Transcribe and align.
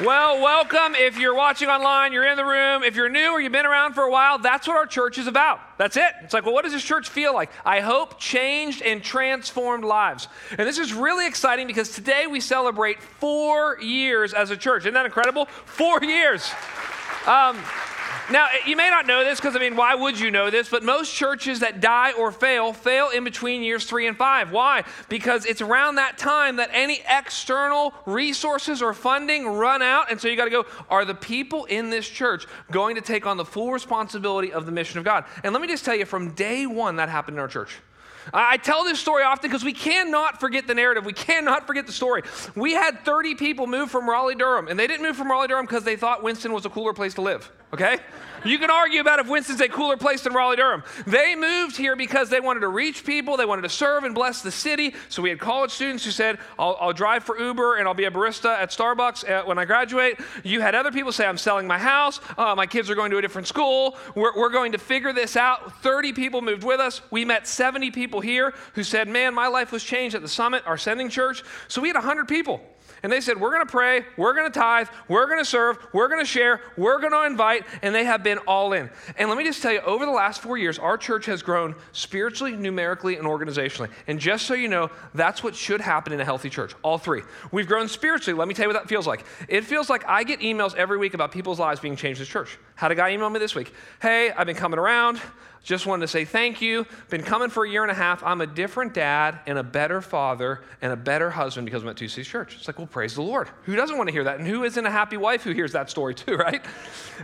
Well, 0.00 0.40
welcome. 0.40 0.94
If 0.94 1.18
you're 1.18 1.34
watching 1.34 1.68
online, 1.68 2.12
you're 2.12 2.28
in 2.28 2.36
the 2.36 2.44
room. 2.44 2.84
If 2.84 2.94
you're 2.94 3.08
new 3.08 3.32
or 3.32 3.40
you've 3.40 3.50
been 3.50 3.66
around 3.66 3.94
for 3.94 4.04
a 4.04 4.10
while, 4.10 4.38
that's 4.38 4.68
what 4.68 4.76
our 4.76 4.86
church 4.86 5.18
is 5.18 5.26
about. 5.26 5.58
That's 5.76 5.96
it. 5.96 6.12
It's 6.22 6.32
like, 6.32 6.44
well, 6.44 6.54
what 6.54 6.62
does 6.62 6.72
this 6.72 6.84
church 6.84 7.08
feel 7.08 7.34
like? 7.34 7.50
I 7.66 7.80
hope 7.80 8.16
changed 8.16 8.80
and 8.80 9.02
transformed 9.02 9.82
lives. 9.82 10.28
And 10.50 10.60
this 10.60 10.78
is 10.78 10.92
really 10.92 11.26
exciting 11.26 11.66
because 11.66 11.88
today 11.90 12.28
we 12.28 12.38
celebrate 12.38 13.02
four 13.02 13.80
years 13.80 14.34
as 14.34 14.52
a 14.52 14.56
church. 14.56 14.82
Isn't 14.82 14.94
that 14.94 15.04
incredible? 15.04 15.46
Four 15.46 16.00
years. 16.04 16.48
Um, 17.26 17.58
now, 18.30 18.46
eh, 18.46 18.58
you 18.66 18.76
may 18.76 18.90
not 18.90 19.06
know 19.06 19.24
this 19.24 19.40
because, 19.40 19.56
I 19.56 19.58
mean, 19.58 19.76
why 19.76 19.94
would 19.94 20.18
you 20.18 20.30
know 20.30 20.50
this? 20.50 20.68
But 20.68 20.82
most 20.82 21.14
churches 21.14 21.60
that 21.60 21.80
die 21.80 22.12
or 22.12 22.30
fail, 22.30 22.72
fail 22.72 23.10
in 23.10 23.24
between 23.24 23.62
years 23.62 23.84
three 23.84 24.06
and 24.06 24.16
five. 24.16 24.52
Why? 24.52 24.84
Because 25.08 25.46
it's 25.46 25.60
around 25.60 25.96
that 25.96 26.18
time 26.18 26.56
that 26.56 26.70
any 26.72 27.00
external 27.08 27.94
resources 28.06 28.82
or 28.82 28.94
funding 28.94 29.46
run 29.46 29.82
out. 29.82 30.10
And 30.10 30.20
so 30.20 30.28
you 30.28 30.36
got 30.36 30.44
to 30.44 30.50
go, 30.50 30.66
are 30.88 31.04
the 31.04 31.14
people 31.14 31.64
in 31.66 31.90
this 31.90 32.08
church 32.08 32.46
going 32.70 32.96
to 32.96 33.02
take 33.02 33.26
on 33.26 33.36
the 33.36 33.44
full 33.44 33.72
responsibility 33.72 34.52
of 34.52 34.66
the 34.66 34.72
mission 34.72 34.98
of 34.98 35.04
God? 35.04 35.24
And 35.42 35.52
let 35.52 35.62
me 35.62 35.68
just 35.68 35.84
tell 35.84 35.94
you, 35.94 36.04
from 36.04 36.32
day 36.32 36.66
one, 36.66 36.96
that 36.96 37.08
happened 37.08 37.36
in 37.36 37.40
our 37.40 37.48
church. 37.48 37.78
I 38.32 38.56
tell 38.56 38.84
this 38.84 39.00
story 39.00 39.22
often 39.22 39.50
because 39.50 39.64
we 39.64 39.72
cannot 39.72 40.40
forget 40.40 40.66
the 40.66 40.74
narrative. 40.74 41.04
We 41.04 41.12
cannot 41.12 41.66
forget 41.66 41.86
the 41.86 41.92
story. 41.92 42.22
We 42.54 42.72
had 42.72 43.04
30 43.04 43.34
people 43.36 43.66
move 43.66 43.90
from 43.90 44.08
Raleigh, 44.08 44.34
Durham, 44.34 44.68
and 44.68 44.78
they 44.78 44.86
didn't 44.86 45.02
move 45.02 45.16
from 45.16 45.30
Raleigh, 45.30 45.48
Durham 45.48 45.66
because 45.66 45.84
they 45.84 45.96
thought 45.96 46.22
Winston 46.22 46.52
was 46.52 46.66
a 46.66 46.70
cooler 46.70 46.92
place 46.92 47.14
to 47.14 47.22
live, 47.22 47.50
okay? 47.72 47.98
You 48.44 48.58
can 48.58 48.70
argue 48.70 49.00
about 49.00 49.18
if 49.18 49.28
Winston's 49.28 49.60
a 49.60 49.68
cooler 49.68 49.96
place 49.96 50.22
than 50.22 50.32
Raleigh, 50.32 50.56
Durham. 50.56 50.82
They 51.06 51.34
moved 51.34 51.76
here 51.76 51.96
because 51.96 52.30
they 52.30 52.40
wanted 52.40 52.60
to 52.60 52.68
reach 52.68 53.04
people, 53.04 53.36
they 53.36 53.44
wanted 53.44 53.62
to 53.62 53.68
serve 53.68 54.04
and 54.04 54.14
bless 54.14 54.42
the 54.42 54.50
city. 54.50 54.94
So 55.08 55.22
we 55.22 55.30
had 55.30 55.38
college 55.38 55.70
students 55.70 56.04
who 56.04 56.10
said, 56.10 56.38
I'll, 56.58 56.76
I'll 56.80 56.92
drive 56.92 57.24
for 57.24 57.38
Uber 57.38 57.76
and 57.76 57.88
I'll 57.88 57.94
be 57.94 58.04
a 58.04 58.10
barista 58.10 58.50
at 58.50 58.70
Starbucks 58.70 59.28
uh, 59.28 59.44
when 59.44 59.58
I 59.58 59.64
graduate. 59.64 60.20
You 60.44 60.60
had 60.60 60.74
other 60.74 60.92
people 60.92 61.12
say, 61.12 61.26
I'm 61.26 61.38
selling 61.38 61.66
my 61.66 61.78
house, 61.78 62.20
uh, 62.36 62.54
my 62.54 62.66
kids 62.66 62.90
are 62.90 62.94
going 62.94 63.10
to 63.10 63.18
a 63.18 63.22
different 63.22 63.48
school, 63.48 63.96
we're, 64.14 64.36
we're 64.36 64.50
going 64.50 64.72
to 64.72 64.78
figure 64.78 65.12
this 65.12 65.36
out. 65.36 65.82
30 65.82 66.12
people 66.12 66.42
moved 66.42 66.64
with 66.64 66.80
us. 66.80 67.00
We 67.10 67.24
met 67.24 67.46
70 67.46 67.90
people 67.90 68.20
here 68.20 68.54
who 68.74 68.82
said, 68.82 69.08
Man, 69.08 69.34
my 69.34 69.48
life 69.48 69.72
was 69.72 69.82
changed 69.82 70.14
at 70.14 70.22
the 70.22 70.28
summit, 70.28 70.62
our 70.66 70.78
sending 70.78 71.08
church. 71.08 71.42
So 71.68 71.80
we 71.80 71.88
had 71.88 71.96
100 71.96 72.28
people. 72.28 72.60
And 73.02 73.12
they 73.12 73.20
said, 73.20 73.40
We're 73.40 73.50
going 73.50 73.66
to 73.66 73.70
pray, 73.70 74.04
we're 74.16 74.34
going 74.34 74.50
to 74.50 74.58
tithe, 74.58 74.88
we're 75.08 75.26
going 75.26 75.38
to 75.38 75.44
serve, 75.44 75.78
we're 75.92 76.08
going 76.08 76.20
to 76.20 76.26
share, 76.26 76.60
we're 76.76 77.00
going 77.00 77.12
to 77.12 77.24
invite. 77.24 77.64
And 77.82 77.94
they 77.94 78.04
have 78.04 78.22
been 78.22 78.38
all 78.38 78.72
in. 78.72 78.90
And 79.16 79.28
let 79.28 79.38
me 79.38 79.44
just 79.44 79.62
tell 79.62 79.72
you, 79.72 79.80
over 79.80 80.04
the 80.04 80.12
last 80.12 80.40
four 80.40 80.58
years, 80.58 80.78
our 80.78 80.98
church 80.98 81.26
has 81.26 81.42
grown 81.42 81.74
spiritually, 81.92 82.56
numerically, 82.56 83.16
and 83.16 83.26
organizationally. 83.26 83.90
And 84.06 84.18
just 84.18 84.46
so 84.46 84.54
you 84.54 84.68
know, 84.68 84.90
that's 85.14 85.42
what 85.42 85.54
should 85.54 85.80
happen 85.80 86.12
in 86.12 86.20
a 86.20 86.24
healthy 86.24 86.50
church. 86.50 86.74
All 86.82 86.98
three. 86.98 87.22
We've 87.52 87.68
grown 87.68 87.88
spiritually. 87.88 88.36
Let 88.38 88.48
me 88.48 88.54
tell 88.54 88.64
you 88.64 88.68
what 88.68 88.80
that 88.80 88.88
feels 88.88 89.06
like. 89.06 89.24
It 89.48 89.64
feels 89.64 89.88
like 89.88 90.06
I 90.08 90.24
get 90.24 90.40
emails 90.40 90.74
every 90.74 90.98
week 90.98 91.14
about 91.14 91.32
people's 91.32 91.58
lives 91.58 91.80
being 91.80 91.96
changed 91.96 92.20
this 92.20 92.28
church. 92.28 92.58
Had 92.74 92.90
a 92.90 92.94
guy 92.94 93.10
email 93.10 93.30
me 93.30 93.38
this 93.38 93.54
week 93.54 93.72
Hey, 94.00 94.30
I've 94.30 94.46
been 94.46 94.56
coming 94.56 94.78
around. 94.78 95.20
Just 95.62 95.86
wanted 95.86 96.02
to 96.02 96.08
say 96.08 96.24
thank 96.24 96.62
you. 96.62 96.86
Been 97.10 97.22
coming 97.22 97.50
for 97.50 97.64
a 97.64 97.70
year 97.70 97.82
and 97.82 97.90
a 97.90 97.94
half. 97.94 98.22
I'm 98.22 98.40
a 98.40 98.46
different 98.46 98.94
dad 98.94 99.40
and 99.46 99.58
a 99.58 99.62
better 99.62 100.00
father 100.00 100.62
and 100.80 100.92
a 100.92 100.96
better 100.96 101.30
husband 101.30 101.66
because 101.66 101.82
I'm 101.82 101.88
at 101.88 101.96
Two 101.96 102.08
Cities 102.08 102.28
Church. 102.28 102.56
It's 102.56 102.66
like, 102.66 102.78
well, 102.78 102.86
praise 102.86 103.14
the 103.14 103.22
Lord. 103.22 103.48
Who 103.64 103.76
doesn't 103.76 103.96
want 103.96 104.08
to 104.08 104.12
hear 104.12 104.24
that? 104.24 104.38
And 104.38 104.46
who 104.46 104.64
isn't 104.64 104.86
a 104.86 104.90
happy 104.90 105.16
wife 105.16 105.42
who 105.42 105.52
hears 105.52 105.72
that 105.72 105.90
story 105.90 106.14
too, 106.14 106.36
right? 106.38 106.64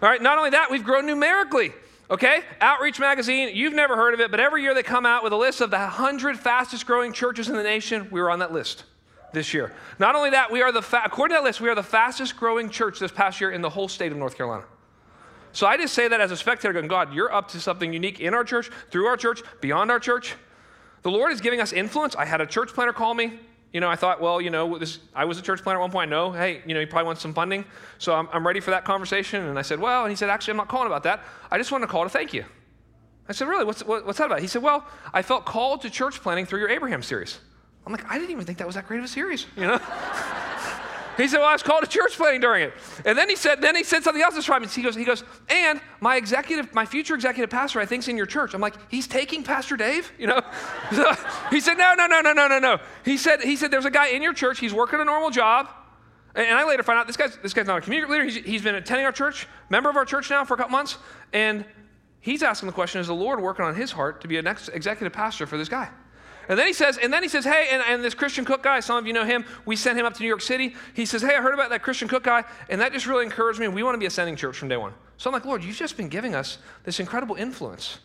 All 0.02 0.08
right, 0.08 0.20
not 0.20 0.38
only 0.38 0.50
that, 0.50 0.70
we've 0.70 0.84
grown 0.84 1.06
numerically. 1.06 1.72
Okay? 2.10 2.42
Outreach 2.60 3.00
Magazine, 3.00 3.54
you've 3.54 3.72
never 3.72 3.96
heard 3.96 4.14
of 4.14 4.20
it, 4.20 4.30
but 4.30 4.40
every 4.40 4.62
year 4.62 4.74
they 4.74 4.82
come 4.82 5.06
out 5.06 5.24
with 5.24 5.32
a 5.32 5.36
list 5.36 5.60
of 5.60 5.70
the 5.70 5.78
100 5.78 6.38
fastest 6.38 6.86
growing 6.86 7.12
churches 7.12 7.48
in 7.48 7.56
the 7.56 7.62
nation. 7.62 8.08
We 8.10 8.20
were 8.20 8.30
on 8.30 8.40
that 8.40 8.52
list 8.52 8.84
this 9.32 9.54
year. 9.54 9.72
Not 9.98 10.14
only 10.14 10.30
that, 10.30 10.50
we 10.50 10.62
are 10.62 10.72
the, 10.72 10.82
fa- 10.82 11.02
according 11.04 11.34
to 11.36 11.40
that 11.40 11.44
list, 11.44 11.60
we 11.60 11.68
are 11.68 11.74
the 11.74 11.82
fastest 11.82 12.36
growing 12.36 12.70
church 12.70 12.98
this 12.98 13.12
past 13.12 13.40
year 13.40 13.50
in 13.50 13.62
the 13.62 13.70
whole 13.70 13.88
state 13.88 14.12
of 14.12 14.18
North 14.18 14.36
Carolina. 14.36 14.64
So 15.54 15.68
I 15.68 15.76
just 15.76 15.94
say 15.94 16.08
that 16.08 16.20
as 16.20 16.32
a 16.32 16.36
spectator, 16.36 16.72
going, 16.72 16.88
God, 16.88 17.14
you're 17.14 17.32
up 17.32 17.48
to 17.48 17.60
something 17.60 17.92
unique 17.92 18.20
in 18.20 18.34
our 18.34 18.42
church, 18.42 18.70
through 18.90 19.06
our 19.06 19.16
church, 19.16 19.40
beyond 19.60 19.90
our 19.90 20.00
church. 20.00 20.34
The 21.02 21.10
Lord 21.10 21.32
is 21.32 21.40
giving 21.40 21.60
us 21.60 21.72
influence. 21.72 22.16
I 22.16 22.24
had 22.24 22.40
a 22.40 22.46
church 22.46 22.70
planter 22.74 22.92
call 22.92 23.14
me. 23.14 23.38
You 23.72 23.80
know, 23.80 23.88
I 23.88 23.94
thought, 23.94 24.20
well, 24.20 24.40
you 24.40 24.50
know, 24.50 24.78
this, 24.78 24.98
I 25.14 25.24
was 25.24 25.38
a 25.38 25.42
church 25.42 25.62
planter 25.62 25.78
at 25.78 25.82
one 25.82 25.92
point. 25.92 26.10
No, 26.10 26.32
hey, 26.32 26.62
you 26.66 26.74
know, 26.74 26.80
he 26.80 26.86
probably 26.86 27.06
wants 27.06 27.22
some 27.22 27.32
funding. 27.32 27.64
So 27.98 28.14
I'm, 28.14 28.28
I'm 28.32 28.44
ready 28.44 28.58
for 28.58 28.72
that 28.72 28.84
conversation. 28.84 29.44
And 29.44 29.56
I 29.58 29.62
said, 29.62 29.78
well, 29.78 30.02
and 30.02 30.10
he 30.10 30.16
said, 30.16 30.28
actually, 30.28 30.52
I'm 30.52 30.56
not 30.56 30.68
calling 30.68 30.88
about 30.88 31.04
that. 31.04 31.24
I 31.52 31.58
just 31.58 31.70
wanted 31.70 31.86
to 31.86 31.92
call 31.92 32.02
to 32.02 32.10
thank 32.10 32.34
you. 32.34 32.44
I 33.28 33.32
said, 33.32 33.46
really? 33.46 33.64
What's, 33.64 33.84
what, 33.84 34.04
what's 34.04 34.18
that 34.18 34.26
about? 34.26 34.40
He 34.40 34.48
said, 34.48 34.62
well, 34.62 34.86
I 35.12 35.22
felt 35.22 35.46
called 35.46 35.82
to 35.82 35.90
church 35.90 36.20
planting 36.20 36.46
through 36.46 36.60
your 36.60 36.68
Abraham 36.68 37.02
series. 37.02 37.38
I'm 37.86 37.92
like, 37.92 38.10
I 38.10 38.18
didn't 38.18 38.32
even 38.32 38.44
think 38.44 38.58
that 38.58 38.66
was 38.66 38.74
that 38.74 38.88
great 38.88 38.98
of 38.98 39.04
a 39.04 39.08
series, 39.08 39.46
you 39.56 39.62
know? 39.62 39.78
He 41.16 41.28
said, 41.28 41.38
Well, 41.38 41.48
I 41.48 41.52
was 41.52 41.62
called 41.62 41.84
to 41.84 41.88
church 41.88 42.16
planting 42.16 42.40
during 42.40 42.64
it. 42.64 42.74
And 43.04 43.16
then 43.16 43.28
he 43.28 43.36
said, 43.36 43.60
then 43.60 43.76
he 43.76 43.84
said 43.84 44.02
something 44.02 44.22
else 44.22 44.34
this 44.34 44.46
time. 44.46 44.66
He 44.66 44.82
goes, 44.82 44.94
he 44.94 45.04
goes, 45.04 45.24
and 45.48 45.80
my 46.00 46.16
executive, 46.16 46.74
my 46.74 46.84
future 46.84 47.14
executive 47.14 47.50
pastor, 47.50 47.80
I 47.80 47.86
think's 47.86 48.08
in 48.08 48.16
your 48.16 48.26
church. 48.26 48.54
I'm 48.54 48.60
like, 48.60 48.74
he's 48.90 49.06
taking 49.06 49.42
Pastor 49.42 49.76
Dave? 49.76 50.12
You 50.18 50.28
know? 50.28 50.40
He 51.50 51.60
said, 51.60 51.74
No, 51.74 51.94
no, 51.94 52.06
no, 52.06 52.20
no, 52.20 52.32
no, 52.32 52.48
no, 52.48 52.58
no. 52.58 52.78
He 53.04 53.16
said, 53.16 53.40
he 53.42 53.56
said, 53.56 53.70
there's 53.70 53.84
a 53.84 53.90
guy 53.90 54.08
in 54.08 54.22
your 54.22 54.32
church, 54.32 54.58
he's 54.58 54.74
working 54.74 55.00
a 55.00 55.04
normal 55.04 55.30
job. 55.30 55.68
And 56.34 56.58
I 56.58 56.64
later 56.64 56.82
find 56.82 56.98
out 56.98 57.06
this 57.06 57.16
guy's, 57.16 57.36
this 57.38 57.54
guy's 57.54 57.66
not 57.66 57.78
a 57.78 57.80
community 57.80 58.10
leader. 58.10 58.24
He's, 58.24 58.36
he's 58.36 58.62
been 58.62 58.74
attending 58.74 59.06
our 59.06 59.12
church, 59.12 59.46
member 59.70 59.88
of 59.88 59.96
our 59.96 60.04
church 60.04 60.30
now 60.30 60.44
for 60.44 60.54
a 60.54 60.56
couple 60.56 60.72
months. 60.72 60.98
And 61.32 61.64
he's 62.20 62.42
asking 62.42 62.66
the 62.66 62.72
question, 62.72 63.00
is 63.00 63.06
the 63.06 63.14
Lord 63.14 63.40
working 63.40 63.64
on 63.64 63.76
his 63.76 63.92
heart 63.92 64.20
to 64.22 64.28
be 64.28 64.36
a 64.38 64.42
next 64.42 64.68
executive 64.70 65.12
pastor 65.12 65.46
for 65.46 65.56
this 65.56 65.68
guy? 65.68 65.90
And 66.48 66.58
then 66.58 66.66
he 66.66 66.72
says, 66.72 66.98
and 66.98 67.12
then 67.12 67.22
he 67.22 67.28
says, 67.28 67.44
hey, 67.44 67.68
and, 67.70 67.82
and, 67.86 68.04
this 68.04 68.14
Christian 68.14 68.44
Cook 68.44 68.62
guy, 68.62 68.80
some 68.80 68.96
of 68.96 69.06
you 69.06 69.12
know 69.12 69.24
him, 69.24 69.44
we 69.64 69.76
sent 69.76 69.98
him 69.98 70.04
up 70.04 70.14
to 70.14 70.22
New 70.22 70.28
York 70.28 70.42
City. 70.42 70.74
He 70.94 71.06
says, 71.06 71.22
hey, 71.22 71.34
I 71.36 71.40
heard 71.40 71.54
about 71.54 71.70
that 71.70 71.82
Christian 71.82 72.08
Cook 72.08 72.24
guy, 72.24 72.44
and 72.68 72.80
that 72.80 72.92
just 72.92 73.06
really 73.06 73.24
encouraged 73.24 73.60
me. 73.60 73.68
We 73.68 73.82
want 73.82 73.94
to 73.94 73.98
be 73.98 74.06
a 74.06 74.10
sending 74.10 74.36
church 74.36 74.56
from 74.56 74.68
day 74.68 74.76
one. 74.76 74.92
So 75.16 75.30
I'm 75.30 75.34
like, 75.34 75.44
Lord, 75.44 75.64
you've 75.64 75.76
just 75.76 75.96
been 75.96 76.08
giving 76.08 76.34
us 76.34 76.58
this 76.84 77.00
incredible 77.00 77.36
influence 77.36 77.98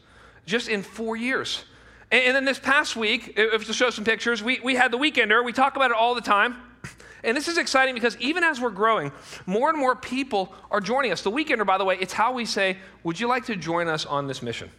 just 0.46 0.70
in 0.70 0.84
four 0.84 1.16
years. 1.16 1.64
And, 2.12 2.24
and 2.24 2.36
then 2.36 2.46
this 2.46 2.60
past 2.60 2.96
week, 2.96 3.34
if 3.36 3.66
to 3.66 3.74
show 3.74 3.90
some 3.90 4.06
pictures, 4.06 4.44
we, 4.44 4.60
we 4.64 4.76
had 4.76 4.92
the 4.92 4.98
weekender. 4.98 5.44
We 5.44 5.54
talk 5.54 5.76
about 5.76 5.92
it 5.92 5.98
all 5.98 6.16
the 6.16 6.22
time. 6.22 6.56
And 7.22 7.36
this 7.36 7.50
is 7.50 7.58
exciting 7.58 7.96
because 7.96 8.16
even 8.22 8.46
as 8.46 8.62
we're 8.62 8.70
growing, 8.70 9.12
more 9.46 9.68
and 9.68 9.78
more 9.78 9.94
people 9.94 10.54
are 10.72 10.80
joining 10.80 11.12
us. 11.12 11.22
The 11.22 11.30
weekender, 11.30 11.66
by 11.66 11.78
the 11.78 11.84
way, 11.84 11.98
it's 12.00 12.14
how 12.14 12.32
we 12.32 12.46
say, 12.46 12.78
Would 13.04 13.20
you 13.20 13.28
like 13.28 13.48
to 13.48 13.58
join 13.58 13.90
us 13.90 14.06
on 14.06 14.26
this 14.28 14.42
mission? 14.42 14.72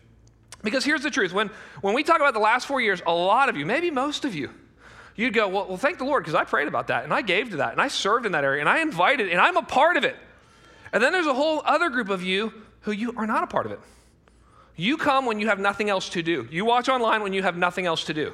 Because 0.63 0.85
here's 0.85 1.03
the 1.03 1.11
truth 1.11 1.33
when, 1.33 1.51
when 1.81 1.95
we 1.95 2.03
talk 2.03 2.17
about 2.17 2.35
the 2.35 2.41
last 2.41 2.67
four 2.67 2.81
years, 2.81 3.01
a 3.07 3.13
lot 3.13 3.49
of 3.49 3.57
you, 3.57 3.65
maybe 3.65 3.91
most 3.91 4.25
of 4.25 4.35
you, 4.35 4.51
you'd 5.17 5.35
go, 5.35 5.49
Well, 5.49 5.67
well 5.69 5.77
thank 5.77 5.99
the 5.99 6.05
Lord, 6.05 6.23
because 6.23 6.35
I 6.35 6.45
prayed 6.45 6.69
about 6.69 6.89
that 6.89 7.05
and 7.05 7.13
I 7.13 7.23
gave 7.23 7.51
to 7.51 7.57
that 7.59 7.73
and 7.73 7.81
I 7.81 7.89
served 7.89 8.27
in 8.27 8.33
that 8.33 8.45
area 8.45 8.61
and 8.61 8.69
I 8.69 8.81
invited 8.81 9.29
and 9.29 9.41
I'm 9.41 9.57
a 9.57 9.63
part 9.63 9.97
of 9.97 10.05
it. 10.05 10.17
And 10.93 11.03
then 11.03 11.13
there's 11.13 11.27
a 11.27 11.35
whole 11.35 11.63
other 11.65 11.89
group 11.89 12.09
of 12.09 12.23
you 12.23 12.53
who 12.83 12.93
you 12.93 13.15
are 13.17 13.27
not 13.27 13.43
a 13.43 13.47
part 13.47 13.67
of 13.67 13.73
it. 13.73 13.81
You 14.77 14.97
come 14.97 15.27
when 15.27 15.39
you 15.39 15.49
have 15.49 15.59
nothing 15.59 15.91
else 15.91 16.09
to 16.11 16.23
do. 16.23 16.49
You 16.51 16.65
watch 16.65 16.89
online 16.89 17.23
when 17.23 17.33
you 17.33 17.43
have 17.43 17.57
nothing 17.57 17.87
else 17.87 18.05
to 18.05 18.15
do. 18.15 18.33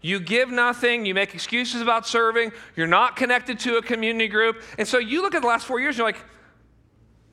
You 0.00 0.18
give 0.18 0.50
nothing, 0.50 1.04
you 1.04 1.14
make 1.14 1.34
excuses 1.34 1.82
about 1.82 2.06
serving, 2.06 2.52
you're 2.74 2.86
not 2.86 3.16
connected 3.16 3.58
to 3.60 3.76
a 3.76 3.82
community 3.82 4.28
group. 4.28 4.62
And 4.78 4.88
so 4.88 4.98
you 4.98 5.22
look 5.22 5.34
at 5.34 5.42
the 5.42 5.48
last 5.48 5.66
four 5.66 5.78
years, 5.78 5.98
you're 5.98 6.06
like, 6.06 6.22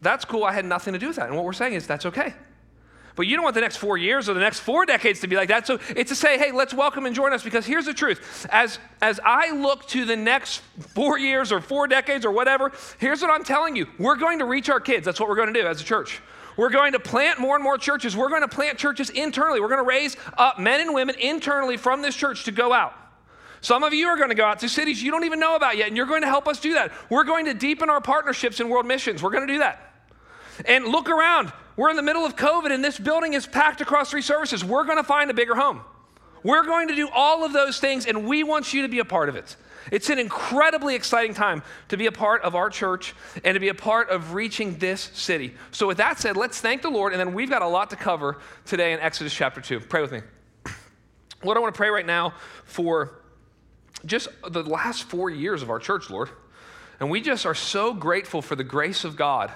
that's 0.02 0.26
cool, 0.26 0.44
I 0.44 0.52
had 0.52 0.66
nothing 0.66 0.94
to 0.94 1.00
do 1.00 1.08
with 1.08 1.16
that. 1.16 1.28
And 1.28 1.36
what 1.36 1.46
we're 1.46 1.54
saying 1.54 1.74
is 1.74 1.88
that's 1.88 2.06
okay. 2.06 2.34
But 3.18 3.26
you 3.26 3.36
don't 3.36 3.44
want 3.44 3.56
the 3.56 3.62
next 3.62 3.78
four 3.78 3.98
years 3.98 4.30
or 4.30 4.36
the 4.36 4.40
next 4.40 4.60
four 4.60 4.86
decades 4.86 5.22
to 5.22 5.28
be 5.28 5.36
like 5.36 5.50
that. 5.50 5.66
So 5.66 5.80
it's 5.90 6.10
to 6.10 6.16
say, 6.16 6.38
hey, 6.38 6.52
let's 6.52 6.72
welcome 6.72 7.08
and 7.08 7.16
join 7.16 7.34
us 7.34 7.44
because 7.44 7.66
here's 7.66 7.88
the 7.88 7.94
truth. 7.94 8.46
As, 8.52 8.78
as 9.02 9.20
I 9.26 9.52
look 9.52 9.88
to 9.88 10.06
the 10.06 10.16
next 10.16 10.60
four 10.94 11.18
years 11.18 11.52
or 11.52 11.60
four 11.60 11.88
decades 11.88 12.26
or 12.26 12.32
whatever, 12.32 12.72
here's 13.00 13.24
what 13.24 13.32
I'm 13.32 13.44
telling 13.44 13.76
you. 13.76 13.88
We're 13.98 14.18
going 14.18 14.38
to 14.38 14.46
reach 14.46 14.70
our 14.70 14.80
kids. 14.80 15.04
That's 15.04 15.20
what 15.20 15.28
we're 15.28 15.36
going 15.36 15.52
to 15.52 15.60
do 15.60 15.68
as 15.68 15.82
a 15.82 15.84
church. 15.84 16.22
We're 16.58 16.70
going 16.70 16.92
to 16.94 17.00
plant 17.00 17.40
more 17.40 17.56
and 17.56 17.64
more 17.64 17.80
churches. 17.80 18.16
We're 18.16 18.30
going 18.30 18.44
to 18.44 18.48
plant 18.48 18.78
churches 18.78 19.10
internally. 19.10 19.62
We're 19.62 19.68
going 19.68 19.84
to 19.84 19.90
raise 19.90 20.16
up 20.38 20.60
men 20.60 20.80
and 20.80 20.94
women 20.94 21.16
internally 21.20 21.78
from 21.78 22.04
this 22.04 22.16
church 22.16 22.44
to 22.44 22.52
go 22.52 22.72
out. 22.72 22.94
Some 23.62 23.82
of 23.82 23.96
you 23.96 24.10
are 24.10 24.18
going 24.18 24.30
to 24.30 24.36
go 24.36 24.46
out 24.46 24.60
to 24.60 24.70
cities 24.70 25.02
you 25.02 25.10
don't 25.10 25.24
even 25.24 25.40
know 25.40 25.56
about 25.56 25.76
yet, 25.76 25.88
and 25.88 25.98
you're 25.98 26.06
going 26.06 26.22
to 26.22 26.28
help 26.28 26.48
us 26.48 26.60
do 26.60 26.76
that. 26.76 26.92
We're 27.10 27.24
going 27.24 27.46
to 27.46 27.56
deepen 27.56 27.90
our 27.90 28.00
partnerships 28.00 28.60
in 28.60 28.70
world 28.70 28.86
missions. 28.86 29.24
We're 29.24 29.32
going 29.32 29.48
to 29.48 29.54
do 29.54 29.60
that. 29.60 29.82
And 30.66 30.86
look 30.86 31.10
around. 31.10 31.52
We're 31.78 31.92
in 31.92 31.96
the 31.96 32.02
middle 32.02 32.26
of 32.26 32.36
COVID 32.36 32.72
and 32.72 32.84
this 32.84 32.98
building 32.98 33.34
is 33.34 33.46
packed 33.46 33.82
across 33.82 34.10
three 34.10 34.24
services. 34.24 34.66
We're 34.66 34.84
going 34.84 34.98
to 34.98 35.04
find 35.04 35.30
a 35.30 35.34
bigger 35.34 35.56
home. 35.56 35.82
We're 36.44 36.66
going 36.66 36.88
to 36.88 36.96
do 36.96 37.08
all 37.14 37.46
of 37.46 37.54
those 37.54 37.80
things 37.80 38.08
and 38.08 38.28
we 38.28 38.44
want 38.44 38.74
you 38.74 38.82
to 38.82 38.88
be 38.88 39.00
a 39.00 39.06
part 39.06 39.30
of 39.30 39.36
it. 39.36 39.56
It's 39.92 40.10
an 40.10 40.20
incredibly 40.20 40.96
exciting 40.96 41.34
time 41.34 41.64
to 41.90 41.98
be 41.98 42.08
a 42.08 42.12
part 42.12 42.42
of 42.42 42.56
our 42.56 42.70
church 42.70 43.14
and 43.44 43.54
to 43.54 43.60
be 43.60 43.70
a 43.70 43.74
part 43.74 44.10
of 44.10 44.34
reaching 44.34 44.78
this 44.80 45.02
city. 45.14 45.54
So, 45.72 45.88
with 45.88 45.98
that 45.98 46.20
said, 46.20 46.36
let's 46.36 46.60
thank 46.60 46.82
the 46.82 46.90
Lord, 46.90 47.14
and 47.14 47.20
then 47.20 47.34
we've 47.34 47.50
got 47.50 47.62
a 47.62 47.68
lot 47.68 47.90
to 47.92 47.96
cover 47.96 48.40
today 48.66 48.92
in 48.92 49.00
Exodus 49.00 49.34
chapter 49.34 49.62
2. 49.62 49.80
Pray 49.82 50.02
with 50.02 50.12
me. 50.12 50.22
Lord, 51.44 51.58
I 51.58 51.62
want 51.62 51.74
to 51.74 51.78
pray 51.78 51.90
right 51.90 52.06
now 52.06 52.34
for 52.66 53.22
just 54.06 54.28
the 54.50 54.64
last 54.64 55.04
four 55.04 55.30
years 55.30 55.62
of 55.62 55.70
our 55.70 55.80
church, 55.80 56.10
Lord. 56.10 56.30
And 57.00 57.10
we 57.10 57.22
just 57.22 57.46
are 57.46 57.56
so 57.56 57.94
grateful 57.94 58.42
for 58.42 58.56
the 58.56 58.64
grace 58.64 59.06
of 59.06 59.16
God 59.16 59.52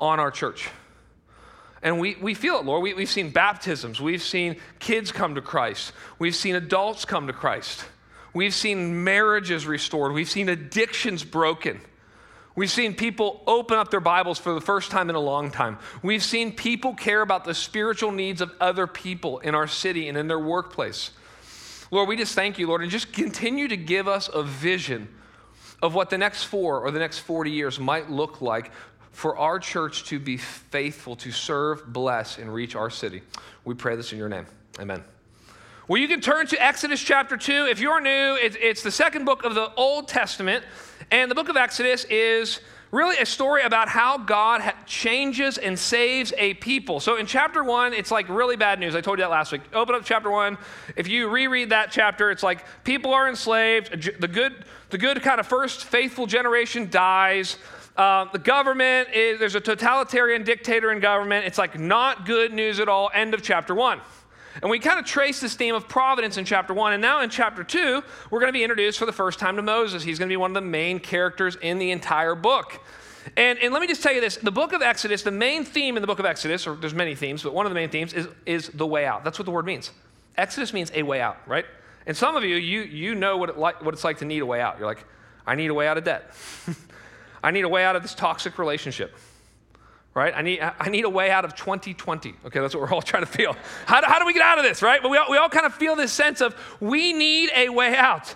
on 0.00 0.18
our 0.18 0.30
church. 0.30 0.70
And 1.82 1.98
we, 1.98 2.16
we 2.20 2.34
feel 2.34 2.56
it, 2.58 2.64
Lord. 2.64 2.82
We, 2.82 2.94
we've 2.94 3.10
seen 3.10 3.30
baptisms. 3.30 4.00
We've 4.00 4.22
seen 4.22 4.56
kids 4.78 5.10
come 5.10 5.34
to 5.34 5.40
Christ. 5.40 5.92
We've 6.18 6.34
seen 6.34 6.54
adults 6.54 7.04
come 7.04 7.26
to 7.26 7.32
Christ. 7.32 7.84
We've 8.32 8.54
seen 8.54 9.02
marriages 9.04 9.66
restored. 9.66 10.12
We've 10.12 10.30
seen 10.30 10.48
addictions 10.48 11.24
broken. 11.24 11.80
We've 12.54 12.70
seen 12.70 12.94
people 12.94 13.42
open 13.46 13.78
up 13.78 13.90
their 13.90 14.00
Bibles 14.00 14.38
for 14.38 14.54
the 14.54 14.60
first 14.60 14.90
time 14.90 15.10
in 15.10 15.16
a 15.16 15.20
long 15.20 15.50
time. 15.50 15.78
We've 16.02 16.22
seen 16.22 16.52
people 16.52 16.94
care 16.94 17.22
about 17.22 17.44
the 17.44 17.54
spiritual 17.54 18.12
needs 18.12 18.40
of 18.40 18.52
other 18.60 18.86
people 18.86 19.38
in 19.40 19.54
our 19.54 19.66
city 19.66 20.08
and 20.08 20.16
in 20.16 20.28
their 20.28 20.38
workplace. 20.38 21.10
Lord, 21.90 22.08
we 22.08 22.16
just 22.16 22.34
thank 22.34 22.58
you, 22.58 22.66
Lord, 22.66 22.82
and 22.82 22.90
just 22.90 23.12
continue 23.12 23.68
to 23.68 23.76
give 23.76 24.06
us 24.06 24.28
a 24.32 24.42
vision 24.42 25.08
of 25.82 25.94
what 25.94 26.10
the 26.10 26.18
next 26.18 26.44
four 26.44 26.80
or 26.80 26.90
the 26.90 26.98
next 26.98 27.18
40 27.18 27.50
years 27.50 27.80
might 27.80 28.10
look 28.10 28.40
like 28.40 28.70
for 29.12 29.36
our 29.38 29.58
church 29.58 30.04
to 30.04 30.18
be 30.18 30.36
faithful, 30.36 31.14
to 31.16 31.30
serve, 31.30 31.92
bless, 31.92 32.38
and 32.38 32.52
reach 32.52 32.74
our 32.74 32.90
city. 32.90 33.22
We 33.64 33.74
pray 33.74 33.94
this 33.94 34.12
in 34.12 34.18
your 34.18 34.28
name. 34.28 34.46
Amen. 34.80 35.04
Well, 35.88 36.00
you 36.00 36.08
can 36.08 36.20
turn 36.20 36.46
to 36.46 36.62
Exodus 36.62 37.00
chapter 37.00 37.36
2. 37.36 37.66
If 37.70 37.80
you're 37.80 38.00
new, 38.00 38.38
it's 38.40 38.82
the 38.82 38.90
second 38.90 39.24
book 39.24 39.44
of 39.44 39.54
the 39.54 39.72
Old 39.74 40.08
Testament. 40.08 40.64
And 41.10 41.30
the 41.30 41.34
book 41.34 41.48
of 41.48 41.56
Exodus 41.56 42.04
is 42.04 42.60
really 42.92 43.16
a 43.18 43.26
story 43.26 43.62
about 43.62 43.88
how 43.88 44.18
God 44.18 44.62
changes 44.86 45.58
and 45.58 45.78
saves 45.78 46.32
a 46.38 46.54
people. 46.54 47.00
So 47.00 47.16
in 47.16 47.26
chapter 47.26 47.64
one, 47.64 47.94
it's 47.94 48.10
like 48.10 48.28
really 48.28 48.56
bad 48.56 48.78
news. 48.78 48.94
I 48.94 49.00
told 49.00 49.18
you 49.18 49.24
that 49.24 49.30
last 49.30 49.50
week. 49.50 49.62
Open 49.72 49.94
up 49.94 50.04
chapter 50.04 50.30
one. 50.30 50.56
If 50.96 51.08
you 51.08 51.28
reread 51.28 51.70
that 51.70 51.90
chapter, 51.90 52.30
it's 52.30 52.42
like 52.42 52.64
people 52.84 53.12
are 53.12 53.28
enslaved. 53.28 54.20
The 54.20 54.28
good, 54.28 54.64
the 54.90 54.98
good 54.98 55.20
kind 55.22 55.40
of 55.40 55.46
first 55.46 55.84
faithful 55.84 56.26
generation 56.26 56.88
dies. 56.90 57.56
Uh, 57.96 58.24
the 58.32 58.38
government 58.38 59.10
is, 59.12 59.38
there's 59.38 59.54
a 59.54 59.60
totalitarian 59.60 60.44
dictator 60.44 60.92
in 60.92 61.00
government. 61.00 61.46
It's 61.46 61.58
like 61.58 61.78
not 61.78 62.24
good 62.24 62.52
news 62.52 62.80
at 62.80 62.88
all. 62.88 63.10
End 63.12 63.34
of 63.34 63.42
chapter 63.42 63.74
one. 63.74 64.00
And 64.60 64.70
we 64.70 64.78
kind 64.78 64.98
of 64.98 65.06
trace 65.06 65.40
this 65.40 65.54
theme 65.54 65.74
of 65.74 65.88
providence 65.88 66.36
in 66.36 66.44
chapter 66.44 66.74
one. 66.74 66.92
And 66.92 67.00
now 67.00 67.22
in 67.22 67.30
chapter 67.30 67.64
two, 67.64 68.02
we're 68.30 68.40
going 68.40 68.48
to 68.48 68.52
be 68.52 68.62
introduced 68.62 68.98
for 68.98 69.06
the 69.06 69.12
first 69.12 69.38
time 69.38 69.56
to 69.56 69.62
Moses. 69.62 70.02
He's 70.02 70.18
going 70.18 70.28
to 70.28 70.32
be 70.32 70.36
one 70.36 70.50
of 70.50 70.54
the 70.54 70.68
main 70.68 71.00
characters 71.00 71.56
in 71.60 71.78
the 71.78 71.90
entire 71.90 72.34
book. 72.34 72.80
And, 73.36 73.58
and 73.60 73.72
let 73.72 73.80
me 73.80 73.86
just 73.86 74.02
tell 74.02 74.12
you 74.12 74.20
this 74.20 74.36
the 74.36 74.50
book 74.50 74.72
of 74.72 74.82
Exodus, 74.82 75.22
the 75.22 75.30
main 75.30 75.64
theme 75.64 75.96
in 75.96 76.00
the 76.00 76.06
book 76.06 76.18
of 76.18 76.26
Exodus, 76.26 76.66
or 76.66 76.74
there's 76.74 76.94
many 76.94 77.14
themes, 77.14 77.42
but 77.42 77.54
one 77.54 77.66
of 77.66 77.70
the 77.70 77.74
main 77.74 77.88
themes 77.88 78.12
is, 78.12 78.26
is 78.46 78.68
the 78.68 78.86
way 78.86 79.06
out. 79.06 79.24
That's 79.24 79.38
what 79.38 79.46
the 79.46 79.52
word 79.52 79.64
means. 79.64 79.90
Exodus 80.36 80.72
means 80.72 80.90
a 80.94 81.02
way 81.02 81.20
out, 81.20 81.36
right? 81.46 81.66
And 82.06 82.16
some 82.16 82.36
of 82.36 82.42
you, 82.42 82.56
you, 82.56 82.82
you 82.82 83.14
know 83.14 83.36
what, 83.36 83.50
it 83.50 83.58
like, 83.58 83.82
what 83.84 83.94
it's 83.94 84.02
like 84.02 84.18
to 84.18 84.24
need 84.24 84.40
a 84.40 84.46
way 84.46 84.60
out. 84.60 84.78
You're 84.78 84.88
like, 84.88 85.04
I 85.46 85.54
need 85.54 85.70
a 85.70 85.74
way 85.74 85.86
out 85.86 85.98
of 85.98 86.04
debt. 86.04 86.32
I 87.42 87.50
need 87.50 87.64
a 87.64 87.68
way 87.68 87.84
out 87.84 87.96
of 87.96 88.02
this 88.02 88.14
toxic 88.14 88.58
relationship 88.58 89.14
right? 90.14 90.34
I 90.36 90.42
need, 90.42 90.60
I 90.60 90.90
need 90.90 91.04
a 91.04 91.10
way 91.10 91.30
out 91.30 91.44
of 91.44 91.54
2020. 91.54 92.34
Okay, 92.46 92.60
that's 92.60 92.74
what 92.74 92.82
we're 92.82 92.94
all 92.94 93.02
trying 93.02 93.24
to 93.24 93.30
feel. 93.30 93.56
How 93.86 94.00
do, 94.00 94.06
how 94.06 94.18
do 94.18 94.26
we 94.26 94.32
get 94.32 94.42
out 94.42 94.58
of 94.58 94.64
this, 94.64 94.82
right? 94.82 95.00
But 95.02 95.10
we 95.10 95.16
all, 95.16 95.30
we 95.30 95.38
all 95.38 95.48
kind 95.48 95.66
of 95.66 95.74
feel 95.74 95.96
this 95.96 96.12
sense 96.12 96.40
of 96.40 96.54
we 96.80 97.12
need 97.12 97.50
a 97.54 97.68
way 97.70 97.96
out. 97.96 98.34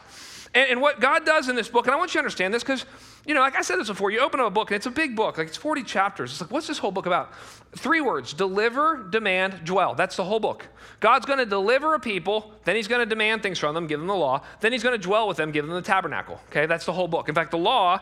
And, 0.55 0.71
and 0.71 0.81
what 0.81 1.01
God 1.01 1.27
does 1.27 1.49
in 1.49 1.57
this 1.57 1.69
book, 1.69 1.87
and 1.87 1.95
I 1.95 1.99
want 1.99 2.11
you 2.11 2.15
to 2.15 2.21
understand 2.21 2.55
this 2.55 2.63
because, 2.63 2.87
you 3.27 3.35
know, 3.35 3.41
like 3.41 3.57
I 3.57 3.63
said 3.63 3.79
this 3.79 3.89
before, 3.89 4.11
you 4.11 4.21
open 4.21 4.41
up 4.41 4.47
a 4.47 4.51
book 4.51 4.71
and 4.71 4.77
it's 4.77 4.87
a 4.87 4.91
big 4.91 5.15
book, 5.15 5.37
like 5.37 5.49
it's 5.49 5.57
40 5.57 5.83
chapters. 5.83 6.33
It's 6.33 6.41
like, 6.41 6.51
what's 6.51 6.67
this 6.67 6.79
whole 6.79 6.93
book 6.93 7.07
about? 7.07 7.35
Three 7.77 8.01
words 8.01 8.33
deliver, 8.33 9.07
demand, 9.11 9.65
dwell. 9.65 9.95
That's 9.95 10.17
the 10.17 10.25
whole 10.25 10.41
book. 10.41 10.67
God's 11.01 11.27
going 11.27 11.41
to 11.41 11.47
deliver 11.47 11.95
a 11.95 12.01
people, 12.01 12.53
then 12.65 12.75
he's 12.75 12.89
going 12.89 13.01
to 13.01 13.07
demand 13.07 13.43
things 13.43 13.59
from 13.59 13.75
them, 13.75 13.87
give 13.87 14.01
them 14.01 14.09
the 14.09 14.15
law, 14.15 14.43
then 14.61 14.73
he's 14.73 14.83
going 14.83 14.99
to 14.99 15.03
dwell 15.03 15.29
with 15.29 15.37
them, 15.37 15.53
give 15.53 15.67
them 15.67 15.75
the 15.75 15.83
tabernacle. 15.83 16.41
Okay, 16.49 16.65
that's 16.65 16.87
the 16.87 16.93
whole 16.93 17.09
book. 17.09 17.29
In 17.29 17.35
fact, 17.35 17.51
the 17.51 17.59
law, 17.59 18.01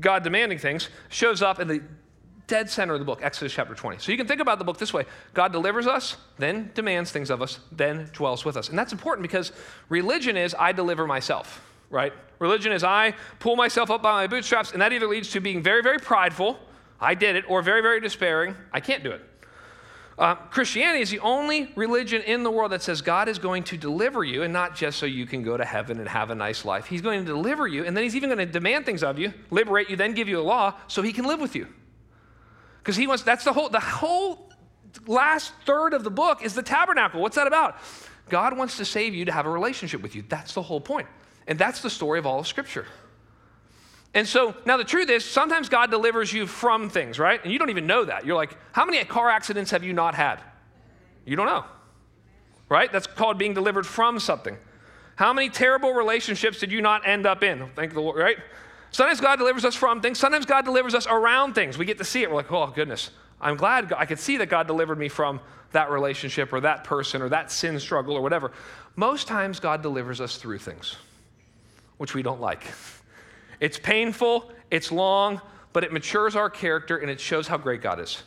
God 0.00 0.22
demanding 0.22 0.58
things, 0.58 0.88
shows 1.08 1.42
up 1.42 1.60
in 1.60 1.68
the 1.68 1.82
dead 2.46 2.68
center 2.68 2.94
of 2.94 2.98
the 2.98 3.04
book, 3.04 3.20
Exodus 3.22 3.52
chapter 3.52 3.74
20. 3.74 3.98
So 3.98 4.10
you 4.10 4.18
can 4.18 4.26
think 4.26 4.40
about 4.40 4.58
the 4.58 4.64
book 4.64 4.76
this 4.76 4.92
way 4.92 5.04
God 5.34 5.52
delivers 5.52 5.86
us, 5.86 6.16
then 6.38 6.70
demands 6.74 7.12
things 7.12 7.30
of 7.30 7.40
us, 7.40 7.60
then 7.70 8.10
dwells 8.12 8.44
with 8.44 8.56
us. 8.56 8.68
And 8.68 8.78
that's 8.78 8.92
important 8.92 9.22
because 9.22 9.52
religion 9.88 10.36
is 10.36 10.54
I 10.58 10.72
deliver 10.72 11.06
myself, 11.06 11.64
right? 11.90 12.12
Religion 12.40 12.72
is 12.72 12.82
I 12.82 13.14
pull 13.38 13.54
myself 13.54 13.90
up 13.90 14.02
by 14.02 14.12
my 14.12 14.26
bootstraps, 14.26 14.72
and 14.72 14.82
that 14.82 14.92
either 14.92 15.06
leads 15.06 15.30
to 15.30 15.40
being 15.40 15.62
very, 15.62 15.82
very 15.82 15.98
prideful, 15.98 16.58
I 17.00 17.14
did 17.14 17.36
it, 17.36 17.44
or 17.48 17.62
very, 17.62 17.82
very 17.82 18.00
despairing, 18.00 18.56
I 18.72 18.80
can't 18.80 19.04
do 19.04 19.12
it. 19.12 19.29
Uh, 20.18 20.34
Christianity 20.34 21.00
is 21.00 21.10
the 21.10 21.20
only 21.20 21.70
religion 21.76 22.20
in 22.22 22.42
the 22.42 22.50
world 22.50 22.72
that 22.72 22.82
says 22.82 23.00
God 23.00 23.28
is 23.28 23.38
going 23.38 23.64
to 23.64 23.76
deliver 23.76 24.22
you, 24.22 24.42
and 24.42 24.52
not 24.52 24.76
just 24.76 24.98
so 24.98 25.06
you 25.06 25.26
can 25.26 25.42
go 25.42 25.56
to 25.56 25.64
heaven 25.64 25.98
and 25.98 26.08
have 26.08 26.30
a 26.30 26.34
nice 26.34 26.64
life. 26.64 26.86
He's 26.86 27.00
going 27.00 27.20
to 27.20 27.26
deliver 27.26 27.66
you, 27.66 27.84
and 27.84 27.96
then 27.96 28.04
He's 28.04 28.16
even 28.16 28.28
going 28.28 28.38
to 28.38 28.46
demand 28.46 28.84
things 28.84 29.02
of 29.02 29.18
you, 29.18 29.32
liberate 29.50 29.88
you, 29.88 29.96
then 29.96 30.12
give 30.12 30.28
you 30.28 30.38
a 30.38 30.42
law 30.42 30.74
so 30.88 31.00
He 31.00 31.12
can 31.12 31.24
live 31.24 31.40
with 31.40 31.56
you. 31.56 31.66
Because 32.82 32.96
he 32.96 33.06
wants, 33.06 33.22
that's 33.22 33.44
the 33.44 33.52
whole, 33.52 33.68
the 33.68 33.80
whole 33.80 34.50
last 35.06 35.52
third 35.66 35.92
of 35.92 36.02
the 36.02 36.10
book 36.10 36.42
is 36.42 36.54
the 36.54 36.62
tabernacle. 36.62 37.20
What's 37.20 37.36
that 37.36 37.46
about? 37.46 37.76
God 38.28 38.56
wants 38.56 38.76
to 38.78 38.84
save 38.84 39.14
you 39.14 39.24
to 39.26 39.32
have 39.32 39.46
a 39.46 39.50
relationship 39.50 40.02
with 40.02 40.14
you. 40.14 40.24
That's 40.28 40.54
the 40.54 40.62
whole 40.62 40.80
point. 40.80 41.06
And 41.46 41.58
that's 41.58 41.82
the 41.82 41.90
story 41.90 42.18
of 42.18 42.26
all 42.26 42.40
of 42.40 42.46
Scripture. 42.46 42.86
And 44.12 44.26
so 44.26 44.54
now 44.64 44.76
the 44.76 44.84
truth 44.84 45.08
is, 45.08 45.24
sometimes 45.24 45.68
God 45.68 45.90
delivers 45.90 46.32
you 46.32 46.46
from 46.46 46.90
things, 46.90 47.18
right? 47.18 47.42
And 47.42 47.52
you 47.52 47.58
don't 47.58 47.70
even 47.70 47.86
know 47.86 48.04
that. 48.04 48.26
You're 48.26 48.36
like, 48.36 48.56
how 48.72 48.84
many 48.84 49.02
car 49.04 49.30
accidents 49.30 49.70
have 49.70 49.84
you 49.84 49.92
not 49.92 50.14
had? 50.14 50.40
You 51.24 51.36
don't 51.36 51.46
know, 51.46 51.64
right? 52.68 52.90
That's 52.90 53.06
called 53.06 53.38
being 53.38 53.54
delivered 53.54 53.86
from 53.86 54.18
something. 54.18 54.56
How 55.14 55.32
many 55.32 55.48
terrible 55.48 55.92
relationships 55.92 56.58
did 56.58 56.72
you 56.72 56.80
not 56.82 57.06
end 57.06 57.26
up 57.26 57.44
in? 57.44 57.68
Thank 57.76 57.92
the 57.92 58.00
Lord, 58.00 58.18
right? 58.18 58.38
Sometimes 58.90 59.20
God 59.20 59.36
delivers 59.36 59.64
us 59.64 59.76
from 59.76 60.00
things. 60.00 60.18
Sometimes 60.18 60.46
God 60.46 60.64
delivers 60.64 60.94
us 60.94 61.06
around 61.06 61.54
things. 61.54 61.78
We 61.78 61.84
get 61.84 61.98
to 61.98 62.04
see 62.04 62.22
it. 62.22 62.30
We're 62.30 62.36
like, 62.36 62.50
oh, 62.50 62.66
goodness. 62.68 63.10
I'm 63.40 63.56
glad 63.56 63.92
I 63.92 64.06
could 64.06 64.18
see 64.18 64.38
that 64.38 64.48
God 64.48 64.66
delivered 64.66 64.98
me 64.98 65.08
from 65.08 65.40
that 65.72 65.90
relationship 65.90 66.52
or 66.52 66.60
that 66.62 66.82
person 66.84 67.22
or 67.22 67.28
that 67.28 67.52
sin 67.52 67.78
struggle 67.78 68.16
or 68.16 68.22
whatever. 68.22 68.50
Most 68.96 69.28
times, 69.28 69.60
God 69.60 69.82
delivers 69.82 70.20
us 70.20 70.36
through 70.36 70.58
things, 70.58 70.96
which 71.98 72.14
we 72.14 72.22
don't 72.22 72.40
like. 72.40 72.64
It's 73.60 73.78
painful, 73.78 74.50
it's 74.70 74.90
long, 74.90 75.40
but 75.72 75.84
it 75.84 75.92
matures 75.92 76.34
our 76.34 76.50
character 76.50 76.96
and 76.96 77.10
it 77.10 77.20
shows 77.20 77.46
how 77.46 77.58
great 77.58 77.82
God 77.82 78.00
is. 78.00 78.22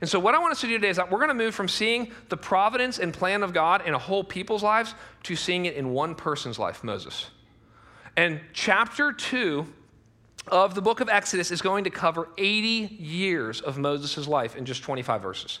And 0.00 0.10
so, 0.10 0.18
what 0.18 0.34
I 0.34 0.38
want 0.38 0.52
us 0.52 0.60
to 0.60 0.66
do 0.66 0.74
today 0.74 0.88
is 0.88 0.96
that 0.96 1.10
we're 1.10 1.18
going 1.18 1.28
to 1.28 1.34
move 1.34 1.54
from 1.54 1.68
seeing 1.68 2.12
the 2.28 2.36
providence 2.36 2.98
and 2.98 3.14
plan 3.14 3.42
of 3.42 3.54
God 3.54 3.86
in 3.86 3.94
a 3.94 3.98
whole 3.98 4.24
people's 4.24 4.62
lives 4.62 4.94
to 5.22 5.36
seeing 5.36 5.66
it 5.66 5.74
in 5.76 5.90
one 5.90 6.14
person's 6.14 6.58
life, 6.58 6.84
Moses. 6.84 7.30
And 8.16 8.40
chapter 8.52 9.12
two 9.12 9.66
of 10.48 10.74
the 10.74 10.82
book 10.82 11.00
of 11.00 11.08
Exodus 11.08 11.50
is 11.50 11.62
going 11.62 11.84
to 11.84 11.90
cover 11.90 12.28
80 12.36 12.94
years 12.96 13.60
of 13.60 13.78
Moses' 13.78 14.28
life 14.28 14.56
in 14.56 14.64
just 14.64 14.82
25 14.82 15.22
verses. 15.22 15.60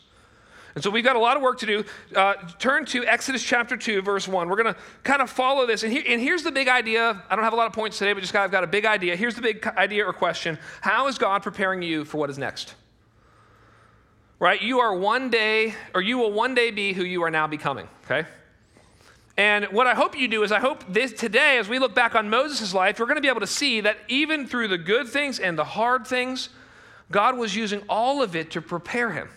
And 0.74 0.82
so 0.82 0.90
we've 0.90 1.04
got 1.04 1.14
a 1.14 1.20
lot 1.20 1.36
of 1.36 1.42
work 1.42 1.58
to 1.60 1.66
do. 1.66 1.84
Uh, 2.14 2.34
turn 2.58 2.84
to 2.86 3.04
Exodus 3.04 3.42
chapter 3.42 3.76
2, 3.76 4.02
verse 4.02 4.26
1. 4.26 4.48
We're 4.48 4.60
going 4.60 4.74
to 4.74 4.80
kind 5.04 5.22
of 5.22 5.30
follow 5.30 5.66
this. 5.66 5.84
And, 5.84 5.96
and 5.96 6.20
here's 6.20 6.42
the 6.42 6.50
big 6.50 6.68
idea. 6.68 7.22
I 7.30 7.36
don't 7.36 7.44
have 7.44 7.52
a 7.52 7.56
lot 7.56 7.68
of 7.68 7.72
points 7.72 7.98
today, 7.98 8.12
but 8.12 8.20
just 8.20 8.34
I've 8.34 8.50
got 8.50 8.64
a 8.64 8.68
big 8.68 8.84
idea. 8.84 9.14
Here's 9.14 9.36
the 9.36 9.42
big 9.42 9.64
idea 9.66 10.04
or 10.04 10.12
question 10.12 10.58
How 10.80 11.06
is 11.06 11.16
God 11.18 11.42
preparing 11.42 11.82
you 11.82 12.04
for 12.04 12.18
what 12.18 12.28
is 12.28 12.38
next? 12.38 12.74
Right? 14.40 14.60
You 14.60 14.80
are 14.80 14.94
one 14.94 15.30
day, 15.30 15.74
or 15.94 16.02
you 16.02 16.18
will 16.18 16.32
one 16.32 16.54
day 16.54 16.72
be 16.72 16.92
who 16.92 17.04
you 17.04 17.22
are 17.22 17.30
now 17.30 17.46
becoming, 17.46 17.88
okay? 18.04 18.28
And 19.36 19.66
what 19.66 19.86
I 19.86 19.94
hope 19.94 20.18
you 20.18 20.28
do 20.28 20.42
is, 20.42 20.52
I 20.52 20.58
hope 20.58 20.84
this 20.88 21.12
today, 21.12 21.58
as 21.58 21.68
we 21.68 21.78
look 21.78 21.94
back 21.94 22.14
on 22.14 22.30
Moses' 22.30 22.74
life, 22.74 22.98
we're 22.98 23.06
going 23.06 23.16
to 23.16 23.22
be 23.22 23.28
able 23.28 23.40
to 23.40 23.46
see 23.46 23.80
that 23.80 23.96
even 24.08 24.46
through 24.46 24.68
the 24.68 24.78
good 24.78 25.08
things 25.08 25.38
and 25.38 25.56
the 25.56 25.64
hard 25.64 26.06
things, 26.06 26.50
God 27.10 27.38
was 27.38 27.54
using 27.54 27.82
all 27.88 28.22
of 28.22 28.34
it 28.34 28.50
to 28.52 28.60
prepare 28.60 29.12
him. 29.12 29.28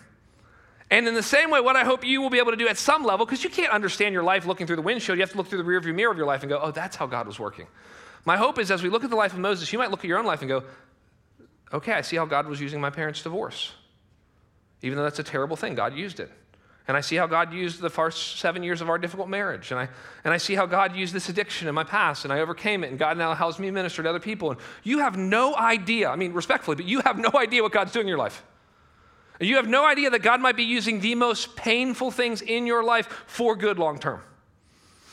And 0.90 1.06
in 1.06 1.14
the 1.14 1.22
same 1.22 1.50
way, 1.50 1.60
what 1.60 1.76
I 1.76 1.84
hope 1.84 2.04
you 2.04 2.22
will 2.22 2.30
be 2.30 2.38
able 2.38 2.50
to 2.50 2.56
do 2.56 2.66
at 2.66 2.78
some 2.78 3.04
level, 3.04 3.26
because 3.26 3.44
you 3.44 3.50
can't 3.50 3.72
understand 3.72 4.14
your 4.14 4.22
life 4.22 4.46
looking 4.46 4.66
through 4.66 4.76
the 4.76 4.82
windshield, 4.82 5.18
you 5.18 5.22
have 5.22 5.32
to 5.32 5.36
look 5.36 5.48
through 5.48 5.62
the 5.62 5.68
rearview 5.68 5.94
mirror 5.94 6.10
of 6.10 6.16
your 6.16 6.26
life 6.26 6.42
and 6.42 6.48
go, 6.48 6.58
oh, 6.62 6.70
that's 6.70 6.96
how 6.96 7.06
God 7.06 7.26
was 7.26 7.38
working. 7.38 7.66
My 8.24 8.36
hope 8.36 8.58
is 8.58 8.70
as 8.70 8.82
we 8.82 8.88
look 8.88 9.04
at 9.04 9.10
the 9.10 9.16
life 9.16 9.32
of 9.32 9.38
Moses, 9.38 9.72
you 9.72 9.78
might 9.78 9.90
look 9.90 10.00
at 10.00 10.06
your 10.06 10.18
own 10.18 10.24
life 10.24 10.40
and 10.40 10.48
go, 10.48 10.64
okay, 11.72 11.92
I 11.92 12.00
see 12.00 12.16
how 12.16 12.24
God 12.24 12.46
was 12.46 12.60
using 12.60 12.80
my 12.80 12.90
parents' 12.90 13.22
divorce. 13.22 13.72
Even 14.80 14.96
though 14.96 15.04
that's 15.04 15.18
a 15.18 15.24
terrible 15.24 15.56
thing, 15.56 15.74
God 15.74 15.94
used 15.94 16.20
it. 16.20 16.30
And 16.86 16.96
I 16.96 17.02
see 17.02 17.16
how 17.16 17.26
God 17.26 17.52
used 17.52 17.82
the 17.82 17.90
first 17.90 18.38
seven 18.38 18.62
years 18.62 18.80
of 18.80 18.88
our 18.88 18.96
difficult 18.96 19.28
marriage. 19.28 19.70
And 19.70 19.78
I, 19.78 19.88
and 20.24 20.32
I 20.32 20.38
see 20.38 20.54
how 20.54 20.64
God 20.64 20.96
used 20.96 21.12
this 21.12 21.28
addiction 21.28 21.68
in 21.68 21.74
my 21.74 21.84
past, 21.84 22.24
and 22.24 22.32
I 22.32 22.40
overcame 22.40 22.82
it, 22.82 22.88
and 22.88 22.98
God 22.98 23.18
now 23.18 23.34
helps 23.34 23.58
me 23.58 23.70
minister 23.70 24.02
to 24.02 24.08
other 24.08 24.20
people. 24.20 24.52
And 24.52 24.60
you 24.84 25.00
have 25.00 25.18
no 25.18 25.54
idea, 25.54 26.08
I 26.08 26.16
mean, 26.16 26.32
respectfully, 26.32 26.76
but 26.76 26.86
you 26.86 27.00
have 27.00 27.18
no 27.18 27.30
idea 27.34 27.62
what 27.62 27.72
God's 27.72 27.92
doing 27.92 28.04
in 28.06 28.08
your 28.08 28.18
life. 28.18 28.42
You 29.40 29.56
have 29.56 29.68
no 29.68 29.84
idea 29.84 30.10
that 30.10 30.22
God 30.22 30.40
might 30.40 30.56
be 30.56 30.64
using 30.64 31.00
the 31.00 31.14
most 31.14 31.54
painful 31.54 32.10
things 32.10 32.42
in 32.42 32.66
your 32.66 32.82
life 32.82 33.06
for 33.26 33.54
good 33.54 33.78
long 33.78 33.98
term. 33.98 34.20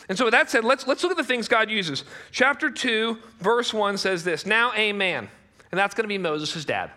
And 0.08 0.18
so, 0.18 0.26
with 0.26 0.34
that 0.34 0.50
said, 0.50 0.64
let's, 0.64 0.88
let's 0.88 1.04
look 1.04 1.12
at 1.12 1.18
the 1.18 1.24
things 1.24 1.48
God 1.48 1.70
uses. 1.70 2.04
Chapter 2.32 2.70
2, 2.70 3.18
verse 3.40 3.74
1 3.74 3.98
says 3.98 4.24
this 4.24 4.46
Now 4.46 4.72
a 4.74 4.94
man, 4.94 5.30
and 5.72 5.80
that's 5.80 5.96
going 5.96 6.04
to 6.04 6.08
be 6.08 6.18
Moses' 6.18 6.66
dad. 6.66 6.92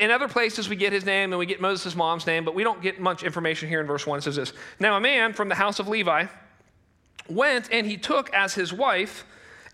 In 0.00 0.10
other 0.10 0.28
places, 0.28 0.68
we 0.68 0.76
get 0.76 0.92
his 0.92 1.04
name 1.04 1.32
and 1.32 1.38
we 1.38 1.46
get 1.46 1.60
Moses' 1.60 1.94
mom's 1.94 2.26
name, 2.26 2.44
but 2.44 2.54
we 2.54 2.64
don't 2.64 2.80
get 2.80 3.00
much 3.00 3.22
information 3.22 3.68
here 3.68 3.80
in 3.80 3.86
verse 3.86 4.06
1. 4.06 4.18
It 4.18 4.22
says 4.22 4.36
this 4.36 4.52
Now, 4.78 4.96
a 4.96 5.00
man 5.00 5.32
from 5.32 5.48
the 5.48 5.56
house 5.56 5.78
of 5.78 5.88
Levi 5.88 6.26
went 7.28 7.70
and 7.72 7.86
he 7.86 7.96
took 7.96 8.32
as 8.32 8.54
his 8.54 8.72
wife 8.72 9.24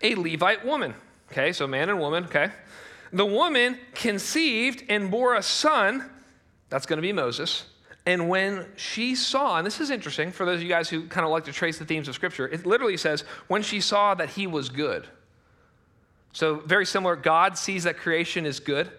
a 0.01 0.15
Levite 0.15 0.65
woman. 0.65 0.95
Okay, 1.31 1.53
so 1.53 1.67
man 1.67 1.89
and 1.89 1.99
woman, 1.99 2.25
okay. 2.25 2.51
The 3.13 3.25
woman 3.25 3.77
conceived 3.93 4.83
and 4.89 5.11
bore 5.11 5.35
a 5.35 5.43
son. 5.43 6.09
That's 6.71 6.87
going 6.87 6.97
to 6.97 7.01
be 7.01 7.13
Moses. 7.13 7.65
And 8.07 8.29
when 8.29 8.65
she 8.77 9.13
saw, 9.13 9.57
and 9.57 9.67
this 9.67 9.79
is 9.79 9.91
interesting 9.91 10.31
for 10.31 10.45
those 10.45 10.55
of 10.55 10.63
you 10.63 10.69
guys 10.69 10.89
who 10.89 11.05
kind 11.07 11.23
of 11.23 11.31
like 11.31 11.45
to 11.45 11.51
trace 11.51 11.77
the 11.77 11.85
themes 11.85 12.07
of 12.07 12.15
Scripture, 12.15 12.47
it 12.47 12.65
literally 12.65 12.97
says, 12.97 13.23
when 13.47 13.61
she 13.61 13.79
saw 13.79 14.15
that 14.15 14.31
he 14.31 14.47
was 14.47 14.69
good. 14.69 15.07
So, 16.33 16.55
very 16.65 16.85
similar. 16.85 17.15
God 17.15 17.57
sees 17.57 17.83
that 17.83 17.97
creation 17.97 18.45
is 18.45 18.59
good. 18.59 18.89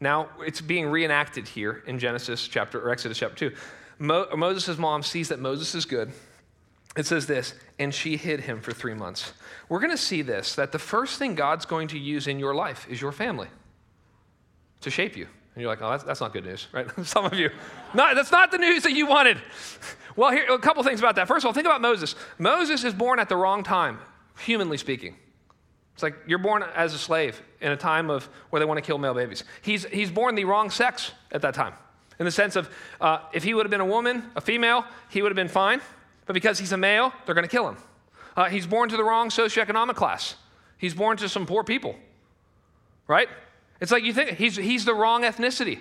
Now, 0.00 0.30
it's 0.40 0.60
being 0.60 0.88
reenacted 0.88 1.46
here 1.46 1.82
in 1.86 1.98
Genesis 1.98 2.48
chapter, 2.48 2.80
or 2.80 2.90
Exodus 2.90 3.18
chapter 3.18 3.50
2. 3.50 3.56
Mo- 3.98 4.28
Moses' 4.34 4.78
mom 4.78 5.02
sees 5.02 5.28
that 5.28 5.38
Moses 5.38 5.74
is 5.74 5.84
good. 5.84 6.12
It 6.96 7.04
says 7.04 7.26
this, 7.26 7.54
and 7.78 7.94
she 7.94 8.16
hid 8.16 8.40
him 8.40 8.62
for 8.62 8.72
three 8.72 8.94
months. 8.94 9.34
We're 9.68 9.80
going 9.80 9.90
to 9.90 9.98
see 9.98 10.22
this 10.22 10.54
that 10.54 10.72
the 10.72 10.78
first 10.78 11.18
thing 11.18 11.34
God's 11.34 11.66
going 11.66 11.88
to 11.88 11.98
use 11.98 12.26
in 12.26 12.38
your 12.38 12.54
life 12.54 12.86
is 12.88 13.00
your 13.00 13.12
family 13.12 13.48
to 14.80 14.90
shape 14.90 15.16
you. 15.16 15.28
And 15.56 15.62
you're 15.62 15.70
like, 15.70 15.80
oh, 15.80 15.90
that's, 15.90 16.04
that's 16.04 16.20
not 16.20 16.34
good 16.34 16.44
news, 16.44 16.68
right? 16.72 16.86
Some 17.04 17.24
of 17.24 17.34
you. 17.34 17.50
That's 17.94 18.30
not 18.30 18.52
the 18.52 18.58
news 18.58 18.84
that 18.84 18.92
you 18.92 19.06
wanted. 19.06 19.38
Well, 20.16 20.30
here, 20.30 20.46
a 20.48 20.58
couple 20.58 20.82
things 20.82 20.98
about 20.98 21.16
that. 21.16 21.28
First 21.28 21.44
of 21.44 21.48
all, 21.48 21.52
think 21.52 21.66
about 21.66 21.82
Moses. 21.82 22.14
Moses 22.38 22.84
is 22.84 22.94
born 22.94 23.18
at 23.18 23.28
the 23.28 23.36
wrong 23.36 23.62
time, 23.62 23.98
humanly 24.38 24.78
speaking. 24.78 25.14
It's 25.92 26.02
like 26.02 26.14
you're 26.26 26.38
born 26.38 26.64
as 26.74 26.94
a 26.94 26.98
slave 26.98 27.42
in 27.60 27.70
a 27.70 27.76
time 27.76 28.08
of 28.08 28.24
where 28.48 28.58
they 28.58 28.64
want 28.64 28.78
to 28.78 28.82
kill 28.82 28.96
male 28.96 29.12
babies. 29.12 29.44
He's, 29.60 29.84
he's 29.84 30.10
born 30.10 30.34
the 30.34 30.46
wrong 30.46 30.70
sex 30.70 31.12
at 31.32 31.42
that 31.42 31.52
time, 31.52 31.74
in 32.18 32.24
the 32.24 32.30
sense 32.30 32.56
of 32.56 32.70
uh, 32.98 33.18
if 33.34 33.44
he 33.44 33.52
would 33.52 33.66
have 33.66 33.70
been 33.70 33.82
a 33.82 33.84
woman, 33.84 34.24
a 34.36 34.40
female, 34.40 34.86
he 35.10 35.20
would 35.20 35.30
have 35.30 35.36
been 35.36 35.48
fine. 35.48 35.82
But 36.24 36.32
because 36.32 36.58
he's 36.58 36.72
a 36.72 36.78
male, 36.78 37.12
they're 37.26 37.34
going 37.34 37.44
to 37.44 37.50
kill 37.50 37.68
him. 37.68 37.76
Uh, 38.38 38.46
he's 38.46 38.66
born 38.66 38.88
to 38.88 38.96
the 38.96 39.04
wrong 39.04 39.28
socioeconomic 39.28 39.96
class. 39.96 40.36
He's 40.78 40.94
born 40.94 41.18
to 41.18 41.28
some 41.28 41.44
poor 41.44 41.62
people, 41.62 41.94
right? 43.06 43.28
It's 43.80 43.92
like 43.92 44.04
you 44.04 44.12
think 44.12 44.30
he's, 44.30 44.56
he's 44.56 44.84
the 44.84 44.94
wrong 44.94 45.22
ethnicity. 45.22 45.80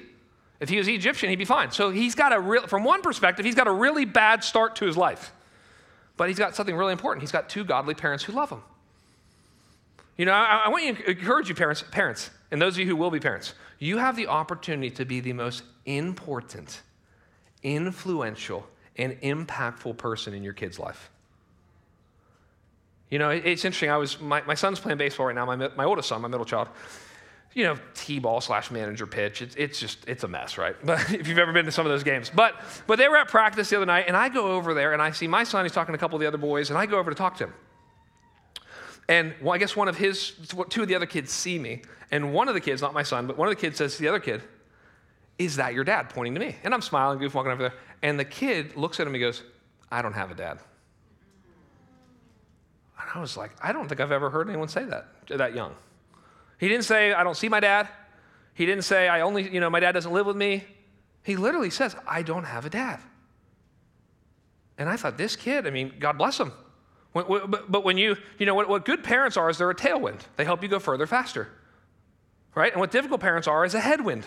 If 0.59 0.69
he 0.69 0.77
was 0.77 0.87
Egyptian, 0.87 1.29
he'd 1.29 1.35
be 1.35 1.45
fine. 1.45 1.71
So 1.71 1.91
he's 1.91 2.15
got 2.15 2.33
a 2.33 2.39
real, 2.39 2.67
from 2.67 2.83
one 2.83 3.01
perspective, 3.01 3.45
he's 3.45 3.55
got 3.55 3.67
a 3.67 3.71
really 3.71 4.05
bad 4.05 4.43
start 4.43 4.77
to 4.77 4.85
his 4.85 4.95
life. 4.95 5.33
But 6.17 6.29
he's 6.29 6.39
got 6.39 6.55
something 6.55 6.75
really 6.75 6.93
important. 6.93 7.21
He's 7.21 7.31
got 7.31 7.49
two 7.49 7.65
godly 7.65 7.93
parents 7.93 8.23
who 8.23 8.33
love 8.33 8.49
him. 8.49 8.61
You 10.17 10.25
know, 10.25 10.31
I, 10.31 10.63
I 10.65 10.69
want 10.69 10.85
you 10.85 10.93
to 10.93 11.11
encourage 11.11 11.49
you, 11.49 11.55
parents, 11.55 11.83
parents, 11.91 12.29
and 12.51 12.61
those 12.61 12.75
of 12.75 12.79
you 12.79 12.85
who 12.85 12.95
will 12.95 13.11
be 13.11 13.19
parents, 13.19 13.53
you 13.79 13.97
have 13.97 14.15
the 14.15 14.27
opportunity 14.27 14.89
to 14.91 15.03
be 15.03 15.19
the 15.19 15.33
most 15.33 15.63
important, 15.85 16.81
influential, 17.63 18.65
and 18.97 19.19
impactful 19.21 19.97
person 19.97 20.33
in 20.33 20.41
your 20.41 20.53
kid's 20.53 20.79
life. 20.79 21.09
You 23.09 23.19
know, 23.19 23.29
it's 23.29 23.65
interesting. 23.65 23.91
I 23.91 23.97
was 23.97 24.19
my, 24.19 24.41
my 24.43 24.55
son's 24.55 24.79
playing 24.79 24.97
baseball 24.97 25.27
right 25.27 25.35
now. 25.35 25.45
My, 25.45 25.55
my 25.55 25.83
oldest 25.83 26.07
son, 26.09 26.21
my 26.21 26.27
middle 26.27 26.45
child, 26.45 26.69
you 27.55 27.63
know, 27.63 27.77
T-ball 27.93 28.41
slash 28.41 28.69
manager 28.69 29.07
pitch. 29.07 29.41
It's, 29.41 29.55
it's 29.55 29.79
just, 29.79 30.07
it's 30.07 30.25
a 30.25 30.27
mess, 30.27 30.57
right? 30.57 30.75
But 30.85 31.11
if 31.11 31.27
you've 31.27 31.39
ever 31.39 31.53
been 31.53 31.65
to 31.65 31.71
some 31.71 31.85
of 31.85 31.91
those 31.91 32.03
games. 32.03 32.29
But, 32.29 32.53
but 32.85 32.99
they 32.99 33.07
were 33.07 33.17
at 33.17 33.29
practice 33.29 33.69
the 33.69 33.77
other 33.77 33.85
night, 33.85 34.05
and 34.07 34.15
I 34.15 34.29
go 34.29 34.51
over 34.51 34.73
there, 34.73 34.91
and 34.93 35.01
I 35.01 35.11
see 35.11 35.27
my 35.27 35.45
son, 35.45 35.63
he's 35.65 35.71
talking 35.71 35.93
to 35.93 35.97
a 35.97 35.99
couple 35.99 36.17
of 36.17 36.19
the 36.19 36.27
other 36.27 36.37
boys, 36.37 36.69
and 36.69 36.77
I 36.77 36.85
go 36.85 36.99
over 36.99 37.09
to 37.09 37.15
talk 37.15 37.37
to 37.37 37.45
him. 37.45 37.53
And 39.07 39.33
well, 39.41 39.53
I 39.53 39.57
guess 39.57 39.75
one 39.75 39.87
of 39.87 39.97
his, 39.97 40.33
two 40.69 40.81
of 40.81 40.89
the 40.89 40.95
other 40.95 41.05
kids 41.05 41.31
see 41.31 41.57
me, 41.57 41.83
and 42.11 42.33
one 42.33 42.49
of 42.49 42.55
the 42.55 42.61
kids, 42.61 42.81
not 42.81 42.93
my 42.93 43.03
son, 43.03 43.25
but 43.25 43.37
one 43.37 43.47
of 43.47 43.55
the 43.55 43.61
kids 43.61 43.77
says 43.77 43.95
to 43.95 44.01
the 44.01 44.09
other 44.09 44.19
kid, 44.19 44.41
is 45.37 45.55
that 45.55 45.73
your 45.73 45.85
dad, 45.85 46.09
pointing 46.09 46.33
to 46.33 46.39
me? 46.39 46.57
And 46.63 46.73
I'm 46.73 46.81
smiling, 46.81 47.19
goof, 47.19 47.35
walking 47.35 47.51
over 47.51 47.63
there. 47.63 47.73
And 48.01 48.19
the 48.19 48.25
kid 48.25 48.75
looks 48.75 48.99
at 48.99 49.07
him 49.07 49.13
and 49.13 49.21
goes, 49.21 49.43
I 49.91 50.01
don't 50.01 50.13
have 50.13 50.31
a 50.31 50.35
dad. 50.35 50.59
And 52.99 53.09
I 53.13 53.19
was 53.19 53.37
like, 53.37 53.51
I 53.61 53.71
don't 53.71 53.87
think 53.87 54.01
I've 54.01 54.11
ever 54.11 54.29
heard 54.29 54.49
anyone 54.49 54.67
say 54.67 54.83
that, 54.85 55.07
that 55.29 55.55
young. 55.55 55.73
He 56.57 56.67
didn't 56.67 56.85
say, 56.85 57.13
I 57.13 57.23
don't 57.23 57.37
see 57.37 57.49
my 57.49 57.59
dad. 57.59 57.87
He 58.53 58.65
didn't 58.65 58.83
say, 58.83 59.07
I 59.07 59.21
only, 59.21 59.51
you 59.53 59.59
know, 59.59 59.69
my 59.69 59.79
dad 59.79 59.91
doesn't 59.91 60.11
live 60.11 60.25
with 60.25 60.37
me. 60.37 60.63
He 61.23 61.35
literally 61.35 61.69
says, 61.69 61.95
I 62.07 62.21
don't 62.21 62.45
have 62.45 62.65
a 62.65 62.69
dad. 62.69 62.99
And 64.77 64.87
I 64.89 64.95
thought, 64.95 65.17
this 65.17 65.35
kid, 65.35 65.67
I 65.67 65.69
mean, 65.69 65.93
God 65.99 66.17
bless 66.17 66.39
him. 66.39 66.51
But 67.13 67.83
when 67.83 67.97
you, 67.97 68.17
you 68.37 68.45
know, 68.45 68.55
what 68.55 68.85
good 68.85 69.03
parents 69.03 69.37
are 69.37 69.49
is 69.49 69.57
they're 69.57 69.69
a 69.69 69.75
tailwind. 69.75 70.19
They 70.35 70.43
help 70.43 70.61
you 70.61 70.69
go 70.69 70.79
further 70.79 71.07
faster. 71.07 71.49
Right? 72.53 72.71
And 72.71 72.79
what 72.79 72.91
difficult 72.91 73.21
parents 73.21 73.47
are 73.47 73.63
is 73.65 73.73
a 73.73 73.79
headwind. 73.79 74.25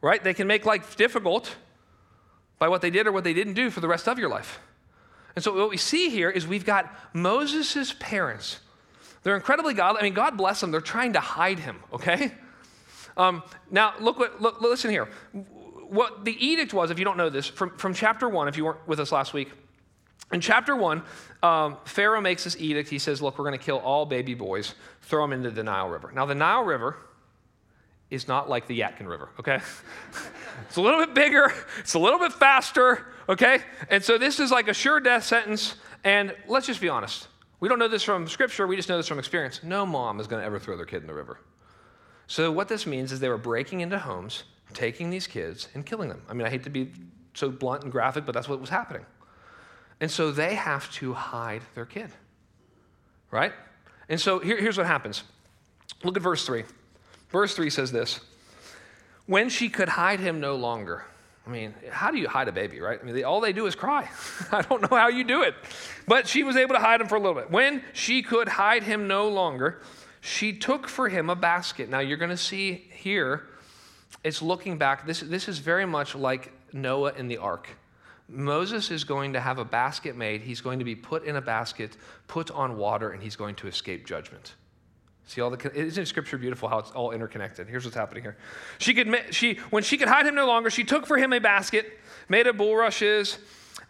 Right? 0.00 0.22
They 0.22 0.34
can 0.34 0.46
make 0.46 0.64
life 0.66 0.96
difficult 0.96 1.56
by 2.58 2.68
what 2.68 2.82
they 2.82 2.90
did 2.90 3.06
or 3.06 3.12
what 3.12 3.24
they 3.24 3.34
didn't 3.34 3.54
do 3.54 3.70
for 3.70 3.80
the 3.80 3.88
rest 3.88 4.08
of 4.08 4.18
your 4.18 4.28
life. 4.28 4.60
And 5.34 5.44
so 5.44 5.54
what 5.54 5.70
we 5.70 5.76
see 5.76 6.10
here 6.10 6.28
is 6.28 6.46
we've 6.46 6.66
got 6.66 6.92
Moses' 7.14 7.94
parents 7.98 8.60
they're 9.22 9.36
incredibly 9.36 9.74
godly. 9.74 10.00
I 10.00 10.04
mean, 10.04 10.14
God 10.14 10.36
bless 10.36 10.60
them. 10.60 10.70
They're 10.70 10.80
trying 10.80 11.12
to 11.12 11.20
hide 11.20 11.58
him, 11.58 11.78
okay? 11.92 12.32
Um, 13.16 13.42
now, 13.70 13.94
look 14.00 14.18
what, 14.18 14.40
look, 14.40 14.60
listen 14.60 14.90
here. 14.90 15.08
What 15.88 16.24
the 16.24 16.32
edict 16.44 16.72
was, 16.72 16.90
if 16.90 16.98
you 16.98 17.04
don't 17.04 17.16
know 17.16 17.30
this, 17.30 17.46
from, 17.46 17.76
from 17.76 17.94
chapter 17.94 18.28
one, 18.28 18.48
if 18.48 18.56
you 18.56 18.64
weren't 18.64 18.86
with 18.88 18.98
us 18.98 19.12
last 19.12 19.34
week, 19.34 19.50
in 20.32 20.40
chapter 20.40 20.74
one, 20.74 21.02
um, 21.42 21.76
Pharaoh 21.84 22.20
makes 22.20 22.44
this 22.44 22.56
edict. 22.58 22.88
He 22.88 22.98
says, 22.98 23.20
Look, 23.20 23.38
we're 23.38 23.44
going 23.44 23.58
to 23.58 23.64
kill 23.64 23.78
all 23.78 24.06
baby 24.06 24.34
boys, 24.34 24.74
throw 25.02 25.22
them 25.22 25.32
into 25.32 25.50
the 25.50 25.62
Nile 25.62 25.88
River. 25.88 26.10
Now, 26.14 26.24
the 26.24 26.34
Nile 26.34 26.64
River 26.64 26.96
is 28.10 28.28
not 28.28 28.48
like 28.48 28.66
the 28.66 28.80
Yadkin 28.80 29.06
River, 29.06 29.28
okay? 29.38 29.60
it's 30.66 30.76
a 30.76 30.80
little 30.80 31.00
bit 31.00 31.14
bigger, 31.14 31.52
it's 31.80 31.94
a 31.94 31.98
little 31.98 32.18
bit 32.18 32.32
faster, 32.32 33.06
okay? 33.28 33.60
And 33.90 34.02
so 34.02 34.16
this 34.16 34.40
is 34.40 34.50
like 34.50 34.68
a 34.68 34.74
sure 34.74 35.00
death 35.00 35.24
sentence. 35.24 35.76
And 36.04 36.34
let's 36.48 36.66
just 36.66 36.80
be 36.80 36.88
honest 36.88 37.28
we 37.62 37.68
don't 37.68 37.78
know 37.78 37.86
this 37.86 38.02
from 38.02 38.26
scripture, 38.26 38.66
we 38.66 38.74
just 38.74 38.88
know 38.88 38.96
this 38.96 39.06
from 39.06 39.20
experience. 39.20 39.60
No 39.62 39.86
mom 39.86 40.18
is 40.18 40.26
going 40.26 40.40
to 40.40 40.44
ever 40.44 40.58
throw 40.58 40.76
their 40.76 40.84
kid 40.84 41.02
in 41.02 41.06
the 41.06 41.14
river. 41.14 41.38
So, 42.26 42.50
what 42.50 42.66
this 42.66 42.88
means 42.88 43.12
is 43.12 43.20
they 43.20 43.28
were 43.28 43.38
breaking 43.38 43.82
into 43.82 44.00
homes, 44.00 44.42
taking 44.74 45.10
these 45.10 45.28
kids, 45.28 45.68
and 45.72 45.86
killing 45.86 46.08
them. 46.08 46.22
I 46.28 46.34
mean, 46.34 46.44
I 46.44 46.50
hate 46.50 46.64
to 46.64 46.70
be 46.70 46.90
so 47.34 47.50
blunt 47.50 47.84
and 47.84 47.92
graphic, 47.92 48.26
but 48.26 48.32
that's 48.32 48.48
what 48.48 48.60
was 48.60 48.68
happening. 48.68 49.06
And 50.00 50.10
so 50.10 50.32
they 50.32 50.56
have 50.56 50.90
to 50.94 51.12
hide 51.12 51.62
their 51.76 51.86
kid, 51.86 52.10
right? 53.30 53.52
And 54.08 54.20
so 54.20 54.40
here, 54.40 54.60
here's 54.60 54.76
what 54.76 54.88
happens. 54.88 55.22
Look 56.02 56.16
at 56.16 56.22
verse 56.24 56.44
3. 56.44 56.64
Verse 57.30 57.54
3 57.54 57.70
says 57.70 57.92
this 57.92 58.18
When 59.26 59.48
she 59.48 59.68
could 59.68 59.90
hide 59.90 60.18
him 60.18 60.40
no 60.40 60.56
longer, 60.56 61.04
I 61.46 61.50
mean, 61.50 61.74
how 61.90 62.10
do 62.10 62.18
you 62.18 62.28
hide 62.28 62.46
a 62.48 62.52
baby, 62.52 62.80
right? 62.80 63.00
I 63.00 63.04
mean, 63.04 63.14
they, 63.14 63.24
all 63.24 63.40
they 63.40 63.52
do 63.52 63.66
is 63.66 63.74
cry. 63.74 64.08
I 64.52 64.62
don't 64.62 64.82
know 64.82 64.96
how 64.96 65.08
you 65.08 65.24
do 65.24 65.42
it. 65.42 65.54
But 66.06 66.28
she 66.28 66.44
was 66.44 66.56
able 66.56 66.74
to 66.74 66.80
hide 66.80 67.00
him 67.00 67.08
for 67.08 67.16
a 67.16 67.20
little 67.20 67.34
bit. 67.34 67.50
When 67.50 67.82
she 67.92 68.22
could 68.22 68.48
hide 68.48 68.84
him 68.84 69.08
no 69.08 69.28
longer, 69.28 69.82
she 70.20 70.52
took 70.52 70.86
for 70.86 71.08
him 71.08 71.30
a 71.30 71.34
basket. 71.34 71.88
Now, 71.88 71.98
you're 71.98 72.16
going 72.16 72.30
to 72.30 72.36
see 72.36 72.88
here, 72.92 73.48
it's 74.22 74.40
looking 74.40 74.78
back. 74.78 75.04
This, 75.04 75.20
this 75.20 75.48
is 75.48 75.58
very 75.58 75.84
much 75.84 76.14
like 76.14 76.52
Noah 76.72 77.12
in 77.14 77.26
the 77.26 77.38
ark. 77.38 77.68
Moses 78.28 78.90
is 78.92 79.02
going 79.02 79.32
to 79.32 79.40
have 79.40 79.58
a 79.58 79.64
basket 79.64 80.16
made. 80.16 80.42
He's 80.42 80.60
going 80.60 80.78
to 80.78 80.84
be 80.84 80.94
put 80.94 81.24
in 81.24 81.36
a 81.36 81.40
basket, 81.40 81.96
put 82.28 82.52
on 82.52 82.76
water, 82.76 83.10
and 83.10 83.20
he's 83.20 83.36
going 83.36 83.56
to 83.56 83.66
escape 83.66 84.06
judgment. 84.06 84.54
See 85.26 85.40
all 85.40 85.50
the 85.50 85.72
isn't 85.74 86.06
scripture 86.06 86.36
beautiful 86.36 86.68
how 86.68 86.78
it's 86.78 86.90
all 86.90 87.12
interconnected? 87.12 87.68
Here's 87.68 87.84
what's 87.84 87.96
happening 87.96 88.22
here. 88.22 88.36
She 88.78 88.92
could 88.92 89.14
she 89.30 89.54
when 89.70 89.82
she 89.82 89.96
could 89.96 90.08
hide 90.08 90.26
him 90.26 90.34
no 90.34 90.46
longer, 90.46 90.68
she 90.68 90.84
took 90.84 91.06
for 91.06 91.16
him 91.16 91.32
a 91.32 91.38
basket 91.38 91.98
made 92.28 92.46
of 92.46 92.56
bulrushes 92.56 93.38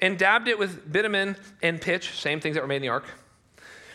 and 0.01 0.19
dabbed 0.19 0.49
it 0.49 0.59
with 0.59 0.93
bitumen 0.93 1.37
and 1.63 1.81
pitch, 1.81 2.11
same 2.11 2.41
things 2.41 2.55
that 2.55 2.61
were 2.61 2.69
made 2.69 2.77
in 2.77 2.83
the 2.83 2.89
ark. 2.89 3.05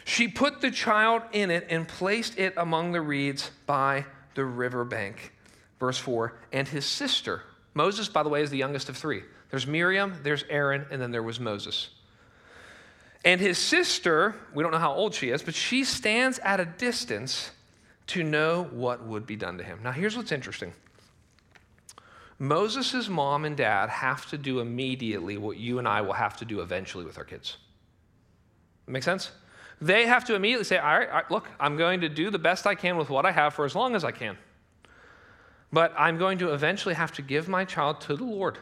She 0.06 0.30
put 0.30 0.62
the 0.62 0.72
child 0.72 1.22
in 1.34 1.52
it 1.52 1.68
and 1.70 1.86
placed 1.88 2.40
it 2.40 2.54
among 2.56 2.94
the 2.94 3.02
reeds 3.02 3.52
by 3.66 4.06
the 4.36 4.46
river 4.46 4.86
bank. 4.86 5.34
Verse 5.80 5.98
4, 5.98 6.34
and 6.54 6.68
his 6.68 6.86
sister, 6.86 7.44
Moses, 7.74 8.08
by 8.08 8.24
the 8.24 8.30
way, 8.30 8.42
is 8.42 8.50
the 8.50 8.58
youngest 8.58 8.90
of 8.90 8.98
three. 8.98 9.22
There's 9.52 9.68
Miriam, 9.68 10.16
there's 10.24 10.44
Aaron, 10.50 10.86
and 10.90 11.02
then 11.02 11.12
there 11.12 11.22
was 11.22 11.40
Moses. 11.40 11.90
And 13.26 13.42
his 13.42 13.58
sister, 13.58 14.36
we 14.54 14.64
don't 14.64 14.72
know 14.72 14.78
how 14.78 14.94
old 14.94 15.14
she 15.14 15.30
is, 15.30 15.42
but 15.42 15.56
she 15.56 15.84
stands 15.84 16.40
at 16.40 16.60
a 16.60 16.66
distance 16.66 17.52
to 18.08 18.24
know 18.24 18.64
what 18.72 19.06
would 19.06 19.26
be 19.26 19.36
done 19.36 19.58
to 19.58 19.64
him. 19.64 19.80
Now, 19.84 19.92
here's 19.92 20.16
what's 20.16 20.32
interesting 20.32 20.74
Moses' 22.40 23.10
mom 23.10 23.46
and 23.46 23.58
dad 23.58 23.90
have 23.90 24.28
to 24.28 24.38
do 24.38 24.60
immediately 24.60 25.38
what 25.38 25.58
you 25.58 25.80
and 25.80 25.88
I 25.88 26.02
will 26.02 26.14
have 26.14 26.38
to 26.38 26.46
do 26.46 26.62
eventually 26.62 27.04
with 27.04 27.18
our 27.18 27.24
kids. 27.24 27.58
Make 28.86 29.04
sense? 29.04 29.32
They 29.82 30.08
have 30.08 30.26
to 30.26 30.36
immediately 30.36 30.64
say, 30.64 30.78
all 30.78 30.98
right, 30.98 31.10
all 31.10 31.16
right, 31.16 31.32
look, 31.32 31.48
I'm 31.60 31.78
going 31.78 32.02
to 32.02 32.10
do 32.10 32.32
the 32.32 32.40
best 32.40 32.66
I 32.66 32.76
can 32.76 32.98
with 32.98 33.10
what 33.10 33.26
I 33.26 33.32
have 33.32 33.54
for 33.54 33.66
as 33.66 33.76
long 33.76 33.96
as 33.96 34.04
I 34.04 34.12
can. 34.12 34.38
But 35.72 35.94
I'm 35.98 36.18
going 36.18 36.38
to 36.40 36.54
eventually 36.54 36.96
have 36.96 37.12
to 37.14 37.22
give 37.22 37.48
my 37.48 37.66
child 37.66 38.02
to 38.02 38.16
the 38.16 38.24
Lord. 38.24 38.58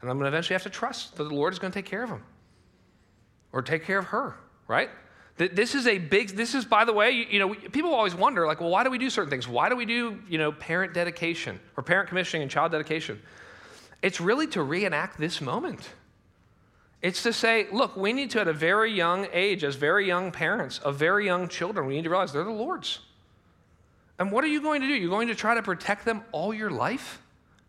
And 0.00 0.10
I'm 0.10 0.18
going 0.18 0.30
to 0.30 0.36
eventually 0.36 0.54
have 0.54 0.62
to 0.64 0.70
trust 0.70 1.16
that 1.16 1.24
the 1.24 1.34
Lord 1.34 1.52
is 1.52 1.58
going 1.58 1.72
to 1.72 1.78
take 1.78 1.86
care 1.86 2.02
of 2.02 2.10
him 2.10 2.22
or 3.52 3.62
take 3.62 3.84
care 3.84 3.98
of 3.98 4.06
her, 4.06 4.36
right? 4.68 4.90
This 5.38 5.74
is 5.74 5.86
a 5.86 5.98
big, 5.98 6.30
this 6.30 6.54
is, 6.54 6.64
by 6.64 6.86
the 6.86 6.94
way, 6.94 7.10
you 7.30 7.38
know, 7.38 7.54
people 7.54 7.94
always 7.94 8.14
wonder, 8.14 8.46
like, 8.46 8.60
well, 8.60 8.70
why 8.70 8.84
do 8.84 8.90
we 8.90 8.96
do 8.96 9.10
certain 9.10 9.28
things? 9.28 9.46
Why 9.46 9.68
do 9.68 9.76
we 9.76 9.84
do, 9.84 10.18
you 10.28 10.38
know, 10.38 10.50
parent 10.50 10.94
dedication 10.94 11.60
or 11.76 11.82
parent 11.82 12.08
commissioning 12.08 12.42
and 12.42 12.50
child 12.50 12.72
dedication? 12.72 13.20
It's 14.00 14.18
really 14.18 14.46
to 14.48 14.62
reenact 14.62 15.18
this 15.18 15.42
moment. 15.42 15.90
It's 17.02 17.22
to 17.24 17.34
say, 17.34 17.66
look, 17.70 17.96
we 17.96 18.14
need 18.14 18.30
to, 18.30 18.40
at 18.40 18.48
a 18.48 18.52
very 18.54 18.92
young 18.92 19.28
age, 19.30 19.62
as 19.62 19.76
very 19.76 20.06
young 20.06 20.32
parents 20.32 20.78
of 20.78 20.96
very 20.96 21.26
young 21.26 21.48
children, 21.48 21.86
we 21.86 21.96
need 21.96 22.04
to 22.04 22.10
realize 22.10 22.32
they're 22.32 22.42
the 22.42 22.50
Lord's. 22.50 23.00
And 24.18 24.32
what 24.32 24.42
are 24.42 24.48
you 24.48 24.62
going 24.62 24.80
to 24.80 24.86
do? 24.86 24.94
You're 24.94 25.10
going 25.10 25.28
to 25.28 25.34
try 25.34 25.54
to 25.54 25.62
protect 25.62 26.06
them 26.06 26.22
all 26.32 26.54
your 26.54 26.70
life 26.70 27.20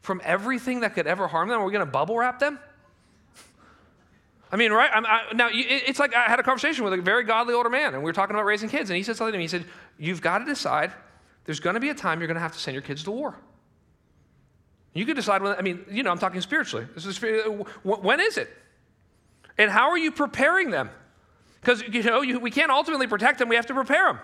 from 0.01 0.21
everything 0.23 0.79
that 0.79 0.95
could 0.95 1.05
ever 1.05 1.27
harm 1.27 1.49
them? 1.49 1.59
Are 1.59 1.65
we 1.65 1.73
going 1.73 1.85
to 1.85 1.91
bubble 1.91 2.17
wrap 2.17 2.39
them? 2.39 2.59
I 4.51 4.55
mean, 4.55 4.71
right? 4.71 4.89
I, 4.93 5.33
now, 5.33 5.49
it's 5.51 5.99
like 5.99 6.15
I 6.15 6.23
had 6.23 6.39
a 6.39 6.43
conversation 6.43 6.83
with 6.83 6.93
a 6.93 7.01
very 7.01 7.23
godly 7.23 7.53
older 7.53 7.69
man, 7.69 7.93
and 7.93 8.01
we 8.01 8.09
were 8.09 8.13
talking 8.13 8.35
about 8.35 8.45
raising 8.45 8.69
kids, 8.69 8.89
and 8.89 8.95
he 8.97 9.03
said 9.03 9.17
something 9.17 9.33
to 9.33 9.37
me. 9.37 9.43
He 9.43 9.49
said, 9.49 9.65
You've 9.97 10.21
got 10.21 10.39
to 10.39 10.45
decide 10.45 10.91
there's 11.45 11.59
going 11.59 11.73
to 11.73 11.79
be 11.79 11.89
a 11.89 11.93
time 11.93 12.19
you're 12.19 12.27
going 12.27 12.35
to 12.35 12.41
have 12.41 12.53
to 12.53 12.59
send 12.59 12.75
your 12.75 12.81
kids 12.81 13.03
to 13.03 13.11
war. 13.11 13.37
You 14.93 15.05
could 15.05 15.15
decide 15.15 15.41
when, 15.41 15.55
I 15.55 15.61
mean, 15.61 15.85
you 15.91 16.03
know, 16.03 16.11
I'm 16.11 16.17
talking 16.17 16.41
spiritually. 16.41 16.87
This 16.95 17.05
is, 17.05 17.21
when 17.83 18.19
is 18.19 18.37
it? 18.37 18.49
And 19.57 19.69
how 19.69 19.89
are 19.89 19.97
you 19.97 20.11
preparing 20.11 20.71
them? 20.71 20.89
Because, 21.61 21.81
you 21.81 22.03
know, 22.03 22.21
you, 22.21 22.39
we 22.39 22.51
can't 22.51 22.71
ultimately 22.71 23.07
protect 23.07 23.39
them, 23.39 23.49
we 23.49 23.55
have 23.55 23.65
to 23.67 23.73
prepare 23.73 24.07
them. 24.07 24.19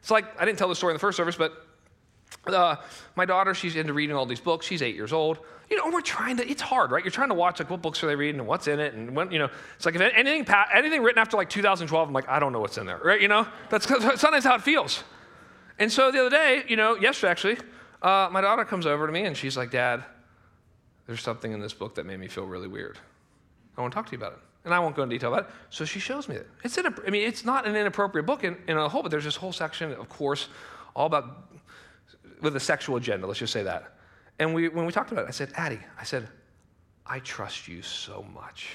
It's 0.00 0.10
like, 0.10 0.24
I 0.40 0.44
didn't 0.44 0.58
tell 0.58 0.68
the 0.68 0.76
story 0.76 0.92
in 0.92 0.96
the 0.96 1.00
first 1.00 1.16
service, 1.16 1.36
but 1.36 1.67
uh, 2.46 2.76
my 3.16 3.24
daughter, 3.24 3.54
she's 3.54 3.76
into 3.76 3.92
reading 3.92 4.16
all 4.16 4.26
these 4.26 4.40
books. 4.40 4.66
She's 4.66 4.82
eight 4.82 4.94
years 4.94 5.12
old. 5.12 5.38
You 5.70 5.76
know, 5.76 5.90
we're 5.92 6.00
trying 6.00 6.38
to, 6.38 6.48
it's 6.48 6.62
hard, 6.62 6.90
right? 6.90 7.04
You're 7.04 7.10
trying 7.10 7.28
to 7.28 7.34
watch, 7.34 7.58
like, 7.60 7.68
what 7.68 7.82
books 7.82 8.02
are 8.02 8.06
they 8.06 8.16
reading 8.16 8.40
and 8.40 8.48
what's 8.48 8.68
in 8.68 8.80
it? 8.80 8.94
And 8.94 9.14
when, 9.14 9.30
you 9.30 9.38
know, 9.38 9.50
it's 9.76 9.84
like 9.84 9.94
if 9.94 10.00
anything, 10.00 10.46
anything 10.72 11.02
written 11.02 11.18
after 11.18 11.36
like 11.36 11.50
2012, 11.50 12.08
I'm 12.08 12.14
like, 12.14 12.28
I 12.28 12.38
don't 12.38 12.52
know 12.52 12.60
what's 12.60 12.78
in 12.78 12.86
there, 12.86 12.98
right? 13.04 13.20
You 13.20 13.28
know, 13.28 13.46
that's 13.68 13.86
sometimes 13.86 14.44
how 14.44 14.54
it 14.54 14.62
feels. 14.62 15.04
And 15.78 15.92
so 15.92 16.10
the 16.10 16.20
other 16.20 16.30
day, 16.30 16.64
you 16.68 16.76
know, 16.76 16.96
yesterday 16.96 17.30
actually, 17.30 17.58
uh, 18.02 18.28
my 18.32 18.40
daughter 18.40 18.64
comes 18.64 18.86
over 18.86 19.06
to 19.06 19.12
me 19.12 19.24
and 19.24 19.36
she's 19.36 19.56
like, 19.56 19.70
Dad, 19.70 20.04
there's 21.06 21.22
something 21.22 21.52
in 21.52 21.60
this 21.60 21.74
book 21.74 21.94
that 21.96 22.06
made 22.06 22.18
me 22.18 22.28
feel 22.28 22.44
really 22.44 22.68
weird. 22.68 22.98
I 23.76 23.80
want 23.80 23.92
to 23.92 23.94
talk 23.94 24.06
to 24.06 24.12
you 24.12 24.18
about 24.18 24.32
it. 24.32 24.38
And 24.64 24.74
I 24.74 24.80
won't 24.80 24.96
go 24.96 25.02
into 25.02 25.14
detail 25.14 25.32
about 25.32 25.48
it. 25.48 25.54
So 25.70 25.84
she 25.84 26.00
shows 26.00 26.28
me 26.28 26.36
it. 26.36 26.48
It's 26.64 26.76
in 26.76 26.86
a, 26.86 26.94
I 27.06 27.10
mean, 27.10 27.26
it's 27.26 27.44
not 27.44 27.66
an 27.66 27.76
inappropriate 27.76 28.26
book 28.26 28.44
in, 28.44 28.56
in 28.66 28.76
a 28.76 28.88
whole, 28.88 29.02
but 29.02 29.10
there's 29.10 29.24
this 29.24 29.36
whole 29.36 29.52
section, 29.52 29.92
of 29.92 30.08
course, 30.08 30.48
all 30.94 31.06
about 31.06 31.47
with 32.40 32.56
a 32.56 32.60
sexual 32.60 32.96
agenda, 32.96 33.26
let's 33.26 33.38
just 33.38 33.52
say 33.52 33.62
that. 33.62 33.94
And 34.38 34.54
we, 34.54 34.68
when 34.68 34.86
we 34.86 34.92
talked 34.92 35.12
about 35.12 35.24
it, 35.24 35.28
I 35.28 35.32
said, 35.32 35.50
Addie, 35.54 35.80
I 35.98 36.04
said, 36.04 36.28
I 37.06 37.18
trust 37.20 37.68
you 37.68 37.82
so 37.82 38.24
much. 38.34 38.68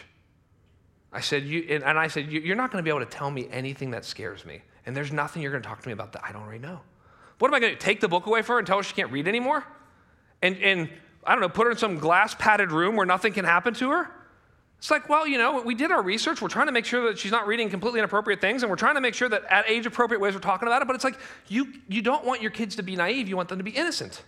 I 1.12 1.22
said, 1.22 1.44
you, 1.44 1.66
and, 1.70 1.84
and 1.84 1.98
I 1.98 2.08
said, 2.08 2.32
you're 2.32 2.56
not 2.56 2.72
going 2.72 2.84
to 2.84 2.84
be 2.84 2.90
able 2.90 3.06
to 3.06 3.12
tell 3.12 3.30
me 3.30 3.48
anything 3.52 3.92
that 3.92 4.04
scares 4.04 4.46
me. 4.46 4.62
And 4.86 4.96
there's 4.96 5.12
nothing 5.12 5.42
you're 5.42 5.52
going 5.52 5.64
to 5.64 5.70
talk 5.70 5.82
to 5.82 5.88
me 5.88 5.94
about 5.94 6.12
that 6.14 6.24
I 6.26 6.32
don't 6.32 6.42
already 6.42 6.60
know. 6.60 6.82
What 7.40 7.48
am 7.48 7.54
I 7.54 7.60
going 7.60 7.74
to 7.74 7.80
take 7.80 8.02
the 8.02 8.08
book 8.08 8.26
away 8.26 8.42
for 8.42 8.54
her 8.54 8.58
and 8.60 8.68
tell 8.68 8.78
her 8.78 8.84
she 8.84 8.94
can't 8.94 9.12
read 9.12 9.28
anymore? 9.28 9.64
And, 10.42 10.58
and 10.58 10.90
I 11.26 11.34
don't 11.34 11.42
know, 11.42 11.50
put 11.50 11.66
her 11.66 11.72
in 11.72 11.78
some 11.78 12.00
glass 12.00 12.36
padded 12.36 12.72
room 12.72 12.96
where 12.96 13.06
nothing 13.06 13.34
can 13.34 13.46
happen 13.46 13.74
to 13.76 13.92
her? 13.92 14.12
It's 14.84 14.92
like, 14.92 15.08
well, 15.08 15.26
you 15.26 15.38
know, 15.38 15.62
we 15.62 15.76
did 15.76 15.92
our 15.92 16.02
research. 16.02 16.42
We're 16.42 16.50
trying 16.50 16.66
to 16.66 16.74
make 16.74 16.84
sure 16.84 17.08
that 17.08 17.18
she's 17.18 17.32
not 17.32 17.48
reading 17.48 17.70
completely 17.70 18.02
inappropriate 18.02 18.42
things, 18.42 18.64
and 18.64 18.70
we're 18.70 18.76
trying 18.76 18.96
to 18.96 19.02
make 19.02 19.14
sure 19.14 19.30
that 19.30 19.46
at 19.50 19.64
age 19.70 19.86
appropriate 19.86 20.20
ways 20.20 20.34
we're 20.34 20.42
talking 20.42 20.68
about 20.68 20.82
it. 20.82 20.90
But 20.90 20.96
it's 20.96 21.06
like, 21.06 21.18
you, 21.48 21.72
you 21.88 22.02
don't 22.02 22.26
want 22.26 22.42
your 22.42 22.52
kids 22.52 22.76
to 22.76 22.84
be 22.84 22.98
naive, 22.98 23.30
you 23.30 23.38
want 23.38 23.48
them 23.48 23.60
to 23.60 23.64
be 23.64 23.72
innocent. 23.72 24.24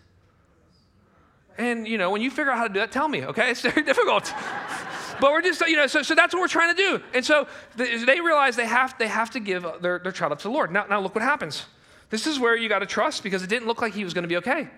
And, 1.58 1.86
you 1.86 1.98
know, 1.98 2.10
when 2.10 2.22
you 2.22 2.32
figure 2.32 2.54
out 2.54 2.58
how 2.58 2.70
to 2.70 2.74
do 2.74 2.80
that, 2.80 2.94
tell 2.94 3.10
me, 3.10 3.26
okay? 3.26 3.50
It's 3.52 3.60
very 3.60 3.82
difficult. 3.82 4.34
but 5.20 5.34
we're 5.34 5.42
just, 5.42 5.60
you 5.68 5.76
know, 5.76 5.88
so, 5.88 6.02
so 6.02 6.16
that's 6.16 6.34
what 6.34 6.40
we're 6.40 6.48
trying 6.48 6.74
to 6.74 6.82
do. 6.82 7.02
And 7.14 7.26
so 7.26 7.50
they 7.76 8.22
realize 8.22 8.56
they 8.56 8.66
have, 8.66 8.98
they 8.98 9.10
have 9.10 9.32
to 9.32 9.42
give 9.42 9.66
their, 9.82 10.00
their 10.00 10.14
child 10.14 10.32
up 10.32 10.38
to 10.38 10.44
the 10.44 10.54
Lord. 10.54 10.72
Now, 10.72 10.86
now, 10.86 11.02
look 11.02 11.16
what 11.16 11.22
happens. 11.22 11.66
This 12.12 12.26
is 12.26 12.40
where 12.40 12.56
you 12.56 12.70
got 12.70 12.80
to 12.80 12.86
trust 12.86 13.24
because 13.24 13.44
it 13.44 13.50
didn't 13.50 13.68
look 13.68 13.82
like 13.82 13.94
he 13.94 14.06
was 14.06 14.14
going 14.14 14.24
to 14.24 14.30
be 14.30 14.38
okay. 14.38 14.70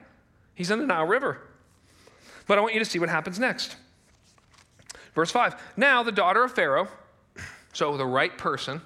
He's 0.56 0.72
in 0.72 0.80
the 0.80 0.88
Nile 0.88 1.06
River. 1.06 1.38
But 2.48 2.58
I 2.58 2.62
want 2.62 2.74
you 2.74 2.80
to 2.80 2.86
see 2.86 2.98
what 2.98 3.10
happens 3.10 3.38
next. 3.38 3.76
Verse 5.18 5.32
5 5.32 5.56
Now 5.76 6.04
the 6.04 6.12
daughter 6.12 6.44
of 6.44 6.52
Pharaoh, 6.52 6.88
so 7.74 7.98
the 7.98 8.06
right 8.06 8.38
person, 8.38 8.82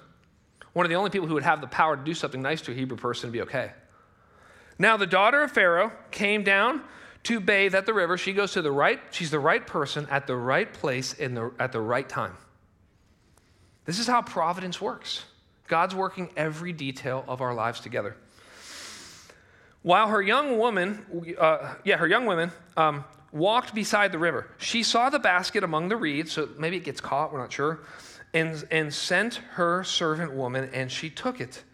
one 0.72 0.86
of 0.86 0.88
the 0.88 0.96
only 0.96 1.10
people 1.10 1.28
who 1.28 1.34
would 1.34 1.42
have 1.42 1.60
the 1.60 1.66
power 1.66 1.94
to 1.94 2.02
do 2.02 2.14
something 2.14 2.40
nice 2.40 2.62
to 2.62 2.72
a 2.72 2.74
Hebrew 2.74 2.96
person 2.96 3.28
to 3.28 3.32
be 3.32 3.42
okay. 3.42 3.72
Now 4.78 4.96
the 4.96 5.06
daughter 5.06 5.42
of 5.42 5.52
Pharaoh 5.52 5.92
came 6.10 6.42
down 6.42 6.84
to 7.24 7.38
bathe 7.38 7.74
at 7.74 7.84
the 7.84 7.92
river. 7.92 8.16
She 8.16 8.32
goes 8.32 8.52
to 8.52 8.62
the 8.62 8.72
right, 8.72 8.98
she's 9.10 9.30
the 9.30 9.38
right 9.38 9.66
person 9.66 10.06
at 10.10 10.26
the 10.26 10.34
right 10.34 10.72
place 10.72 11.12
in 11.12 11.34
the, 11.34 11.52
at 11.58 11.70
the 11.70 11.82
right 11.82 12.08
time. 12.08 12.34
This 13.84 13.98
is 13.98 14.06
how 14.06 14.22
providence 14.22 14.80
works. 14.80 15.26
God's 15.68 15.94
working 15.94 16.30
every 16.34 16.72
detail 16.72 17.26
of 17.28 17.42
our 17.42 17.52
lives 17.52 17.80
together. 17.80 18.16
While 19.82 20.08
her 20.08 20.22
young 20.22 20.56
woman, 20.56 21.34
uh, 21.38 21.74
yeah, 21.84 21.98
her 21.98 22.06
young 22.06 22.24
women 22.24 22.52
um, 22.74 23.04
walked 23.32 23.74
beside 23.74 24.12
the 24.12 24.18
river. 24.18 24.48
She 24.58 24.82
saw 24.82 25.10
the 25.10 25.18
basket 25.18 25.64
among 25.64 25.88
the 25.88 25.96
reeds, 25.96 26.32
so 26.32 26.50
maybe 26.58 26.76
it 26.76 26.84
gets 26.84 27.00
caught, 27.00 27.32
we're 27.32 27.40
not 27.40 27.52
sure, 27.52 27.80
and, 28.34 28.64
and 28.70 28.92
sent 28.92 29.36
her 29.52 29.82
servant 29.82 30.32
woman, 30.32 30.70
and 30.72 30.92
she 30.92 31.10
took 31.10 31.40
it. 31.40 31.64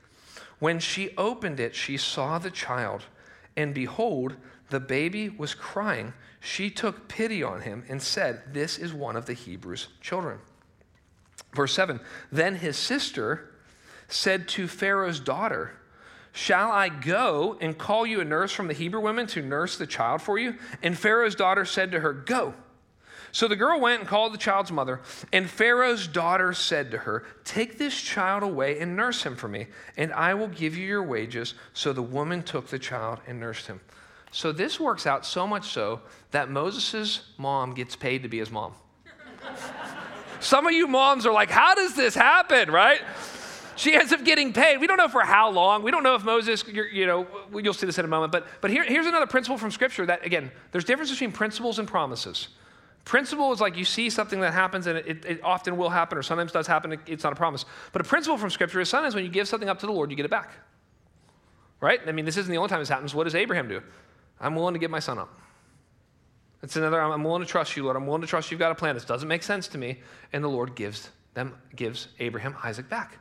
When 0.59 0.79
she 0.79 1.17
opened 1.17 1.61
it, 1.61 1.75
she 1.75 1.97
saw 1.97 2.39
the 2.39 2.51
child, 2.51 3.05
and 3.57 3.75
behold, 3.75 4.37
the 4.71 4.81
baby 4.81 5.29
was 5.29 5.55
crying. 5.55 6.15
She 6.41 6.71
took 6.71 7.09
pity 7.09 7.43
on 7.43 7.63
him 7.63 7.85
and 7.89 8.03
said, 8.03 8.43
This 8.53 8.79
is 8.79 8.93
one 8.93 9.17
of 9.17 9.27
the 9.27 9.35
Hebrews' 9.35 9.89
children. 10.01 10.39
Verse 11.55 11.73
7 11.73 12.01
Then 12.31 12.57
his 12.57 12.77
sister 12.77 13.55
said 14.09 14.49
to 14.49 14.69
Pharaoh's 14.69 15.21
daughter, 15.21 15.73
Shall 16.33 16.71
I 16.71 16.89
go 16.89 17.57
and 17.61 17.77
call 17.77 18.07
you 18.07 18.21
a 18.21 18.25
nurse 18.25 18.53
from 18.53 18.69
the 18.69 18.75
Hebrew 18.75 19.01
women 19.01 19.27
to 19.29 19.43
nurse 19.43 19.77
the 19.77 19.87
child 19.87 20.23
for 20.23 20.39
you? 20.39 20.57
And 20.83 20.97
Pharaoh's 20.97 21.35
daughter 21.35 21.65
said 21.65 21.91
to 21.93 22.01
her, 22.01 22.13
Go. 22.13 22.55
So 23.33 23.47
the 23.47 23.57
girl 23.57 23.79
went 23.81 24.01
and 24.01 24.09
called 24.09 24.33
the 24.33 24.39
child's 24.39 24.73
mother, 24.73 25.01
and 25.33 25.49
Pharaoh's 25.49 26.07
daughter 26.07 26.53
said 26.53 26.91
to 26.93 26.99
her, 26.99 27.25
Take 27.45 27.79
this 27.79 28.01
child 28.01 28.43
away 28.43 28.79
and 28.79 28.97
nurse 28.97 29.23
him 29.23 29.37
for 29.37 29.49
me, 29.49 29.67
and 29.97 30.13
I 30.13 30.35
will 30.35 30.49
give 30.49 30.77
you 30.77 30.87
your 30.87 31.03
wages. 31.03 31.55
So 31.75 31.93
the 31.93 32.03
woman 32.03 32.43
took 32.43 32.69
the 32.69 32.79
child 32.79 33.21
and 33.27 33.39
nursed 33.39 33.67
him. 33.67 33.81
So 34.31 34.53
this 34.53 34.79
works 34.79 35.07
out 35.07 35.27
so 35.27 35.47
much 35.47 35.69
so 35.69 36.01
that 36.31 36.51
Moses' 36.51 37.23
mom 37.37 37.75
gets 37.75 37.97
paid 37.97 38.23
to 38.23 38.29
be 38.29 38.39
his 38.39 38.51
mom. 38.51 38.73
Some 40.41 40.67
of 40.67 40.73
you 40.73 40.87
moms 40.87 41.27
are 41.27 41.33
like, 41.33 41.51
How 41.51 41.75
does 41.75 41.95
this 41.95 42.15
happen, 42.15 42.71
right? 42.71 43.01
She 43.79 43.95
ends 43.95 44.13
up 44.13 44.25
getting 44.25 44.53
paid. 44.53 44.79
We 44.79 44.87
don't 44.87 44.97
know 44.97 45.09
for 45.09 45.23
how 45.23 45.51
long. 45.51 45.83
We 45.83 45.91
don't 45.91 46.03
know 46.03 46.15
if 46.15 46.25
Moses, 46.25 46.65
you 46.67 47.07
know, 47.07 47.27
you'll 47.55 47.75
see 47.75 47.87
this 47.87 47.99
in 47.99 48.05
a 48.05 48.09
moment. 48.09 48.33
But, 48.33 48.47
but 48.61 48.71
here, 48.71 48.85
here's 48.85 49.07
another 49.07 49.27
principle 49.27 49.57
from 49.57 49.71
Scripture 49.71 50.05
that, 50.07 50.27
again, 50.27 50.51
there's 50.73 50.85
difference 50.85 51.11
between 51.11 51.33
principles 51.33 51.79
and 51.79 51.87
promises. 51.87 52.49
Principle 53.05 53.53
is 53.53 53.61
like 53.61 53.77
you 53.77 53.85
see 53.85 54.11
something 54.11 54.41
that 54.41 54.53
happens 54.53 54.87
and 54.87 54.99
it, 54.99 55.25
it 55.25 55.41
often 55.43 55.77
will 55.77 55.89
happen 55.89 56.19
or 56.19 56.23
sometimes 56.23 56.53
does 56.53 56.67
happen, 56.67 56.99
it's 57.07 57.25
not 57.25 57.33
a 57.33 57.37
promise. 57.37 57.65
But 57.93 58.03
a 58.03 58.05
principle 58.05 58.37
from 58.37 58.51
Scripture 58.51 58.81
is 58.81 58.89
sometimes 58.89 59.15
when 59.15 59.25
you 59.25 59.31
give 59.31 59.49
something 59.49 59.69
up 59.69 59.79
to 59.79 59.87
the 59.87 59.93
Lord, 59.93 60.11
you 60.11 60.17
get 60.17 60.27
it 60.27 60.31
back. 60.31 60.51
Right? 61.81 62.01
I 62.07 62.13
mean, 62.13 62.25
this 62.25 62.37
isn't 62.37 62.51
the 62.51 62.59
only 62.59 62.69
time 62.69 62.81
this 62.81 62.89
happens. 62.89 63.15
What 63.15 63.25
does 63.25 63.35
Abraham 63.35 63.69
do? 63.69 63.81
I'm 64.41 64.55
willing 64.55 64.75
to 64.75 64.81
give 64.81 64.91
my 64.91 64.99
son 64.99 65.19
up. 65.19 65.39
It's 66.63 66.75
another, 66.75 67.01
I'm 67.01 67.23
willing 67.23 67.43
to 67.43 67.49
trust 67.49 67.77
you, 67.77 67.85
Lord. 67.85 67.97
I'm 67.97 68.07
willing 68.07 68.23
to 68.23 68.27
trust 68.27 68.51
you've 68.51 68.59
got 68.59 68.73
a 68.73 68.75
plan. 68.75 68.95
This 68.95 69.05
doesn't 69.05 69.29
make 69.29 69.45
sense 69.45 69.69
to 69.69 69.79
me. 69.79 70.01
And 70.33 70.43
the 70.43 70.49
Lord 70.49 70.75
gives 70.75 71.11
them, 71.35 71.57
gives 71.77 72.09
Abraham 72.19 72.57
Isaac 72.65 72.89
back. 72.89 73.19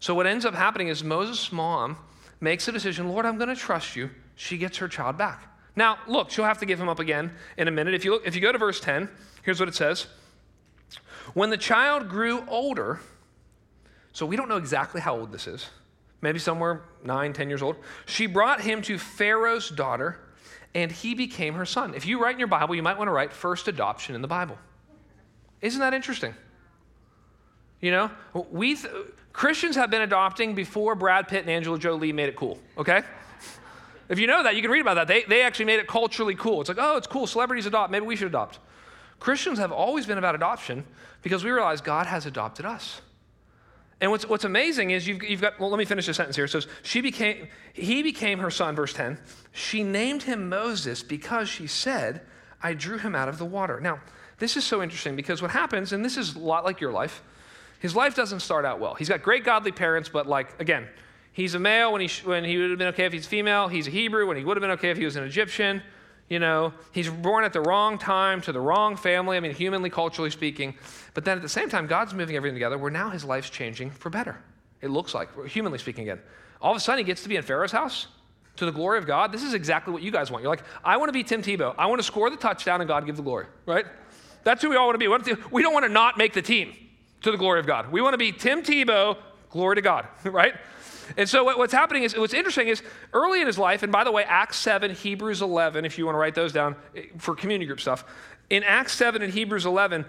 So 0.00 0.14
what 0.14 0.26
ends 0.26 0.44
up 0.44 0.54
happening 0.54 0.88
is 0.88 1.02
Moses' 1.02 1.50
mom 1.50 1.96
makes 2.40 2.68
a 2.68 2.72
decision, 2.72 3.08
Lord, 3.08 3.26
I'm 3.26 3.38
going 3.38 3.48
to 3.48 3.56
trust 3.56 3.96
you. 3.96 4.10
She 4.34 4.58
gets 4.58 4.78
her 4.78 4.88
child 4.88 5.16
back. 5.16 5.52
Now, 5.74 5.98
look, 6.06 6.30
she'll 6.30 6.44
have 6.44 6.58
to 6.58 6.66
give 6.66 6.80
him 6.80 6.88
up 6.88 6.98
again 6.98 7.32
in 7.56 7.68
a 7.68 7.70
minute. 7.70 7.94
If 7.94 8.04
you, 8.04 8.12
look, 8.12 8.26
if 8.26 8.34
you 8.34 8.40
go 8.40 8.52
to 8.52 8.58
verse 8.58 8.80
10, 8.80 9.08
here's 9.42 9.60
what 9.60 9.68
it 9.68 9.74
says. 9.74 10.06
When 11.34 11.50
the 11.50 11.56
child 11.56 12.08
grew 12.08 12.44
older, 12.48 13.00
so 14.12 14.24
we 14.24 14.36
don't 14.36 14.48
know 14.48 14.56
exactly 14.56 15.00
how 15.00 15.16
old 15.16 15.32
this 15.32 15.46
is, 15.46 15.68
maybe 16.22 16.38
somewhere 16.38 16.82
nine, 17.04 17.32
ten 17.32 17.48
years 17.48 17.62
old, 17.62 17.76
she 18.06 18.26
brought 18.26 18.60
him 18.60 18.80
to 18.82 18.98
Pharaoh's 18.98 19.68
daughter, 19.68 20.20
and 20.74 20.90
he 20.90 21.14
became 21.14 21.54
her 21.54 21.66
son. 21.66 21.94
If 21.94 22.06
you 22.06 22.22
write 22.22 22.34
in 22.34 22.38
your 22.38 22.48
Bible, 22.48 22.74
you 22.74 22.82
might 22.82 22.96
want 22.96 23.08
to 23.08 23.12
write 23.12 23.32
first 23.32 23.68
adoption 23.68 24.14
in 24.14 24.22
the 24.22 24.28
Bible. 24.28 24.58
Isn't 25.60 25.80
that 25.80 25.94
interesting? 25.94 26.34
You 27.80 27.90
know, 27.90 28.10
we 28.50 28.76
th- 28.76 28.92
Christians 29.36 29.76
have 29.76 29.90
been 29.90 30.00
adopting 30.00 30.54
before 30.54 30.94
Brad 30.94 31.28
Pitt 31.28 31.42
and 31.42 31.50
Angela 31.50 31.78
Jolie 31.78 32.10
made 32.10 32.30
it 32.30 32.36
cool, 32.36 32.58
okay? 32.78 33.02
If 34.08 34.18
you 34.18 34.26
know 34.26 34.42
that, 34.42 34.56
you 34.56 34.62
can 34.62 34.70
read 34.70 34.80
about 34.80 34.94
that. 34.94 35.08
They, 35.08 35.24
they 35.24 35.42
actually 35.42 35.66
made 35.66 35.78
it 35.78 35.86
culturally 35.86 36.34
cool. 36.34 36.62
It's 36.62 36.70
like, 36.70 36.78
oh, 36.80 36.96
it's 36.96 37.06
cool. 37.06 37.26
Celebrities 37.26 37.66
adopt. 37.66 37.90
Maybe 37.90 38.06
we 38.06 38.16
should 38.16 38.28
adopt. 38.28 38.60
Christians 39.20 39.58
have 39.58 39.72
always 39.72 40.06
been 40.06 40.16
about 40.16 40.34
adoption 40.34 40.86
because 41.20 41.44
we 41.44 41.50
realize 41.50 41.82
God 41.82 42.06
has 42.06 42.24
adopted 42.24 42.64
us. 42.64 43.02
And 44.00 44.10
what's, 44.10 44.26
what's 44.26 44.44
amazing 44.44 44.92
is 44.92 45.06
you've, 45.06 45.22
you've 45.22 45.42
got, 45.42 45.60
well, 45.60 45.68
let 45.68 45.76
me 45.76 45.84
finish 45.84 46.06
the 46.06 46.14
sentence 46.14 46.36
here. 46.36 46.46
It 46.46 46.50
says, 46.50 46.66
she 46.82 47.02
became, 47.02 47.48
he 47.74 48.02
became 48.02 48.38
her 48.38 48.50
son, 48.50 48.74
verse 48.74 48.94
10. 48.94 49.18
She 49.52 49.82
named 49.82 50.22
him 50.22 50.48
Moses 50.48 51.02
because 51.02 51.46
she 51.46 51.66
said, 51.66 52.22
I 52.62 52.72
drew 52.72 52.96
him 52.96 53.14
out 53.14 53.28
of 53.28 53.36
the 53.36 53.44
water. 53.44 53.80
Now, 53.80 54.00
this 54.38 54.56
is 54.56 54.64
so 54.64 54.82
interesting 54.82 55.14
because 55.14 55.42
what 55.42 55.50
happens, 55.50 55.92
and 55.92 56.02
this 56.02 56.16
is 56.16 56.36
a 56.36 56.38
lot 56.38 56.64
like 56.64 56.80
your 56.80 56.92
life, 56.92 57.22
his 57.80 57.94
life 57.94 58.14
doesn't 58.14 58.40
start 58.40 58.64
out 58.64 58.80
well. 58.80 58.94
He's 58.94 59.08
got 59.08 59.22
great 59.22 59.44
godly 59.44 59.72
parents, 59.72 60.08
but 60.08 60.26
like, 60.26 60.60
again, 60.60 60.88
he's 61.32 61.54
a 61.54 61.58
male 61.58 61.92
when 61.92 62.00
he, 62.00 62.08
when 62.24 62.44
he 62.44 62.56
would 62.58 62.70
have 62.70 62.78
been 62.78 62.88
okay 62.88 63.04
if 63.04 63.12
he's 63.12 63.26
female. 63.26 63.68
He's 63.68 63.86
a 63.86 63.90
Hebrew 63.90 64.26
when 64.26 64.36
he 64.36 64.44
would 64.44 64.56
have 64.56 64.62
been 64.62 64.70
okay 64.72 64.90
if 64.90 64.96
he 64.96 65.04
was 65.04 65.16
an 65.16 65.24
Egyptian. 65.24 65.82
You 66.28 66.40
know, 66.40 66.72
he's 66.90 67.08
born 67.08 67.44
at 67.44 67.52
the 67.52 67.60
wrong 67.60 67.98
time 67.98 68.40
to 68.42 68.52
the 68.52 68.60
wrong 68.60 68.96
family, 68.96 69.36
I 69.36 69.40
mean, 69.40 69.54
humanly, 69.54 69.90
culturally 69.90 70.30
speaking. 70.30 70.74
But 71.14 71.24
then 71.24 71.36
at 71.36 71.42
the 71.42 71.48
same 71.48 71.68
time, 71.68 71.86
God's 71.86 72.14
moving 72.14 72.34
everything 72.34 72.56
together 72.56 72.78
where 72.78 72.90
now 72.90 73.10
his 73.10 73.24
life's 73.24 73.50
changing 73.50 73.90
for 73.90 74.10
better. 74.10 74.36
It 74.80 74.90
looks 74.90 75.14
like, 75.14 75.46
humanly 75.46 75.78
speaking 75.78 76.02
again. 76.02 76.20
All 76.60 76.72
of 76.72 76.76
a 76.76 76.80
sudden, 76.80 76.98
he 76.98 77.04
gets 77.04 77.22
to 77.22 77.28
be 77.28 77.36
in 77.36 77.42
Pharaoh's 77.42 77.70
house 77.70 78.08
to 78.56 78.64
the 78.64 78.72
glory 78.72 78.98
of 78.98 79.06
God. 79.06 79.30
This 79.30 79.42
is 79.42 79.54
exactly 79.54 79.92
what 79.92 80.02
you 80.02 80.10
guys 80.10 80.30
want. 80.30 80.42
You're 80.42 80.50
like, 80.50 80.64
I 80.84 80.96
want 80.96 81.10
to 81.10 81.12
be 81.12 81.22
Tim 81.22 81.42
Tebow. 81.42 81.74
I 81.78 81.86
want 81.86 82.00
to 82.00 82.02
score 82.02 82.28
the 82.28 82.36
touchdown 82.36 82.80
and 82.80 82.88
God 82.88 83.06
give 83.06 83.16
the 83.16 83.22
glory, 83.22 83.46
right? 83.66 83.86
That's 84.42 84.62
who 84.62 84.70
we 84.70 84.76
all 84.76 84.86
want 84.86 84.98
to 85.00 85.34
be. 85.34 85.42
We 85.50 85.62
don't 85.62 85.74
want 85.74 85.84
to 85.84 85.92
not 85.92 86.18
make 86.18 86.32
the 86.32 86.42
team 86.42 86.74
to 87.26 87.32
the 87.32 87.38
glory 87.38 87.60
of 87.60 87.66
God. 87.66 87.90
We 87.90 88.00
want 88.00 88.14
to 88.14 88.18
be 88.18 88.32
Tim 88.32 88.62
Tebow, 88.62 89.16
glory 89.50 89.76
to 89.76 89.82
God, 89.82 90.06
right? 90.24 90.54
And 91.16 91.28
so 91.28 91.44
what's 91.44 91.72
happening 91.72 92.02
is, 92.02 92.16
what's 92.16 92.34
interesting 92.34 92.68
is 92.68 92.82
early 93.12 93.40
in 93.40 93.46
his 93.46 93.58
life, 93.58 93.82
and 93.82 93.92
by 93.92 94.04
the 94.04 94.12
way, 94.12 94.24
Acts 94.24 94.56
7, 94.58 94.92
Hebrews 94.92 95.42
11, 95.42 95.84
if 95.84 95.98
you 95.98 96.04
want 96.04 96.14
to 96.14 96.20
write 96.20 96.34
those 96.34 96.52
down 96.52 96.76
eh, 96.96 97.02
for 97.18 97.34
community 97.34 97.66
group 97.66 97.80
stuff. 97.80 98.04
In 98.50 98.62
Acts 98.62 98.94
7 98.94 99.22
and 99.22 99.32
Hebrews 99.32 99.66
11, 99.66 100.04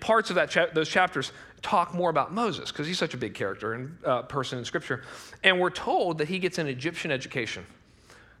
parts 0.00 0.30
of 0.30 0.36
that 0.36 0.50
cha- 0.50 0.68
those 0.72 0.88
chapters 0.88 1.32
talk 1.62 1.94
more 1.94 2.10
about 2.10 2.32
Moses 2.32 2.72
because 2.72 2.86
he's 2.86 2.98
such 2.98 3.12
a 3.12 3.18
big 3.18 3.34
character 3.34 3.74
and 3.74 3.96
uh, 4.04 4.22
person 4.22 4.58
in 4.58 4.64
Scripture. 4.64 5.02
And 5.42 5.60
we're 5.60 5.70
told 5.70 6.18
that 6.18 6.28
he 6.28 6.38
gets 6.38 6.58
an 6.58 6.66
Egyptian 6.66 7.10
education. 7.10 7.66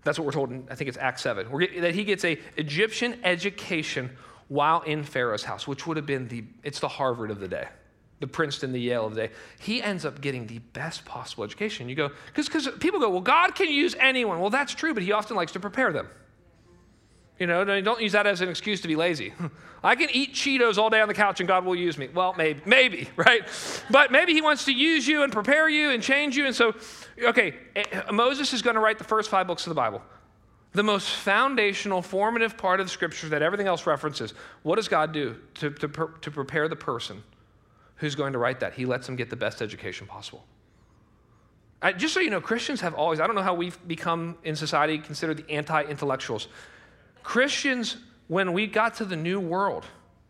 That's 0.04 0.18
what 0.18 0.24
we're 0.24 0.32
told 0.32 0.50
in, 0.50 0.66
I 0.70 0.74
think 0.74 0.88
it's 0.88 0.98
Acts 0.98 1.22
7, 1.22 1.50
we're, 1.50 1.80
that 1.80 1.94
he 1.94 2.04
gets 2.04 2.24
a 2.24 2.38
Egyptian 2.56 3.18
education 3.24 4.10
while 4.48 4.80
in 4.82 5.02
Pharaoh's 5.02 5.44
house, 5.44 5.66
which 5.66 5.86
would 5.86 5.96
have 5.96 6.06
been 6.06 6.28
the, 6.28 6.44
it's 6.62 6.80
the 6.80 6.88
Harvard 6.88 7.30
of 7.30 7.40
the 7.40 7.48
day 7.48 7.68
the 8.20 8.26
Princeton, 8.26 8.72
the 8.72 8.80
Yale 8.80 9.06
of 9.06 9.14
the 9.14 9.26
day, 9.26 9.32
he 9.58 9.82
ends 9.82 10.04
up 10.04 10.20
getting 10.20 10.46
the 10.46 10.58
best 10.58 11.04
possible 11.04 11.44
education. 11.44 11.88
You 11.88 11.94
go, 11.94 12.10
because 12.34 12.68
people 12.80 12.98
go, 12.98 13.10
well, 13.10 13.20
God 13.20 13.54
can 13.54 13.70
use 13.70 13.94
anyone. 13.98 14.40
Well, 14.40 14.50
that's 14.50 14.74
true, 14.74 14.94
but 14.94 15.02
he 15.02 15.12
often 15.12 15.36
likes 15.36 15.52
to 15.52 15.60
prepare 15.60 15.92
them. 15.92 16.08
You 17.38 17.46
know, 17.46 17.82
don't 17.82 18.00
use 18.00 18.12
that 18.12 18.26
as 18.26 18.40
an 18.40 18.48
excuse 18.48 18.80
to 18.80 18.88
be 18.88 18.96
lazy. 18.96 19.34
I 19.84 19.94
can 19.94 20.08
eat 20.10 20.32
Cheetos 20.32 20.78
all 20.78 20.88
day 20.88 21.00
on 21.00 21.08
the 21.08 21.14
couch 21.14 21.40
and 21.40 21.46
God 21.46 21.66
will 21.66 21.76
use 21.76 21.98
me. 21.98 22.08
Well, 22.12 22.34
maybe, 22.36 22.62
maybe, 22.64 23.08
right? 23.16 23.42
But 23.90 24.10
maybe 24.10 24.32
he 24.32 24.40
wants 24.40 24.64
to 24.64 24.72
use 24.72 25.06
you 25.06 25.22
and 25.22 25.32
prepare 25.32 25.68
you 25.68 25.90
and 25.90 26.02
change 26.02 26.36
you. 26.36 26.46
And 26.46 26.56
so, 26.56 26.74
okay, 27.22 27.54
eh, 27.76 27.84
Moses 28.10 28.54
is 28.54 28.62
going 28.62 28.74
to 28.74 28.80
write 28.80 28.96
the 28.96 29.04
first 29.04 29.28
five 29.28 29.46
books 29.46 29.66
of 29.66 29.70
the 29.70 29.74
Bible. 29.74 30.02
The 30.72 30.82
most 30.82 31.08
foundational, 31.08 32.00
formative 32.00 32.56
part 32.56 32.80
of 32.80 32.86
the 32.86 32.90
scripture 32.90 33.28
that 33.28 33.42
everything 33.42 33.66
else 33.66 33.86
references. 33.86 34.32
What 34.62 34.76
does 34.76 34.88
God 34.88 35.12
do 35.12 35.36
to, 35.54 35.70
to, 35.70 35.88
to 35.88 36.30
prepare 36.30 36.68
the 36.68 36.76
person? 36.76 37.22
Who's 37.96 38.14
going 38.14 38.32
to 38.32 38.38
write 38.38 38.60
that. 38.60 38.74
He 38.74 38.86
lets 38.86 39.06
them 39.06 39.16
get 39.16 39.30
the 39.30 39.36
best 39.36 39.62
education 39.62 40.06
possible. 40.06 40.44
I, 41.82 41.92
just 41.92 42.14
so 42.14 42.20
you 42.20 42.30
know, 42.30 42.40
Christians 42.40 42.80
have 42.80 42.94
always, 42.94 43.20
I 43.20 43.26
don't 43.26 43.36
know 43.36 43.42
how 43.42 43.54
we've 43.54 43.78
become 43.86 44.36
in 44.44 44.56
society 44.56 44.98
considered 44.98 45.36
the 45.36 45.50
anti 45.50 45.82
intellectuals. 45.82 46.48
Christians, 47.22 47.96
when 48.28 48.52
we 48.52 48.66
got 48.66 48.94
to 48.96 49.04
the 49.04 49.16
New 49.16 49.40
World, 49.40 49.84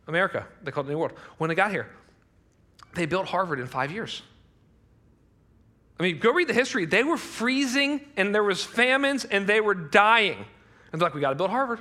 America, 0.09 0.47
they 0.63 0.71
called 0.71 0.87
it 0.87 0.89
the 0.89 0.95
New 0.95 1.01
World, 1.01 1.13
when 1.39 1.49
they 1.49 1.55
got 1.55 1.71
here, 1.71 1.89
they 2.95 3.07
built 3.07 3.27
Harvard 3.27 3.61
in 3.61 3.67
five 3.67 3.91
years. 3.91 4.23
I 5.99 6.03
mean, 6.03 6.19
go 6.19 6.33
read 6.33 6.49
the 6.49 6.55
history. 6.55 6.85
They 6.85 7.03
were 7.03 7.17
freezing 7.17 8.01
and 8.17 8.35
there 8.35 8.43
was 8.43 8.63
famines 8.63 9.25
and 9.25 9.47
they 9.47 9.61
were 9.61 9.75
dying. 9.75 10.37
And 10.93 11.01
they're 11.01 11.07
like, 11.07 11.15
we 11.15 11.21
got 11.21 11.31
to 11.31 11.37
build 11.37 11.51
Harvard. 11.51 11.81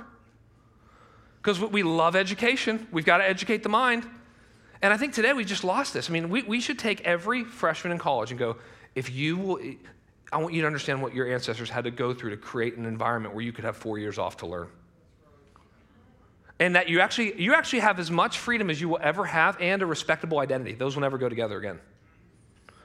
Because 1.42 1.60
we 1.60 1.82
love 1.82 2.16
education. 2.16 2.88
We've 2.90 3.04
got 3.04 3.18
to 3.18 3.28
educate 3.28 3.62
the 3.62 3.68
mind. 3.68 4.06
And 4.82 4.92
I 4.92 4.96
think 4.96 5.14
today 5.14 5.32
we 5.32 5.44
just 5.44 5.64
lost 5.64 5.94
this. 5.94 6.10
I 6.10 6.12
mean, 6.12 6.28
we, 6.28 6.42
we 6.42 6.60
should 6.60 6.78
take 6.78 7.00
every 7.02 7.44
freshman 7.44 7.92
in 7.92 7.98
college 7.98 8.30
and 8.30 8.38
go, 8.38 8.56
if 8.94 9.10
you 9.10 9.36
will, 9.36 9.60
I 10.32 10.38
want 10.38 10.54
you 10.54 10.60
to 10.62 10.66
understand 10.66 11.00
what 11.02 11.14
your 11.14 11.32
ancestors 11.32 11.70
had 11.70 11.84
to 11.84 11.90
go 11.90 12.12
through 12.12 12.30
to 12.30 12.36
create 12.36 12.76
an 12.76 12.84
environment 12.84 13.34
where 13.34 13.44
you 13.44 13.52
could 13.52 13.64
have 13.64 13.76
four 13.76 13.98
years 13.98 14.18
off 14.18 14.38
to 14.38 14.46
learn. 14.46 14.68
And 16.58 16.74
that 16.74 16.88
you 16.88 17.00
actually, 17.00 17.40
you 17.40 17.54
actually 17.54 17.80
have 17.80 17.98
as 17.98 18.10
much 18.10 18.38
freedom 18.38 18.70
as 18.70 18.80
you 18.80 18.88
will 18.88 18.98
ever 19.02 19.24
have 19.24 19.60
and 19.60 19.82
a 19.82 19.86
respectable 19.86 20.38
identity. 20.38 20.74
Those 20.74 20.96
will 20.96 21.02
never 21.02 21.18
go 21.18 21.28
together 21.28 21.58
again. 21.58 21.80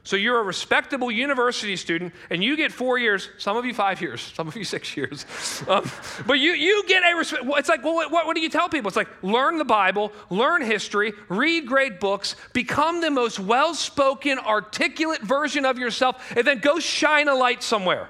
So 0.03 0.15
you're 0.15 0.39
a 0.39 0.43
respectable 0.43 1.11
university 1.11 1.75
student, 1.75 2.13
and 2.31 2.43
you 2.43 2.57
get 2.57 2.71
four 2.71 2.97
years. 2.97 3.29
Some 3.37 3.55
of 3.55 3.65
you 3.65 3.73
five 3.73 4.01
years. 4.01 4.19
Some 4.35 4.47
of 4.47 4.55
you 4.55 4.63
six 4.63 4.97
years. 4.97 5.25
Um, 5.67 5.89
but 6.25 6.39
you 6.39 6.53
you 6.53 6.83
get 6.87 7.03
a 7.03 7.15
respect. 7.15 7.43
It's 7.45 7.69
like, 7.69 7.83
well, 7.83 7.93
what, 7.93 8.25
what 8.25 8.35
do 8.35 8.41
you 8.41 8.49
tell 8.49 8.67
people? 8.67 8.87
It's 8.87 8.97
like 8.97 9.09
learn 9.21 9.59
the 9.59 9.65
Bible, 9.65 10.11
learn 10.31 10.63
history, 10.63 11.13
read 11.29 11.67
great 11.67 11.99
books, 11.99 12.35
become 12.51 12.99
the 13.01 13.11
most 13.11 13.39
well-spoken, 13.39 14.39
articulate 14.39 15.21
version 15.21 15.65
of 15.65 15.77
yourself, 15.77 16.33
and 16.35 16.47
then 16.47 16.59
go 16.59 16.79
shine 16.79 17.27
a 17.27 17.35
light 17.35 17.61
somewhere. 17.61 18.09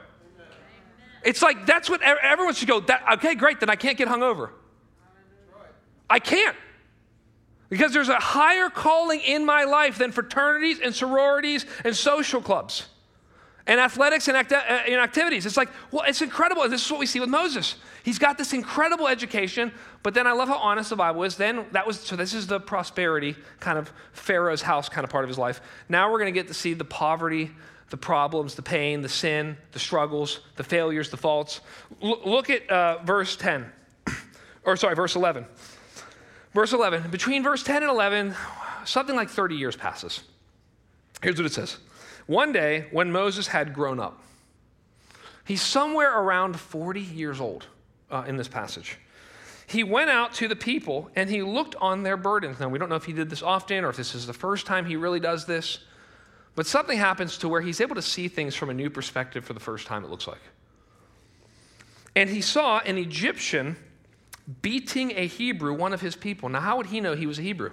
It's 1.24 1.42
like 1.42 1.66
that's 1.66 1.90
what 1.90 2.02
everyone 2.02 2.54
should 2.54 2.70
go. 2.70 2.80
That, 2.80 3.04
okay, 3.16 3.36
great. 3.36 3.60
Then 3.60 3.70
I 3.70 3.76
can't 3.76 3.98
get 3.98 4.08
hungover. 4.08 4.52
I 6.10 6.20
can't. 6.20 6.56
Because 7.72 7.94
there's 7.94 8.10
a 8.10 8.20
higher 8.20 8.70
calling 8.70 9.22
in 9.22 9.46
my 9.46 9.64
life 9.64 9.98
than 9.98 10.12
fraternities 10.12 10.82
and 10.82 10.94
sororities 10.94 11.66
and 11.86 11.96
social 11.96 12.42
clubs 12.42 12.86
and 13.66 13.80
athletics 13.80 14.28
and, 14.28 14.36
acti- 14.36 14.56
uh, 14.56 14.80
and, 14.90 14.96
activities. 14.96 15.46
It's 15.46 15.56
like, 15.56 15.70
well, 15.90 16.04
it's 16.06 16.22
incredible. 16.22 16.68
This 16.68 16.86
is 16.86 16.92
what 16.92 17.00
we 17.00 17.06
see 17.06 17.22
with 17.22 17.30
Moses. 17.30 17.76
He's 18.04 18.20
got 18.20 18.38
this 18.38 18.52
incredible 18.52 19.08
education, 19.08 19.72
but 20.04 20.14
then 20.14 20.28
I 20.28 20.34
love 20.34 20.50
how 20.50 20.58
honest 20.58 20.90
the 20.90 20.98
Bible 20.98 21.24
is. 21.24 21.38
Then 21.38 21.66
that 21.72 21.88
was, 21.88 21.98
so 21.98 22.18
this 22.18 22.34
is 22.34 22.46
the 22.46 22.60
prosperity 22.60 23.38
kind 23.62 23.78
of 23.78 23.90
Pharaoh's 24.12 24.62
house 24.62 24.90
kind 24.90 25.06
of 25.06 25.10
part 25.10 25.24
of 25.24 25.30
his 25.30 25.38
life. 25.38 25.62
Now 25.88 26.12
we're 26.12 26.20
going 26.20 26.34
to 26.34 26.38
get 26.38 26.50
to 26.50 26.54
see 26.54 26.74
the 26.74 26.84
poverty, 26.84 27.52
the 27.90 27.96
problems, 27.96 28.56
the 28.56 28.62
pain, 28.62 29.02
the 29.02 29.08
sin, 29.08 29.56
the 29.72 29.80
struggles, 29.80 30.42
the 30.58 30.64
failures, 30.66 31.10
the 31.10 31.16
faults. 31.16 31.62
L- 32.04 32.20
look 32.26 32.50
at 32.50 32.70
uh, 32.70 32.98
verse 33.06 33.38
10, 33.38 33.72
or 34.66 34.76
sorry, 34.76 34.96
verse 34.96 35.16
11. 35.16 35.46
Verse 36.54 36.74
11. 36.74 37.10
Between 37.12 37.44
verse 37.44 37.64
10 37.64 37.84
and 37.84 37.92
11, 37.92 38.36
something 38.86 39.16
like 39.16 39.30
30 39.30 39.56
years 39.56 39.76
passes. 39.76 40.22
Here's 41.22 41.38
what 41.38 41.46
it 41.46 41.54
says 41.54 41.78
One 42.28 42.52
day, 42.52 42.88
when 42.92 43.12
Moses 43.12 43.48
had 43.48 43.74
grown 43.74 44.00
up, 44.00 44.22
he's 45.46 45.62
somewhere 45.62 46.18
around 46.20 46.60
40 46.60 47.02
years 47.02 47.40
old 47.40 47.68
uh, 48.10 48.24
in 48.28 48.38
this 48.38 48.48
passage. 48.48 48.98
He 49.68 49.86
went 49.86 50.10
out 50.10 50.34
to 50.34 50.50
the 50.50 50.56
people 50.56 51.10
and 51.16 51.30
he 51.30 51.42
looked 51.42 51.76
on 51.76 52.04
their 52.04 52.18
burdens. 52.18 52.60
Now, 52.60 52.68
we 52.68 52.78
don't 52.78 52.90
know 52.90 52.96
if 52.96 53.06
he 53.06 53.14
did 53.14 53.30
this 53.30 53.42
often 53.42 53.86
or 53.86 53.90
if 53.90 53.96
this 53.96 54.14
is 54.14 54.28
the 54.28 54.34
first 54.34 54.66
time 54.66 54.86
he 54.86 54.98
really 54.98 55.22
does 55.22 55.46
this, 55.46 55.80
but 56.56 56.68
something 56.68 56.98
happens 56.98 57.38
to 57.38 57.48
where 57.48 57.62
he's 57.62 57.80
able 57.80 57.96
to 57.96 58.02
see 58.02 58.28
things 58.28 58.54
from 58.54 58.70
a 58.70 58.74
new 58.74 58.90
perspective 58.90 59.46
for 59.46 59.54
the 59.54 59.62
first 59.62 59.88
time, 59.88 60.04
it 60.04 60.10
looks 60.10 60.28
like. 60.28 60.42
And 62.18 62.30
he 62.30 62.42
saw 62.42 62.80
an 62.80 62.98
Egyptian 62.98 63.78
beating 64.62 65.12
a 65.16 65.28
Hebrew, 65.28 65.74
one 65.74 65.94
of 65.94 66.02
his 66.02 66.16
people. 66.16 66.50
Now, 66.50 66.60
how 66.60 66.78
would 66.78 66.88
he 66.88 67.00
know 67.02 67.16
he 67.16 67.28
was 67.28 67.40
a 67.40 67.42
Hebrew? 67.42 67.72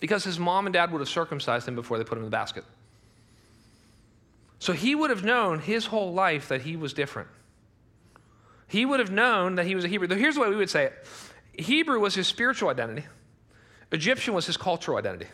Because 0.00 0.24
his 0.24 0.38
mom 0.38 0.66
and 0.66 0.72
dad 0.72 0.92
would 0.92 1.00
have 1.00 1.08
circumcised 1.08 1.68
him 1.68 1.74
before 1.74 1.98
they 1.98 2.04
put 2.04 2.18
him 2.18 2.24
in 2.24 2.30
the 2.30 2.36
basket. 2.36 2.64
So 4.58 4.72
he 4.72 4.94
would 4.94 5.10
have 5.10 5.24
known 5.24 5.60
his 5.60 5.86
whole 5.86 6.12
life 6.12 6.48
that 6.48 6.62
he 6.62 6.76
was 6.76 6.94
different. 6.94 7.28
He 8.66 8.86
would 8.86 9.00
have 9.00 9.10
known 9.10 9.56
that 9.56 9.66
he 9.66 9.74
was 9.74 9.84
a 9.84 9.88
Hebrew. 9.88 10.08
Here's 10.08 10.36
the 10.36 10.40
way 10.40 10.48
we 10.48 10.56
would 10.56 10.70
say 10.70 10.86
it 10.86 11.06
Hebrew 11.52 12.00
was 12.00 12.14
his 12.14 12.26
spiritual 12.26 12.68
identity, 12.70 13.06
Egyptian 13.92 14.34
was 14.34 14.46
his 14.46 14.56
cultural 14.56 14.96
identity. 14.96 15.30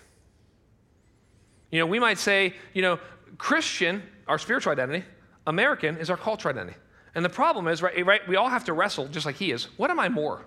You 1.70 1.78
know, 1.78 1.86
we 1.86 2.00
might 2.00 2.18
say, 2.18 2.54
you 2.74 2.82
know, 2.82 2.98
Christian, 3.38 4.02
our 4.26 4.38
spiritual 4.38 4.72
identity, 4.72 5.04
American 5.46 5.96
is 5.98 6.10
our 6.10 6.16
cultural 6.16 6.52
identity. 6.52 6.76
And 7.14 7.24
the 7.24 7.30
problem 7.30 7.68
is, 7.68 7.82
right, 7.82 8.04
right, 8.06 8.26
we 8.28 8.36
all 8.36 8.48
have 8.48 8.64
to 8.64 8.72
wrestle 8.72 9.08
just 9.08 9.26
like 9.26 9.36
he 9.36 9.50
is. 9.50 9.64
What 9.76 9.90
am 9.90 9.98
I 9.98 10.08
more? 10.08 10.44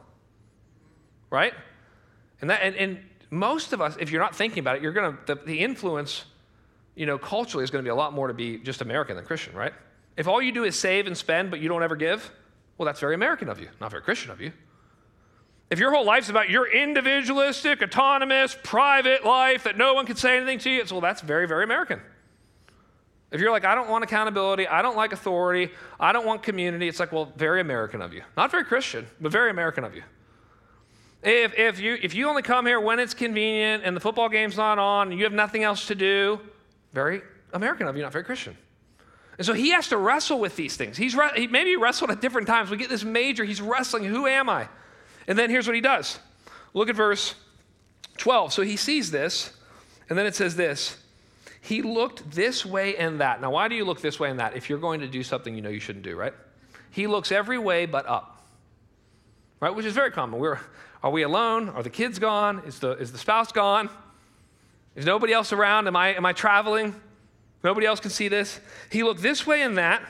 Right? 1.29 1.53
And 2.41 2.49
that 2.49 2.61
and, 2.61 2.75
and 2.75 2.99
most 3.29 3.73
of 3.73 3.81
us, 3.81 3.97
if 3.99 4.11
you're 4.11 4.21
not 4.21 4.35
thinking 4.35 4.59
about 4.59 4.77
it, 4.77 4.81
you're 4.81 4.93
gonna 4.93 5.17
the, 5.25 5.35
the 5.35 5.59
influence, 5.59 6.25
you 6.95 7.05
know, 7.05 7.17
culturally 7.17 7.63
is 7.63 7.71
gonna 7.71 7.83
be 7.83 7.89
a 7.89 7.95
lot 7.95 8.13
more 8.13 8.27
to 8.27 8.33
be 8.33 8.57
just 8.57 8.81
American 8.81 9.15
than 9.15 9.25
Christian, 9.25 9.55
right? 9.55 9.73
If 10.15 10.27
all 10.27 10.41
you 10.41 10.51
do 10.51 10.63
is 10.63 10.77
save 10.77 11.07
and 11.07 11.17
spend, 11.17 11.51
but 11.51 11.59
you 11.59 11.67
don't 11.67 11.83
ever 11.83 11.95
give, 11.95 12.31
well, 12.77 12.85
that's 12.85 12.99
very 12.99 13.15
American 13.15 13.49
of 13.49 13.59
you, 13.59 13.69
not 13.81 13.91
very 13.91 14.03
Christian 14.03 14.31
of 14.31 14.39
you. 14.39 14.51
If 15.69 15.79
your 15.79 15.91
whole 15.91 16.05
life's 16.05 16.29
about 16.29 16.49
your 16.51 16.71
individualistic, 16.71 17.81
autonomous, 17.81 18.55
private 18.63 19.25
life 19.25 19.63
that 19.63 19.75
no 19.75 19.95
one 19.95 20.05
can 20.05 20.15
say 20.15 20.37
anything 20.37 20.59
to 20.59 20.69
you, 20.69 20.81
it's, 20.81 20.91
well, 20.91 21.01
that's 21.01 21.21
very, 21.21 21.47
very 21.47 21.63
American. 21.63 21.99
If 23.33 23.41
you're 23.41 23.51
like, 23.51 23.65
I 23.65 23.73
don't 23.73 23.89
want 23.89 24.03
accountability, 24.03 24.67
I 24.67 24.83
don't 24.83 24.95
like 24.95 25.11
authority, 25.11 25.71
I 25.99 26.13
don't 26.13 26.25
want 26.25 26.43
community, 26.43 26.87
it's 26.87 26.99
like, 26.99 27.11
well, 27.11 27.33
very 27.35 27.61
American 27.61 27.99
of 27.99 28.13
you. 28.13 28.21
Not 28.37 28.51
very 28.51 28.63
Christian, 28.63 29.07
but 29.19 29.31
very 29.31 29.49
American 29.49 29.83
of 29.83 29.95
you. 29.95 30.03
If, 31.23 31.57
if, 31.57 31.79
you, 31.79 31.97
if 31.99 32.13
you 32.13 32.29
only 32.29 32.43
come 32.43 32.67
here 32.67 32.79
when 32.79 32.99
it's 32.99 33.15
convenient 33.15 33.83
and 33.85 33.95
the 33.95 33.99
football 33.99 34.29
game's 34.29 34.55
not 34.55 34.77
on 34.77 35.09
and 35.09 35.17
you 35.17 35.23
have 35.23 35.33
nothing 35.33 35.63
else 35.63 35.87
to 35.87 35.95
do, 35.95 36.39
very 36.91 37.23
American 37.53 37.87
of 37.87 37.97
you, 37.97 38.03
not 38.03 38.11
very 38.11 38.23
Christian. 38.23 38.55
And 39.39 39.47
so 39.47 39.53
he 39.53 39.71
has 39.71 39.87
to 39.87 39.97
wrestle 39.97 40.39
with 40.39 40.55
these 40.55 40.77
things. 40.77 40.95
He's 40.95 41.17
he, 41.35 41.47
maybe 41.47 41.71
he 41.71 41.75
wrestled 41.75 42.11
at 42.11 42.21
different 42.21 42.45
times. 42.45 42.69
We 42.69 42.77
get 42.77 42.89
this 42.89 43.03
major, 43.03 43.43
he's 43.43 43.61
wrestling, 43.61 44.03
who 44.03 44.27
am 44.27 44.47
I? 44.47 44.69
And 45.27 45.39
then 45.39 45.49
here's 45.49 45.65
what 45.65 45.75
he 45.75 45.81
does. 45.81 46.19
Look 46.75 46.87
at 46.87 46.95
verse 46.95 47.33
12. 48.17 48.53
So 48.53 48.61
he 48.61 48.77
sees 48.77 49.09
this, 49.09 49.53
and 50.07 50.19
then 50.19 50.27
it 50.27 50.35
says 50.35 50.55
this 50.55 50.97
he 51.63 51.81
looked 51.81 52.29
this 52.29 52.65
way 52.65 52.97
and 52.97 53.21
that. 53.21 53.39
Now, 53.39 53.51
why 53.51 53.69
do 53.69 53.75
you 53.75 53.85
look 53.85 54.01
this 54.01 54.19
way 54.19 54.29
and 54.29 54.41
that 54.41 54.57
if 54.57 54.69
you're 54.69 54.79
going 54.79 54.99
to 54.99 55.07
do 55.07 55.23
something 55.23 55.55
you 55.55 55.61
know 55.61 55.69
you 55.69 55.79
shouldn't 55.79 56.03
do, 56.03 56.17
right? 56.17 56.33
He 56.91 57.07
looks 57.07 57.31
every 57.31 57.57
way 57.57 57.85
but 57.85 58.05
up, 58.05 58.45
right? 59.61 59.73
Which 59.73 59.85
is 59.85 59.93
very 59.93 60.11
common. 60.11 60.41
We're, 60.41 60.59
are 61.01 61.09
we 61.09 61.21
alone? 61.21 61.69
Are 61.69 61.81
the 61.81 61.89
kids 61.89 62.19
gone? 62.19 62.63
Is 62.65 62.79
the, 62.79 62.91
is 62.97 63.13
the 63.13 63.17
spouse 63.17 63.53
gone? 63.53 63.89
Is 64.97 65.05
nobody 65.05 65.31
else 65.31 65.53
around? 65.53 65.87
Am 65.87 65.95
I, 65.95 66.09
am 66.15 66.25
I 66.25 66.33
traveling? 66.33 66.99
Nobody 67.63 67.87
else 67.87 68.01
can 68.01 68.11
see 68.11 68.27
this. 68.27 68.59
He 68.91 69.03
looked 69.03 69.21
this 69.21 69.47
way 69.47 69.61
and 69.61 69.77
that, 69.77 70.03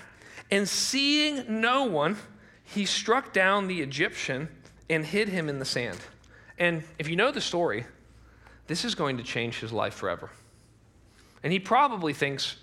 and 0.49 0.67
seeing 0.67 1.61
no 1.61 1.83
one, 1.83 2.17
he 2.63 2.83
struck 2.87 3.31
down 3.31 3.67
the 3.67 3.83
Egyptian 3.83 4.49
and 4.89 5.05
hid 5.05 5.29
him 5.29 5.49
in 5.49 5.59
the 5.59 5.65
sand. 5.65 5.99
And 6.57 6.83
if 6.97 7.07
you 7.07 7.15
know 7.15 7.29
the 7.29 7.41
story, 7.41 7.85
this 8.65 8.83
is 8.83 8.95
going 8.95 9.17
to 9.17 9.23
change 9.23 9.59
his 9.59 9.71
life 9.71 9.93
forever. 9.93 10.31
And 11.43 11.51
he 11.51 11.59
probably 11.59 12.13
thinks 12.13 12.55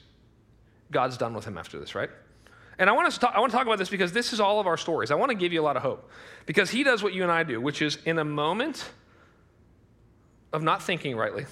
God's 0.90 1.16
done 1.16 1.34
with 1.34 1.44
him 1.44 1.58
after 1.58 1.78
this, 1.78 1.94
right? 1.94 2.10
And 2.78 2.88
I 2.88 2.94
want, 2.94 3.12
to 3.12 3.20
talk, 3.20 3.34
I 3.34 3.40
want 3.40 3.52
to 3.52 3.56
talk 3.56 3.66
about 3.66 3.78
this 3.78 3.90
because 3.90 4.12
this 4.12 4.32
is 4.32 4.40
all 4.40 4.58
of 4.58 4.66
our 4.66 4.78
stories. 4.78 5.10
I 5.10 5.14
want 5.14 5.30
to 5.30 5.36
give 5.36 5.52
you 5.52 5.60
a 5.60 5.62
lot 5.62 5.76
of 5.76 5.82
hope 5.82 6.10
because 6.46 6.70
he 6.70 6.82
does 6.82 7.02
what 7.02 7.12
you 7.12 7.22
and 7.22 7.30
I 7.30 7.42
do, 7.42 7.60
which 7.60 7.82
is 7.82 7.98
in 8.06 8.18
a 8.18 8.24
moment 8.24 8.90
of 10.52 10.62
not 10.62 10.82
thinking 10.82 11.14
rightly, 11.14 11.44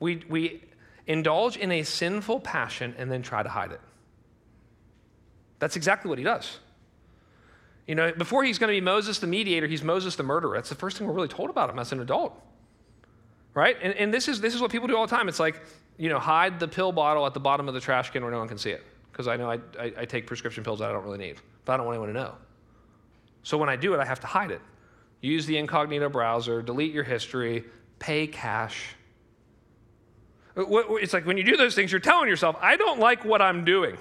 we, 0.00 0.24
we 0.28 0.64
indulge 1.06 1.56
in 1.56 1.70
a 1.70 1.84
sinful 1.84 2.40
passion 2.40 2.94
and 2.98 3.10
then 3.10 3.22
try 3.22 3.42
to 3.42 3.48
hide 3.48 3.70
it. 3.70 3.80
That's 5.60 5.76
exactly 5.76 6.08
what 6.08 6.18
he 6.18 6.24
does. 6.24 6.58
You 7.86 7.94
know, 7.94 8.12
before 8.12 8.44
he's 8.44 8.58
going 8.58 8.68
to 8.68 8.76
be 8.76 8.80
Moses 8.80 9.18
the 9.18 9.26
mediator, 9.26 9.66
he's 9.66 9.82
Moses 9.82 10.16
the 10.16 10.22
murderer. 10.22 10.56
That's 10.56 10.68
the 10.68 10.74
first 10.74 10.96
thing 10.96 11.06
we're 11.06 11.12
really 11.12 11.28
told 11.28 11.50
about 11.50 11.70
him 11.70 11.78
as 11.78 11.92
an 11.92 12.00
adult. 12.00 12.40
Right? 13.54 13.76
And, 13.82 13.94
and 13.94 14.14
this, 14.14 14.28
is, 14.28 14.40
this 14.40 14.54
is 14.54 14.60
what 14.60 14.70
people 14.70 14.88
do 14.88 14.96
all 14.96 15.06
the 15.06 15.14
time. 15.14 15.28
It's 15.28 15.40
like, 15.40 15.60
you 15.96 16.08
know, 16.08 16.18
hide 16.18 16.60
the 16.60 16.68
pill 16.68 16.92
bottle 16.92 17.26
at 17.26 17.34
the 17.34 17.40
bottom 17.40 17.68
of 17.68 17.74
the 17.74 17.80
trash 17.80 18.10
can 18.10 18.22
where 18.22 18.30
no 18.30 18.38
one 18.38 18.48
can 18.48 18.58
see 18.58 18.70
it. 18.70 18.84
Because 19.10 19.28
I 19.28 19.36
know 19.36 19.50
I, 19.50 19.58
I, 19.78 19.92
I 19.98 20.04
take 20.04 20.26
prescription 20.26 20.64
pills 20.64 20.78
that 20.78 20.88
I 20.88 20.92
don't 20.92 21.04
really 21.04 21.18
need, 21.18 21.36
but 21.64 21.72
I 21.72 21.76
don't 21.76 21.86
want 21.86 21.96
anyone 21.96 22.14
to 22.14 22.20
know. 22.20 22.34
So 23.42 23.58
when 23.58 23.68
I 23.68 23.76
do 23.76 23.92
it, 23.94 23.98
I 24.00 24.04
have 24.04 24.20
to 24.20 24.26
hide 24.26 24.50
it. 24.50 24.60
Use 25.20 25.46
the 25.46 25.58
incognito 25.58 26.08
browser, 26.08 26.62
delete 26.62 26.92
your 26.92 27.04
history, 27.04 27.64
pay 27.98 28.26
cash. 28.26 28.94
Uh, 30.56 30.64
it's 30.96 31.12
like 31.12 31.26
when 31.26 31.36
you 31.36 31.44
do 31.44 31.56
those 31.56 31.74
things, 31.74 31.92
you're 31.92 32.00
telling 32.00 32.28
yourself, 32.28 32.56
I 32.60 32.76
don't 32.76 33.00
like 33.00 33.24
what 33.24 33.42
I'm 33.42 33.64
doing. 33.64 33.96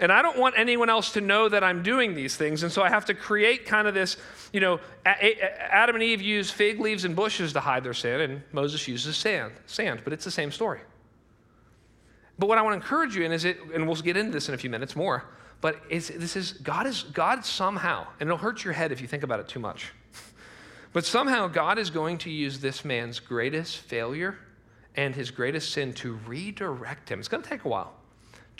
And 0.00 0.10
I 0.10 0.22
don't 0.22 0.38
want 0.38 0.58
anyone 0.58 0.90
else 0.90 1.12
to 1.12 1.20
know 1.20 1.48
that 1.48 1.62
I'm 1.62 1.82
doing 1.82 2.14
these 2.14 2.36
things. 2.36 2.62
And 2.62 2.72
so 2.72 2.82
I 2.82 2.88
have 2.88 3.04
to 3.04 3.14
create 3.14 3.66
kind 3.66 3.86
of 3.86 3.94
this, 3.94 4.16
you 4.52 4.60
know, 4.60 4.80
Adam 5.04 5.94
and 5.94 6.02
Eve 6.02 6.20
use 6.20 6.50
fig 6.50 6.80
leaves 6.80 7.04
and 7.04 7.14
bushes 7.14 7.52
to 7.52 7.60
hide 7.60 7.84
their 7.84 7.94
sin, 7.94 8.20
and 8.20 8.42
Moses 8.52 8.86
uses 8.88 9.16
sand, 9.16 9.52
sand, 9.66 10.00
but 10.04 10.12
it's 10.12 10.24
the 10.24 10.30
same 10.30 10.50
story. 10.50 10.80
But 12.38 12.48
what 12.48 12.58
I 12.58 12.62
want 12.62 12.72
to 12.72 12.76
encourage 12.76 13.14
you 13.14 13.24
in 13.24 13.32
is 13.32 13.44
it, 13.44 13.58
and 13.74 13.86
we'll 13.86 13.96
get 13.96 14.16
into 14.16 14.32
this 14.32 14.48
in 14.48 14.54
a 14.54 14.58
few 14.58 14.70
minutes 14.70 14.96
more, 14.96 15.24
but 15.60 15.76
this 15.88 16.34
is 16.34 16.52
God 16.52 16.86
is 16.86 17.04
God 17.04 17.44
somehow, 17.44 18.06
and 18.18 18.28
it'll 18.28 18.38
hurt 18.38 18.64
your 18.64 18.72
head 18.72 18.90
if 18.90 19.00
you 19.00 19.06
think 19.06 19.22
about 19.22 19.40
it 19.40 19.48
too 19.48 19.60
much. 19.60 19.92
But 20.94 21.06
somehow 21.06 21.46
God 21.46 21.78
is 21.78 21.88
going 21.88 22.18
to 22.18 22.30
use 22.30 22.58
this 22.58 22.84
man's 22.84 23.18
greatest 23.18 23.78
failure 23.78 24.36
and 24.94 25.14
his 25.14 25.30
greatest 25.30 25.70
sin 25.70 25.94
to 25.94 26.18
redirect 26.26 27.08
him. 27.10 27.18
It's 27.18 27.28
going 27.28 27.42
to 27.42 27.48
take 27.48 27.64
a 27.64 27.68
while 27.68 27.94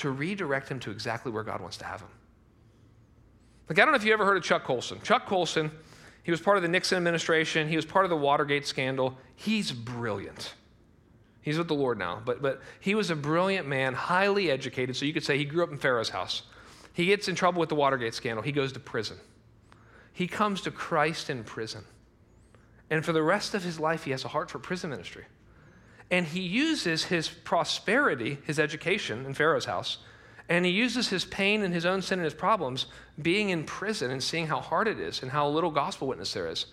to 0.03 0.11
redirect 0.11 0.69
him 0.69 0.79
to 0.81 0.91
exactly 0.91 1.33
where 1.33 1.43
God 1.43 1.61
wants 1.61 1.77
to 1.79 1.85
have 1.85 2.01
him. 2.01 2.09
Like, 3.69 3.79
I 3.79 3.85
don't 3.85 3.93
know 3.93 3.97
if 3.97 4.05
you 4.05 4.13
ever 4.13 4.25
heard 4.25 4.37
of 4.37 4.43
Chuck 4.43 4.65
Colson. 4.65 5.01
Chuck 5.03 5.27
Colson, 5.27 5.71
he 6.23 6.31
was 6.31 6.41
part 6.41 6.57
of 6.57 6.63
the 6.63 6.69
Nixon 6.69 6.97
administration, 6.97 7.69
he 7.69 7.77
was 7.77 7.87
part 7.87 8.05
of 8.05 8.11
the 8.11 8.17
Watergate 8.17 8.67
scandal. 8.67 9.17
He's 9.35 9.73
brilliant. 9.73 10.55
He's 11.41 11.59
with 11.59 11.69
the 11.69 11.75
Lord 11.75 11.99
now, 11.99 12.23
but, 12.25 12.43
but 12.43 12.61
he 12.81 12.95
was 12.95 13.11
a 13.11 13.17
brilliant 13.17 13.67
man, 13.67 13.95
highly 13.95 14.51
educated, 14.51 14.95
so 14.95 15.05
you 15.05 15.13
could 15.13 15.25
say 15.25 15.39
he 15.39 15.45
grew 15.45 15.65
up 15.65 15.73
in 15.73 15.79
Pharaoh's 15.79 16.11
house. 16.11 16.43
He 16.93 17.07
gets 17.07 17.29
in 17.29 17.35
trouble 17.35 17.61
with 17.61 17.69
the 17.69 17.75
Watergate 17.75 18.15
scandal, 18.15 18.43
he 18.43 18.53
goes 18.53 18.73
to 18.73 18.81
prison. 18.81 19.19
He 20.13 20.29
comes 20.29 20.61
to 20.63 20.71
Christ 20.71 21.31
in 21.31 21.43
prison. 21.43 21.85
And 22.91 23.05
for 23.05 23.13
the 23.13 23.23
rest 23.23 23.55
of 23.55 23.65
his 23.65 23.81
life, 23.81 24.05
he 24.05 24.11
has 24.11 24.25
a 24.25 24.29
heart 24.29 24.51
for 24.51 24.59
prison 24.59 24.91
ministry. 24.91 25.25
And 26.13 26.27
he 26.27 26.41
uses 26.41 27.05
his 27.05 27.31
prosperity, 27.31 28.37
his 28.45 28.61
education 28.61 29.25
in 29.25 29.33
Pharaoh's 29.33 29.65
house, 29.65 29.97
and 30.47 30.67
he 30.67 30.71
uses 30.71 31.09
his 31.09 31.25
pain 31.25 31.63
and 31.63 31.73
his 31.73 31.87
own 31.87 32.03
sin 32.03 32.19
and 32.19 32.25
his 32.25 32.35
problems, 32.35 32.85
being 33.21 33.49
in 33.49 33.65
prison 33.65 34.11
and 34.11 34.23
seeing 34.23 34.47
how 34.47 34.61
hard 34.61 34.87
it 34.89 35.01
is 35.01 35.23
and 35.23 35.31
how 35.31 35.49
little 35.49 35.71
gospel 35.71 36.07
witness 36.07 36.35
there 36.35 36.49
is. 36.49 36.67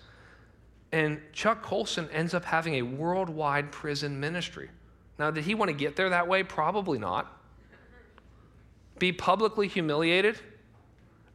And 0.91 1.21
Chuck 1.31 1.63
Colson 1.63 2.09
ends 2.11 2.33
up 2.33 2.43
having 2.43 2.75
a 2.75 2.81
worldwide 2.81 3.71
prison 3.71 4.19
ministry. 4.19 4.69
Now, 5.17 5.31
did 5.31 5.45
he 5.45 5.55
want 5.55 5.69
to 5.69 5.73
get 5.75 5.95
there 5.95 6.09
that 6.09 6.27
way? 6.27 6.43
Probably 6.43 6.99
not. 6.99 7.33
Be 8.97 9.13
publicly 9.13 9.69
humiliated 9.69 10.37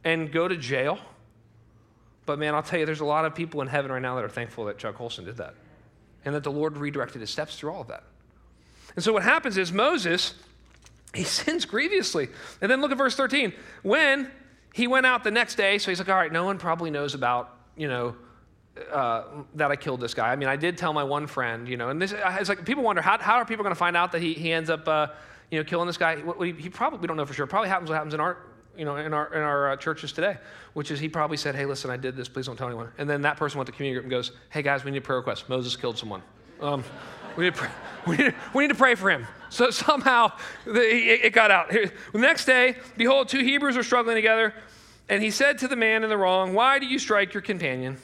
and 0.03 0.31
go 0.31 0.47
to 0.47 0.55
jail? 0.55 0.99
But 2.27 2.37
man, 2.37 2.53
I'll 2.53 2.61
tell 2.61 2.79
you, 2.79 2.85
there's 2.85 2.99
a 2.99 3.05
lot 3.05 3.25
of 3.25 3.33
people 3.33 3.61
in 3.61 3.67
heaven 3.67 3.91
right 3.91 4.01
now 4.01 4.13
that 4.15 4.23
are 4.23 4.29
thankful 4.29 4.65
that 4.65 4.77
Chuck 4.77 4.95
Colson 4.95 5.25
did 5.25 5.37
that 5.37 5.55
and 6.25 6.35
that 6.35 6.43
the 6.43 6.51
Lord 6.51 6.77
redirected 6.77 7.21
his 7.21 7.29
steps 7.29 7.57
through 7.57 7.71
all 7.71 7.81
of 7.81 7.87
that. 7.87 8.03
And 8.95 9.03
so 9.03 9.13
what 9.13 9.23
happens 9.23 9.57
is 9.57 9.71
Moses, 9.71 10.33
he 11.13 11.23
sins 11.23 11.65
grievously. 11.65 12.29
And 12.61 12.69
then 12.69 12.81
look 12.81 12.91
at 12.91 12.97
verse 12.97 13.15
13. 13.15 13.53
When 13.83 14.29
he 14.73 14.87
went 14.87 15.05
out 15.05 15.23
the 15.23 15.31
next 15.31 15.55
day, 15.55 15.77
so 15.77 15.91
he's 15.91 15.99
like, 15.99 16.09
all 16.09 16.15
right, 16.15 16.31
no 16.31 16.43
one 16.43 16.57
probably 16.57 16.89
knows 16.89 17.13
about, 17.13 17.55
you 17.77 17.87
know, 17.87 18.15
uh, 18.91 19.23
that 19.53 19.71
I 19.71 19.77
killed 19.77 20.01
this 20.01 20.13
guy. 20.13 20.31
I 20.31 20.35
mean, 20.35 20.49
I 20.49 20.57
did 20.57 20.77
tell 20.77 20.91
my 20.91 21.03
one 21.03 21.27
friend, 21.27 21.67
you 21.67 21.77
know, 21.77 21.89
and 21.89 22.01
this, 22.01 22.13
it's 22.13 22.49
like 22.49 22.65
people 22.65 22.83
wonder 22.83 23.01
how, 23.01 23.17
how 23.17 23.35
are 23.35 23.45
people 23.45 23.63
going 23.63 23.73
to 23.73 23.79
find 23.79 23.95
out 23.95 24.11
that 24.11 24.21
he, 24.21 24.33
he 24.33 24.51
ends 24.51 24.69
up, 24.69 24.85
uh, 24.87 25.07
you 25.49 25.59
know, 25.59 25.63
killing 25.63 25.87
this 25.87 25.97
guy? 25.97 26.17
He, 26.43 26.51
he 26.51 26.69
probably, 26.69 26.99
we 26.99 27.07
don't 27.07 27.15
know 27.15 27.25
for 27.25 27.33
sure. 27.33 27.47
Probably 27.47 27.69
happens 27.69 27.89
what 27.89 27.95
happens 27.95 28.13
in 28.13 28.19
our 28.19 28.37
you 28.77 28.85
know, 28.85 28.97
in 28.97 29.13
our, 29.13 29.33
in 29.33 29.41
our 29.41 29.71
uh, 29.71 29.77
churches 29.77 30.11
today, 30.11 30.37
which 30.73 30.91
is 30.91 30.99
he 30.99 31.09
probably 31.09 31.37
said, 31.37 31.55
hey, 31.55 31.65
listen, 31.65 31.89
I 31.89 31.97
did 31.97 32.15
this, 32.15 32.27
please 32.27 32.45
don't 32.45 32.57
tell 32.57 32.67
anyone. 32.67 32.91
And 32.97 33.09
then 33.09 33.21
that 33.23 33.37
person 33.37 33.57
went 33.57 33.67
to 33.67 33.73
community 33.73 33.95
group 33.95 34.05
and 34.05 34.11
goes, 34.11 34.31
hey, 34.49 34.61
guys, 34.61 34.83
we 34.83 34.91
need 34.91 34.97
a 34.97 35.01
prayer 35.01 35.17
request. 35.17 35.49
Moses 35.49 35.75
killed 35.75 35.97
someone. 35.97 36.21
Um, 36.61 36.83
we, 37.37 37.45
need 37.45 37.53
we, 38.07 38.17
need, 38.17 38.35
we, 38.53 38.63
need 38.63 38.69
to 38.69 38.75
pray 38.75 38.95
for 38.95 39.09
him. 39.09 39.27
So 39.49 39.69
somehow 39.71 40.31
it, 40.65 41.25
it 41.25 41.33
got 41.33 41.51
out. 41.51 41.69
The 41.69 41.91
next 42.13 42.45
day, 42.45 42.75
behold, 42.97 43.29
two 43.29 43.39
Hebrews 43.39 43.77
are 43.77 43.83
struggling 43.83 44.15
together, 44.15 44.53
and 45.09 45.21
he 45.21 45.31
said 45.31 45.59
to 45.59 45.67
the 45.67 45.75
man 45.75 46.03
in 46.03 46.09
the 46.09 46.17
wrong, 46.17 46.53
why 46.53 46.79
do 46.79 46.85
you 46.85 46.99
strike 46.99 47.33
your 47.33 47.41
companion? 47.41 47.97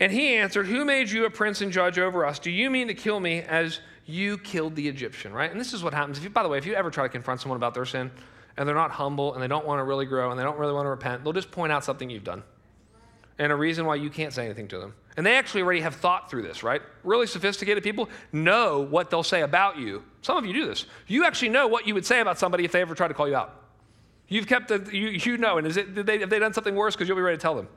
And 0.00 0.10
he 0.10 0.34
answered, 0.34 0.66
Who 0.66 0.84
made 0.84 1.10
you 1.10 1.26
a 1.26 1.30
prince 1.30 1.60
and 1.60 1.70
judge 1.70 1.98
over 1.98 2.26
us? 2.26 2.40
Do 2.40 2.50
you 2.50 2.70
mean 2.70 2.88
to 2.88 2.94
kill 2.94 3.20
me 3.20 3.42
as 3.42 3.78
you 4.04 4.36
killed 4.38 4.74
the 4.74 4.88
Egyptian, 4.88 5.32
right? 5.32 5.50
And 5.50 5.60
this 5.60 5.72
is 5.72 5.84
what 5.84 5.94
happens. 5.94 6.18
If 6.18 6.24
you, 6.24 6.30
by 6.30 6.42
the 6.42 6.48
way, 6.48 6.58
if 6.58 6.66
you 6.66 6.74
ever 6.74 6.90
try 6.90 7.04
to 7.04 7.08
confront 7.08 7.40
someone 7.40 7.56
about 7.56 7.74
their 7.74 7.84
sin, 7.84 8.10
and 8.56 8.68
they're 8.68 8.74
not 8.74 8.90
humble 8.90 9.34
and 9.34 9.42
they 9.42 9.48
don't 9.48 9.66
want 9.66 9.78
to 9.78 9.84
really 9.84 10.06
grow 10.06 10.30
and 10.30 10.38
they 10.38 10.44
don't 10.44 10.58
really 10.58 10.72
want 10.72 10.86
to 10.86 10.90
repent, 10.90 11.24
they'll 11.24 11.32
just 11.32 11.50
point 11.50 11.72
out 11.72 11.84
something 11.84 12.10
you've 12.10 12.24
done 12.24 12.42
and 13.38 13.50
a 13.50 13.56
reason 13.56 13.86
why 13.86 13.96
you 13.96 14.10
can't 14.10 14.32
say 14.32 14.44
anything 14.44 14.68
to 14.68 14.78
them. 14.78 14.94
And 15.16 15.26
they 15.26 15.36
actually 15.36 15.62
already 15.62 15.80
have 15.80 15.96
thought 15.96 16.30
through 16.30 16.42
this, 16.42 16.62
right? 16.62 16.80
Really 17.02 17.26
sophisticated 17.26 17.82
people 17.82 18.08
know 18.32 18.80
what 18.80 19.10
they'll 19.10 19.22
say 19.22 19.42
about 19.42 19.78
you. 19.78 20.04
Some 20.22 20.36
of 20.36 20.46
you 20.46 20.52
do 20.52 20.66
this. 20.66 20.86
You 21.06 21.24
actually 21.24 21.48
know 21.48 21.66
what 21.66 21.86
you 21.86 21.94
would 21.94 22.06
say 22.06 22.20
about 22.20 22.38
somebody 22.38 22.64
if 22.64 22.72
they 22.72 22.80
ever 22.80 22.94
tried 22.94 23.08
to 23.08 23.14
call 23.14 23.28
you 23.28 23.36
out. 23.36 23.62
You've 24.28 24.46
kept 24.46 24.68
the, 24.68 24.88
you, 24.96 25.08
you 25.08 25.38
know, 25.38 25.58
and 25.58 25.66
is 25.66 25.76
it, 25.76 25.94
did 25.94 26.06
they, 26.06 26.20
have 26.20 26.30
they 26.30 26.38
done 26.38 26.52
something 26.52 26.74
worse? 26.74 26.94
Because 26.94 27.08
you'll 27.08 27.16
be 27.16 27.22
ready 27.22 27.36
to 27.36 27.42
tell 27.42 27.54
them. 27.54 27.68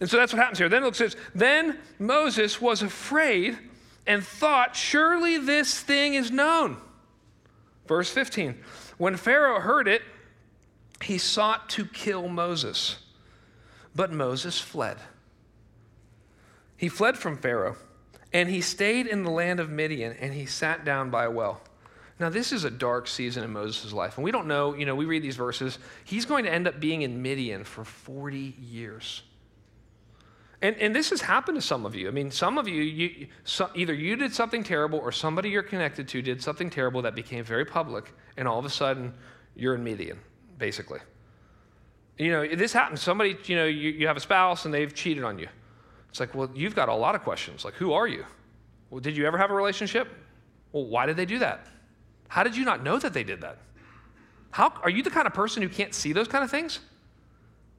And 0.00 0.10
so 0.10 0.16
that's 0.16 0.32
what 0.32 0.40
happens 0.40 0.58
here. 0.58 0.68
Then 0.68 0.82
it 0.84 0.96
says, 0.96 1.16
Then 1.34 1.78
Moses 1.98 2.60
was 2.60 2.82
afraid 2.82 3.56
and 4.06 4.24
thought, 4.24 4.74
Surely 4.74 5.38
this 5.38 5.78
thing 5.78 6.14
is 6.14 6.30
known. 6.30 6.78
Verse 7.86 8.10
15. 8.10 8.56
When 9.00 9.16
Pharaoh 9.16 9.60
heard 9.60 9.88
it, 9.88 10.02
he 11.02 11.16
sought 11.16 11.70
to 11.70 11.86
kill 11.86 12.28
Moses, 12.28 12.98
but 13.96 14.12
Moses 14.12 14.60
fled. 14.60 14.98
He 16.76 16.90
fled 16.90 17.16
from 17.16 17.38
Pharaoh, 17.38 17.76
and 18.30 18.50
he 18.50 18.60
stayed 18.60 19.06
in 19.06 19.22
the 19.22 19.30
land 19.30 19.58
of 19.58 19.70
Midian, 19.70 20.12
and 20.20 20.34
he 20.34 20.44
sat 20.44 20.84
down 20.84 21.08
by 21.08 21.24
a 21.24 21.30
well. 21.30 21.62
Now, 22.18 22.28
this 22.28 22.52
is 22.52 22.64
a 22.64 22.70
dark 22.70 23.08
season 23.08 23.42
in 23.42 23.54
Moses' 23.54 23.94
life, 23.94 24.18
and 24.18 24.22
we 24.24 24.32
don't 24.32 24.46
know, 24.46 24.74
you 24.74 24.84
know, 24.84 24.94
we 24.94 25.06
read 25.06 25.22
these 25.22 25.36
verses. 25.36 25.78
He's 26.04 26.26
going 26.26 26.44
to 26.44 26.52
end 26.52 26.68
up 26.68 26.78
being 26.78 27.00
in 27.00 27.22
Midian 27.22 27.64
for 27.64 27.84
40 27.84 28.54
years. 28.60 29.22
And, 30.62 30.76
and 30.76 30.94
this 30.94 31.10
has 31.10 31.22
happened 31.22 31.56
to 31.56 31.62
some 31.62 31.86
of 31.86 31.94
you. 31.94 32.08
I 32.08 32.10
mean, 32.10 32.30
some 32.30 32.58
of 32.58 32.68
you, 32.68 32.82
you 32.82 33.26
so, 33.44 33.70
either 33.74 33.94
you 33.94 34.14
did 34.16 34.34
something 34.34 34.62
terrible 34.62 34.98
or 34.98 35.10
somebody 35.10 35.48
you're 35.48 35.62
connected 35.62 36.06
to 36.08 36.20
did 36.20 36.42
something 36.42 36.68
terrible 36.68 37.00
that 37.02 37.14
became 37.14 37.44
very 37.44 37.64
public, 37.64 38.12
and 38.36 38.46
all 38.46 38.58
of 38.58 38.66
a 38.66 38.70
sudden 38.70 39.14
you're 39.56 39.74
in 39.74 39.82
Midian, 39.82 40.18
basically. 40.58 41.00
You 42.18 42.32
know, 42.32 42.54
this 42.54 42.74
happens. 42.74 43.00
Somebody, 43.00 43.38
you 43.44 43.56
know, 43.56 43.64
you, 43.64 43.90
you 43.90 44.06
have 44.06 44.18
a 44.18 44.20
spouse 44.20 44.66
and 44.66 44.74
they've 44.74 44.94
cheated 44.94 45.24
on 45.24 45.38
you. 45.38 45.48
It's 46.10 46.20
like, 46.20 46.34
well, 46.34 46.50
you've 46.54 46.74
got 46.74 46.90
a 46.90 46.94
lot 46.94 47.14
of 47.14 47.22
questions. 47.22 47.64
Like, 47.64 47.74
who 47.74 47.94
are 47.94 48.06
you? 48.06 48.26
Well, 48.90 49.00
did 49.00 49.16
you 49.16 49.26
ever 49.26 49.38
have 49.38 49.50
a 49.50 49.54
relationship? 49.54 50.08
Well, 50.72 50.84
why 50.84 51.06
did 51.06 51.16
they 51.16 51.24
do 51.24 51.38
that? 51.38 51.66
How 52.28 52.42
did 52.42 52.54
you 52.54 52.64
not 52.66 52.82
know 52.82 52.98
that 52.98 53.14
they 53.14 53.24
did 53.24 53.40
that? 53.40 53.58
How, 54.50 54.74
are 54.82 54.90
you 54.90 55.02
the 55.02 55.10
kind 55.10 55.26
of 55.26 55.32
person 55.32 55.62
who 55.62 55.68
can't 55.68 55.94
see 55.94 56.12
those 56.12 56.28
kind 56.28 56.44
of 56.44 56.50
things? 56.50 56.80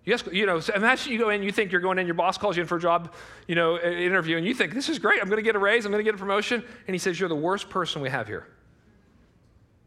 Yes, 0.04 0.24
you 0.32 0.48
know, 0.48 0.60
so 0.60 0.74
imagine 0.74 1.14
you 1.14 1.20
go 1.20 1.30
in, 1.30 1.44
you 1.44 1.52
think 1.52 1.72
you're 1.72 1.82
going 1.82 2.00
in, 2.00 2.08
your 2.08 2.16
boss 2.16 2.36
calls 2.36 2.58
you 2.58 2.62
in 2.62 2.68
for 2.68 2.78
a 2.78 2.82
job, 2.82 3.14
you 3.48 3.54
know, 3.54 3.78
interview, 3.78 4.36
and 4.36 4.46
you 4.46 4.56
think, 4.56 4.74
this 4.74 4.90
is 4.90 4.98
great, 4.98 5.22
I'm 5.22 5.28
going 5.28 5.38
to 5.38 5.44
get 5.44 5.56
a 5.56 5.60
raise, 5.60 5.86
I'm 5.86 5.92
going 5.92 6.04
to 6.04 6.12
get 6.12 6.16
a 6.16 6.18
promotion. 6.18 6.64
And 6.88 6.96
he 6.96 6.98
says, 6.98 7.20
you're 7.20 7.30
the 7.30 7.36
worst 7.36 7.70
person 7.70 8.02
we 8.02 8.10
have 8.10 8.26
here. 8.26 8.48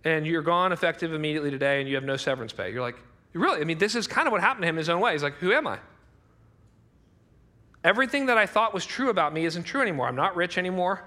And 0.04 0.24
you're 0.24 0.42
gone 0.42 0.70
effective 0.70 1.12
immediately 1.12 1.50
today, 1.50 1.80
and 1.80 1.88
you 1.88 1.96
have 1.96 2.04
no 2.04 2.16
severance 2.16 2.52
pay. 2.52 2.72
You're 2.72 2.82
like, 2.82 2.96
really? 3.32 3.60
I 3.60 3.64
mean, 3.64 3.78
this 3.78 3.96
is 3.96 4.06
kind 4.06 4.28
of 4.28 4.32
what 4.32 4.40
happened 4.40 4.62
to 4.62 4.68
him 4.68 4.76
in 4.76 4.78
his 4.78 4.88
own 4.88 5.00
way. 5.00 5.12
He's 5.12 5.22
like, 5.24 5.34
who 5.38 5.52
am 5.52 5.66
I? 5.66 5.78
Everything 7.82 8.26
that 8.26 8.38
I 8.38 8.46
thought 8.46 8.72
was 8.72 8.86
true 8.86 9.10
about 9.10 9.34
me 9.34 9.44
isn't 9.44 9.64
true 9.64 9.82
anymore. 9.82 10.06
I'm 10.06 10.14
not 10.14 10.36
rich 10.36 10.58
anymore. 10.58 11.02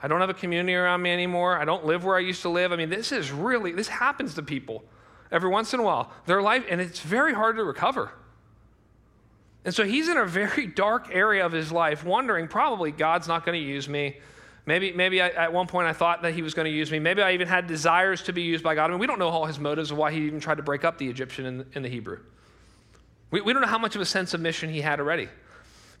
I 0.00 0.06
don't 0.06 0.20
have 0.20 0.30
a 0.30 0.34
community 0.34 0.74
around 0.74 1.02
me 1.02 1.10
anymore. 1.10 1.58
I 1.58 1.64
don't 1.64 1.84
live 1.84 2.04
where 2.04 2.16
I 2.16 2.20
used 2.20 2.42
to 2.42 2.48
live. 2.48 2.70
I 2.70 2.76
mean, 2.76 2.90
this 2.90 3.10
is 3.10 3.32
really, 3.32 3.72
this 3.72 3.88
happens 3.88 4.34
to 4.34 4.42
people 4.42 4.84
every 5.32 5.50
once 5.50 5.74
in 5.74 5.80
a 5.80 5.82
while. 5.82 6.12
Their 6.26 6.42
life, 6.42 6.64
and 6.70 6.80
it's 6.80 7.00
very 7.00 7.34
hard 7.34 7.56
to 7.56 7.64
recover. 7.64 8.12
And 9.64 9.74
so 9.74 9.84
he's 9.84 10.08
in 10.08 10.16
a 10.16 10.26
very 10.26 10.66
dark 10.84 11.08
area 11.12 11.44
of 11.44 11.52
his 11.52 11.70
life, 11.70 12.04
wondering 12.04 12.48
probably 12.48 12.90
God's 12.90 13.28
not 13.28 13.44
going 13.44 13.60
to 13.60 13.66
use 13.66 13.88
me. 13.88 14.18
Maybe, 14.64 14.92
maybe 14.92 15.20
I, 15.20 15.28
at 15.28 15.52
one 15.52 15.66
point 15.66 15.88
I 15.88 15.92
thought 15.92 16.22
that 16.22 16.34
he 16.34 16.42
was 16.42 16.54
going 16.54 16.66
to 16.66 16.72
use 16.72 16.90
me. 16.90 16.98
Maybe 17.00 17.20
I 17.20 17.32
even 17.32 17.48
had 17.48 17.66
desires 17.66 18.22
to 18.24 18.32
be 18.32 18.42
used 18.42 18.62
by 18.62 18.74
God. 18.74 18.86
I 18.86 18.88
mean, 18.90 19.00
we 19.00 19.06
don't 19.06 19.18
know 19.18 19.28
all 19.28 19.46
his 19.46 19.58
motives 19.58 19.90
of 19.90 19.96
why 19.96 20.12
he 20.12 20.26
even 20.26 20.40
tried 20.40 20.58
to 20.58 20.62
break 20.62 20.84
up 20.84 20.98
the 20.98 21.08
Egyptian 21.08 21.46
in, 21.46 21.66
in 21.74 21.82
the 21.82 21.88
Hebrew. 21.88 22.20
We, 23.30 23.40
we 23.40 23.52
don't 23.52 23.62
know 23.62 23.68
how 23.68 23.78
much 23.78 23.96
of 23.96 24.02
a 24.02 24.06
sense 24.06 24.34
of 24.34 24.40
mission 24.40 24.70
he 24.70 24.80
had 24.80 25.00
already. 25.00 25.28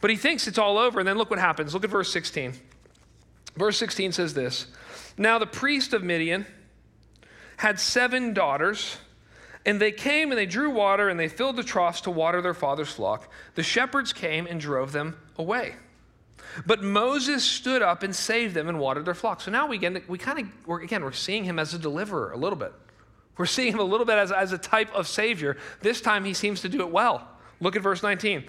But 0.00 0.10
he 0.10 0.16
thinks 0.16 0.46
it's 0.46 0.58
all 0.58 0.78
over. 0.78 1.00
And 1.00 1.08
then 1.08 1.18
look 1.18 1.30
what 1.30 1.38
happens. 1.38 1.74
Look 1.74 1.84
at 1.84 1.90
verse 1.90 2.12
16. 2.12 2.54
Verse 3.56 3.76
16 3.78 4.12
says 4.12 4.34
this 4.34 4.66
Now 5.18 5.38
the 5.38 5.46
priest 5.46 5.92
of 5.92 6.02
Midian 6.02 6.46
had 7.56 7.80
seven 7.80 8.32
daughters. 8.32 8.96
And 9.64 9.80
they 9.80 9.92
came 9.92 10.30
and 10.30 10.38
they 10.38 10.46
drew 10.46 10.70
water 10.70 11.08
and 11.08 11.18
they 11.18 11.28
filled 11.28 11.56
the 11.56 11.62
troughs 11.62 12.00
to 12.02 12.10
water 12.10 12.42
their 12.42 12.54
father's 12.54 12.90
flock. 12.90 13.30
The 13.54 13.62
shepherds 13.62 14.12
came 14.12 14.46
and 14.46 14.60
drove 14.60 14.92
them 14.92 15.16
away. 15.38 15.76
But 16.66 16.82
Moses 16.82 17.44
stood 17.44 17.82
up 17.82 18.02
and 18.02 18.14
saved 18.14 18.54
them 18.54 18.68
and 18.68 18.78
watered 18.78 19.04
their 19.04 19.14
flock. 19.14 19.40
So 19.40 19.50
now 19.50 19.66
we, 19.66 19.78
we 20.08 20.18
kind 20.18 20.40
of, 20.40 20.82
again, 20.82 21.02
we're 21.02 21.12
seeing 21.12 21.44
him 21.44 21.58
as 21.58 21.74
a 21.74 21.78
deliverer 21.78 22.32
a 22.32 22.36
little 22.36 22.58
bit. 22.58 22.72
We're 23.36 23.46
seeing 23.46 23.72
him 23.72 23.78
a 23.78 23.84
little 23.84 24.04
bit 24.04 24.18
as, 24.18 24.30
as 24.30 24.52
a 24.52 24.58
type 24.58 24.92
of 24.94 25.08
savior. 25.08 25.56
This 25.80 26.00
time 26.00 26.24
he 26.24 26.34
seems 26.34 26.60
to 26.62 26.68
do 26.68 26.80
it 26.80 26.90
well. 26.90 27.26
Look 27.60 27.76
at 27.76 27.82
verse 27.82 28.02
19, 28.02 28.44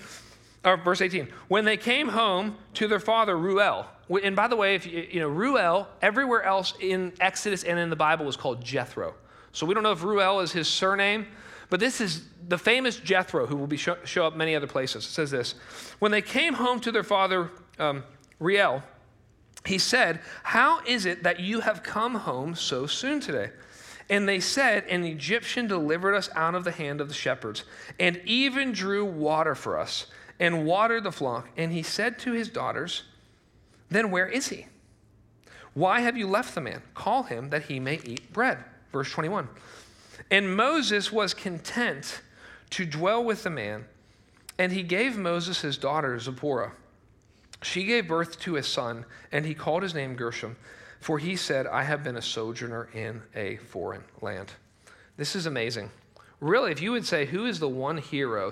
or 0.66 0.78
verse 0.78 1.00
18. 1.00 1.30
When 1.48 1.66
they 1.66 1.78
came 1.78 2.10
home 2.10 2.58
to 2.76 2.88
their 2.88 3.00
father, 3.00 3.38
Reuel, 3.38 3.86
and 4.24 4.36
by 4.36 4.48
the 4.48 4.56
way, 4.56 4.76
if 4.76 4.86
you, 4.86 5.08
you 5.10 5.20
know, 5.20 5.30
Reuel, 5.30 5.88
everywhere 6.02 6.44
else 6.44 6.74
in 6.80 7.14
Exodus 7.22 7.64
and 7.64 7.80
in 7.80 7.90
the 7.90 7.96
Bible 7.96 8.26
was 8.26 8.36
called 8.36 8.64
Jethro. 8.64 9.14
So 9.54 9.66
we 9.66 9.74
don't 9.74 9.84
know 9.84 9.92
if 9.92 10.04
Reuel 10.04 10.42
is 10.42 10.52
his 10.52 10.68
surname, 10.68 11.28
but 11.70 11.80
this 11.80 12.02
is 12.02 12.26
the 12.50 12.58
famous 12.58 12.98
Jethro 12.98 13.46
who 13.46 13.56
will 13.56 13.68
be 13.68 13.78
show, 13.78 13.98
show 14.04 14.26
up 14.26 14.36
many 14.36 14.56
other 14.56 14.68
places. 14.68 15.06
It 15.06 15.10
says 15.10 15.32
this 15.32 15.54
When 16.00 16.12
they 16.12 16.22
came 16.22 16.56
home 16.56 16.80
to 16.82 16.92
their 16.92 17.04
father, 17.04 17.52
um, 17.80 18.04
Reuel, 18.40 18.84
he 19.66 19.78
said, 19.78 20.20
How 20.44 20.82
is 20.86 21.06
it 21.06 21.24
that 21.24 21.40
you 21.40 21.62
have 21.62 21.84
come 21.84 22.16
home 22.16 22.56
so 22.56 22.86
soon 22.86 23.20
today? 23.20 23.52
And 24.10 24.28
they 24.28 24.40
said, 24.40 24.86
An 24.86 25.04
Egyptian 25.04 25.68
delivered 25.68 26.16
us 26.16 26.30
out 26.36 26.56
of 26.56 26.64
the 26.64 26.72
hand 26.72 27.00
of 27.00 27.08
the 27.08 27.14
shepherds, 27.14 27.64
and 28.00 28.22
even 28.26 28.74
drew 28.74 29.06
water 29.06 29.56
for 29.56 29.80
us, 29.80 30.08
and 30.40 30.66
watered 30.66 31.04
the 31.04 31.12
flock. 31.12 31.50
And 31.56 31.72
he 31.72 31.84
said 31.84 32.20
to 32.20 32.34
his 32.34 32.50
daughters, 32.50 33.04
Then 33.90 34.12
where 34.12 34.28
is 34.28 34.50
he? 34.50 34.68
Why 35.74 36.02
have 36.02 36.18
you 36.18 36.28
left 36.28 36.54
the 36.56 36.62
man? 36.62 36.82
Call 36.94 37.24
him 37.24 37.50
that 37.50 37.64
he 37.64 37.80
may 37.80 38.00
eat 38.04 38.34
bread. 38.34 38.64
Verse 38.94 39.12
21. 39.12 39.50
And 40.32 40.56
Moses 40.56 41.12
was 41.12 41.34
content 41.34 42.22
to 42.70 42.86
dwell 42.86 43.24
with 43.24 43.44
the 43.44 43.50
man, 43.50 43.86
and 44.58 44.72
he 44.72 44.84
gave 44.84 45.18
Moses 45.18 45.62
his 45.62 45.78
daughter 45.78 46.18
Zipporah. 46.20 46.72
She 47.64 47.86
gave 47.86 48.08
birth 48.08 48.40
to 48.42 48.56
a 48.56 48.64
son, 48.64 49.06
and 49.32 49.46
he 49.46 49.54
called 49.54 49.84
his 49.84 49.96
name 49.96 50.16
Gershom. 50.16 50.56
For 51.00 51.18
he 51.18 51.36
said, 51.36 51.68
I 51.68 51.84
have 51.84 52.04
been 52.04 52.16
a 52.16 52.22
sojourner 52.22 52.88
in 52.94 53.22
a 53.36 53.58
foreign 53.58 54.04
land. 54.22 54.52
This 55.18 55.36
is 55.36 55.46
amazing. 55.46 55.90
Really, 56.40 56.72
if 56.72 56.82
you 56.82 56.92
would 56.92 57.06
say, 57.06 57.26
who 57.26 57.46
is 57.46 57.60
the 57.60 57.68
one 57.68 57.98
hero, 57.98 58.52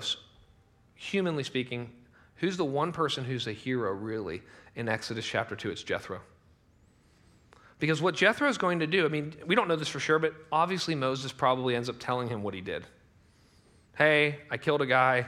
humanly 0.94 1.44
speaking, 1.44 1.90
who's 2.36 2.56
the 2.56 2.64
one 2.64 2.92
person 2.92 3.24
who's 3.24 3.46
a 3.46 3.52
hero 3.52 3.92
really 3.92 4.42
in 4.74 4.88
Exodus 4.88 5.24
chapter 5.26 5.56
2? 5.56 5.70
It's 5.70 5.82
Jethro. 5.82 6.20
Because 7.82 8.00
what 8.00 8.14
Jethro 8.14 8.48
is 8.48 8.58
going 8.58 8.78
to 8.78 8.86
do, 8.86 9.04
I 9.04 9.08
mean, 9.08 9.34
we 9.44 9.56
don't 9.56 9.66
know 9.66 9.74
this 9.74 9.88
for 9.88 9.98
sure, 9.98 10.20
but 10.20 10.32
obviously 10.52 10.94
Moses 10.94 11.32
probably 11.32 11.74
ends 11.74 11.88
up 11.88 11.96
telling 11.98 12.28
him 12.28 12.44
what 12.44 12.54
he 12.54 12.60
did. 12.60 12.86
Hey, 13.96 14.38
I 14.52 14.56
killed 14.56 14.82
a 14.82 14.86
guy. 14.86 15.26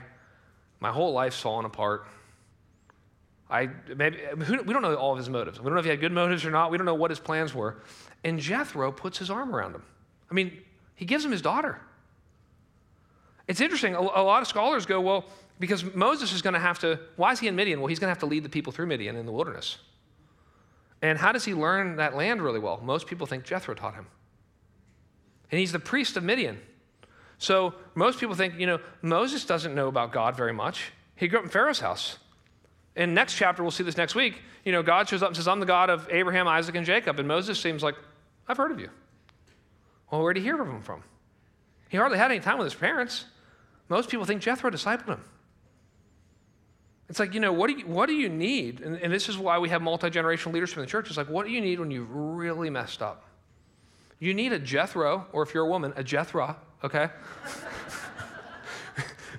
My 0.79 0.93
whole 0.93 1.13
life's 1.13 1.41
fallen 1.41 1.65
apart. 1.65 2.07
I, 3.51 3.71
maybe, 3.97 4.21
who, 4.45 4.63
we 4.63 4.73
don't 4.73 4.83
know 4.83 4.95
all 4.95 5.11
of 5.11 5.19
his 5.19 5.29
motives. 5.29 5.59
We 5.59 5.65
don't 5.65 5.75
know 5.75 5.81
if 5.81 5.85
he 5.85 5.91
had 5.91 6.01
good 6.01 6.13
motives 6.13 6.45
or 6.45 6.53
not. 6.53 6.71
We 6.71 6.79
don't 6.79 6.87
know 6.87 6.95
what 6.95 7.11
his 7.11 7.19
plans 7.19 7.53
were. 7.57 7.83
And 8.23 8.39
Jethro 8.39 8.93
puts 8.93 9.19
his 9.19 9.31
arm 9.31 9.53
around 9.53 9.75
him. 9.75 9.83
I 10.31 10.35
mean, 10.35 10.57
he 10.95 11.07
gives 11.07 11.25
him 11.25 11.33
his 11.33 11.43
daughter. 11.43 11.81
It's 13.49 13.61
interesting. 13.61 13.97
A, 13.97 14.01
a 14.01 14.23
lot 14.23 14.43
of 14.43 14.47
scholars 14.47 14.87
go, 14.87 15.01
well, 15.01 15.25
because 15.59 15.93
Moses 15.93 16.33
is 16.33 16.41
going 16.41 16.55
to 16.55 16.61
have 16.61 16.79
to, 16.79 17.01
why 17.17 17.33
is 17.33 17.41
he 17.41 17.49
in 17.49 17.57
Midian? 17.57 17.81
Well, 17.81 17.89
he's 17.89 17.99
going 17.99 18.07
to 18.07 18.13
have 18.13 18.21
to 18.21 18.27
lead 18.27 18.45
the 18.45 18.49
people 18.49 18.73
through 18.73 18.87
Midian 18.87 19.17
in 19.17 19.27
the 19.27 19.33
wilderness. 19.33 19.79
And 21.05 21.19
how 21.19 21.33
does 21.33 21.45
he 21.45 21.53
learn 21.53 21.97
that 21.97 22.17
land 22.17 22.41
really 22.41 22.59
well? 22.59 22.81
Most 22.83 23.07
people 23.07 23.27
think 23.27 23.45
Jethro 23.45 23.75
taught 23.75 23.95
him. 23.95 24.07
And 25.51 25.61
he's 25.61 25.71
the 25.71 25.79
priest 25.79 26.17
of 26.17 26.25
Midian. 26.25 26.59
So 27.37 27.75
most 27.95 28.19
people 28.19 28.35
think, 28.35 28.59
you 28.59 28.67
know, 28.67 28.81
Moses 29.03 29.45
doesn't 29.45 29.75
know 29.75 29.89
about 29.89 30.13
God 30.13 30.35
very 30.35 30.55
much. 30.55 30.93
He 31.15 31.29
grew 31.29 31.41
up 31.41 31.45
in 31.45 31.51
Pharaoh's 31.51 31.81
house. 31.81 32.17
In 32.97 33.13
next 33.13 33.35
chapter, 33.35 33.63
we'll 33.63 33.71
see 33.71 33.85
this 33.85 33.99
next 33.99 34.15
week. 34.15 34.41
You 34.65 34.73
know, 34.73 34.83
God 34.83 35.07
shows 35.07 35.23
up 35.23 35.29
and 35.29 35.37
says, 35.37 35.47
I'm 35.47 35.61
the 35.61 35.67
God 35.67 35.91
of 35.91 36.09
Abraham, 36.11 36.49
Isaac, 36.49 36.75
and 36.75 36.87
Jacob. 36.87 37.19
And 37.19 37.29
Moses 37.29 37.61
seems 37.61 37.83
like, 37.83 37.97
I've 38.49 38.57
heard 38.57 38.71
of 38.71 38.81
you. 38.81 38.89
Well, 40.11 40.23
where 40.23 40.33
did 40.33 40.41
he 40.41 40.47
hear 40.47 40.59
of 40.59 40.67
him 40.67 40.81
from? 40.81 41.03
He 41.91 41.99
hardly 41.99 42.17
had 42.17 42.31
any 42.31 42.41
time 42.41 42.57
with 42.57 42.65
his 42.65 42.75
parents. 42.75 43.27
Most 43.91 44.09
people 44.09 44.25
think 44.25 44.41
Jethro 44.41 44.71
discipled 44.71 45.09
him. 45.09 45.21
It's 47.09 47.19
like, 47.19 47.35
you 47.35 47.41
know, 47.41 47.53
what 47.53 47.69
do 47.69 47.75
you, 47.75 47.87
what 47.87 48.07
do 48.07 48.15
you 48.15 48.29
need? 48.29 48.81
And, 48.81 48.97
and 48.97 49.13
this 49.13 49.29
is 49.29 49.37
why 49.37 49.59
we 49.59 49.69
have 49.69 49.83
multi 49.83 50.09
generational 50.09 50.53
leadership 50.53 50.79
in 50.79 50.83
the 50.83 50.89
church. 50.89 51.09
It's 51.09 51.17
like, 51.17 51.29
what 51.29 51.47
do 51.47 51.53
you 51.53 51.61
need 51.61 51.79
when 51.79 51.91
you've 51.91 52.11
really 52.11 52.71
messed 52.71 53.03
up? 53.03 53.25
You 54.19 54.33
need 54.33 54.53
a 54.53 54.59
Jethro, 54.59 55.27
or 55.33 55.43
if 55.43 55.53
you're 55.53 55.65
a 55.65 55.69
woman, 55.69 55.93
a 55.97 56.05
Jethro, 56.05 56.57
okay? 56.83 57.11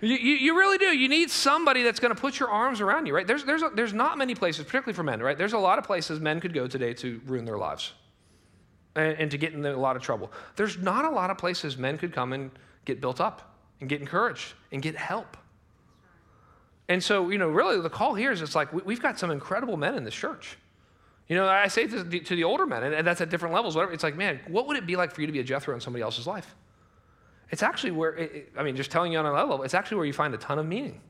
You, 0.01 0.15
you, 0.15 0.35
you, 0.35 0.57
really 0.57 0.77
do. 0.77 0.87
You 0.87 1.07
need 1.07 1.31
somebody 1.31 1.81
that's 1.81 1.99
going 1.99 2.13
to 2.13 2.19
put 2.19 2.39
your 2.39 2.49
arms 2.49 2.81
around 2.81 3.07
you, 3.07 3.15
right? 3.15 3.25
There's, 3.25 3.43
there's, 3.45 3.61
a, 3.61 3.71
there's 3.73 3.93
not 3.93 4.17
many 4.17 4.35
places, 4.35 4.65
particularly 4.65 4.93
for 4.93 5.03
men, 5.03 5.21
right? 5.21 5.37
There's 5.37 5.53
a 5.53 5.57
lot 5.57 5.79
of 5.79 5.85
places 5.85 6.19
men 6.19 6.39
could 6.39 6.53
go 6.53 6.67
today 6.67 6.93
to 6.95 7.21
ruin 7.25 7.45
their 7.45 7.57
lives 7.57 7.93
and, 8.95 9.17
and 9.17 9.31
to 9.31 9.37
get 9.37 9.53
in 9.53 9.65
a 9.65 9.77
lot 9.77 9.95
of 9.95 10.01
trouble. 10.01 10.31
There's 10.57 10.77
not 10.77 11.05
a 11.05 11.09
lot 11.09 11.29
of 11.29 11.37
places 11.37 11.77
men 11.77 11.97
could 11.97 12.13
come 12.13 12.33
and 12.33 12.51
get 12.83 12.99
built 12.99 13.21
up 13.21 13.57
and 13.79 13.89
get 13.89 14.01
encouraged 14.01 14.53
and 14.71 14.81
get 14.81 14.95
help. 14.95 15.37
And 16.87 17.03
so, 17.03 17.29
you 17.29 17.37
know, 17.37 17.49
really 17.49 17.81
the 17.81 17.89
call 17.89 18.13
here 18.13 18.31
is 18.31 18.41
it's 18.41 18.55
like 18.55 18.71
we, 18.71 18.93
have 18.93 19.01
got 19.01 19.17
some 19.17 19.31
incredible 19.31 19.77
men 19.77 19.95
in 19.95 20.03
this 20.03 20.13
church. 20.13 20.57
You 21.27 21.35
know, 21.35 21.47
I 21.47 21.67
say 21.67 21.87
to 21.87 22.03
the, 22.03 22.19
to 22.19 22.35
the 22.35 22.43
older 22.43 22.67
men, 22.67 22.83
and 22.83 23.07
that's 23.07 23.19
at 23.19 23.29
different 23.29 23.55
levels, 23.55 23.75
whatever. 23.75 23.93
It's 23.93 24.03
like, 24.03 24.15
man, 24.15 24.39
what 24.47 24.67
would 24.67 24.77
it 24.77 24.85
be 24.85 24.95
like 24.95 25.11
for 25.11 25.21
you 25.21 25.27
to 25.27 25.33
be 25.33 25.39
a 25.39 25.43
Jethro 25.43 25.73
in 25.73 25.81
somebody 25.81 26.03
else's 26.03 26.27
life? 26.27 26.55
It's 27.49 27.63
actually 27.63 27.91
where, 27.91 28.15
it, 28.15 28.51
I 28.57 28.63
mean, 28.63 28.75
just 28.75 28.91
telling 28.91 29.11
you 29.11 29.17
on 29.17 29.25
a 29.25 29.33
level, 29.33 29.63
it's 29.63 29.73
actually 29.73 29.97
where 29.97 30.05
you 30.05 30.13
find 30.13 30.33
a 30.35 30.37
ton 30.37 30.59
of 30.59 30.67
meaning. 30.67 31.01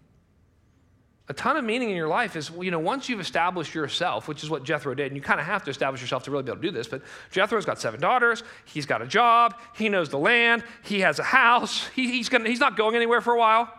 A 1.28 1.34
ton 1.34 1.58
of 1.58 1.66
meaning 1.66 1.90
in 1.90 1.96
your 1.96 2.08
life 2.08 2.36
is, 2.36 2.52
you 2.62 2.70
know, 2.70 2.80
once 2.80 3.10
you've 3.10 3.20
established 3.20 3.74
yourself, 3.74 4.28
which 4.28 4.44
is 4.44 4.50
what 4.50 4.64
Jethro 4.64 4.94
did, 4.94 5.08
and 5.08 5.16
you 5.16 5.24
kind 5.24 5.40
of 5.40 5.46
have 5.46 5.64
to 5.64 5.72
establish 5.72 6.00
yourself 6.00 6.24
to 6.26 6.32
really 6.32 6.44
be 6.44 6.52
able 6.52 6.62
to 6.62 6.68
do 6.68 6.72
this, 6.72 6.88
but 6.88 7.02
Jethro's 7.32 7.66
got 7.66 7.80
seven 7.82 8.00
daughters, 8.00 8.44
he's 8.66 8.86
got 8.86 9.02
a 9.02 9.08
job, 9.08 9.56
he 9.76 9.90
knows 9.90 10.10
the 10.10 10.20
land, 10.20 10.64
he 10.84 11.00
has 11.00 11.18
a 11.18 11.24
house, 11.24 11.88
he, 11.96 12.12
he's, 12.12 12.30
gonna, 12.30 12.48
he's 12.48 12.60
not 12.60 12.78
going 12.78 12.96
anywhere 12.96 13.22
for 13.22 13.34
a 13.34 13.40
while. 13.40 13.74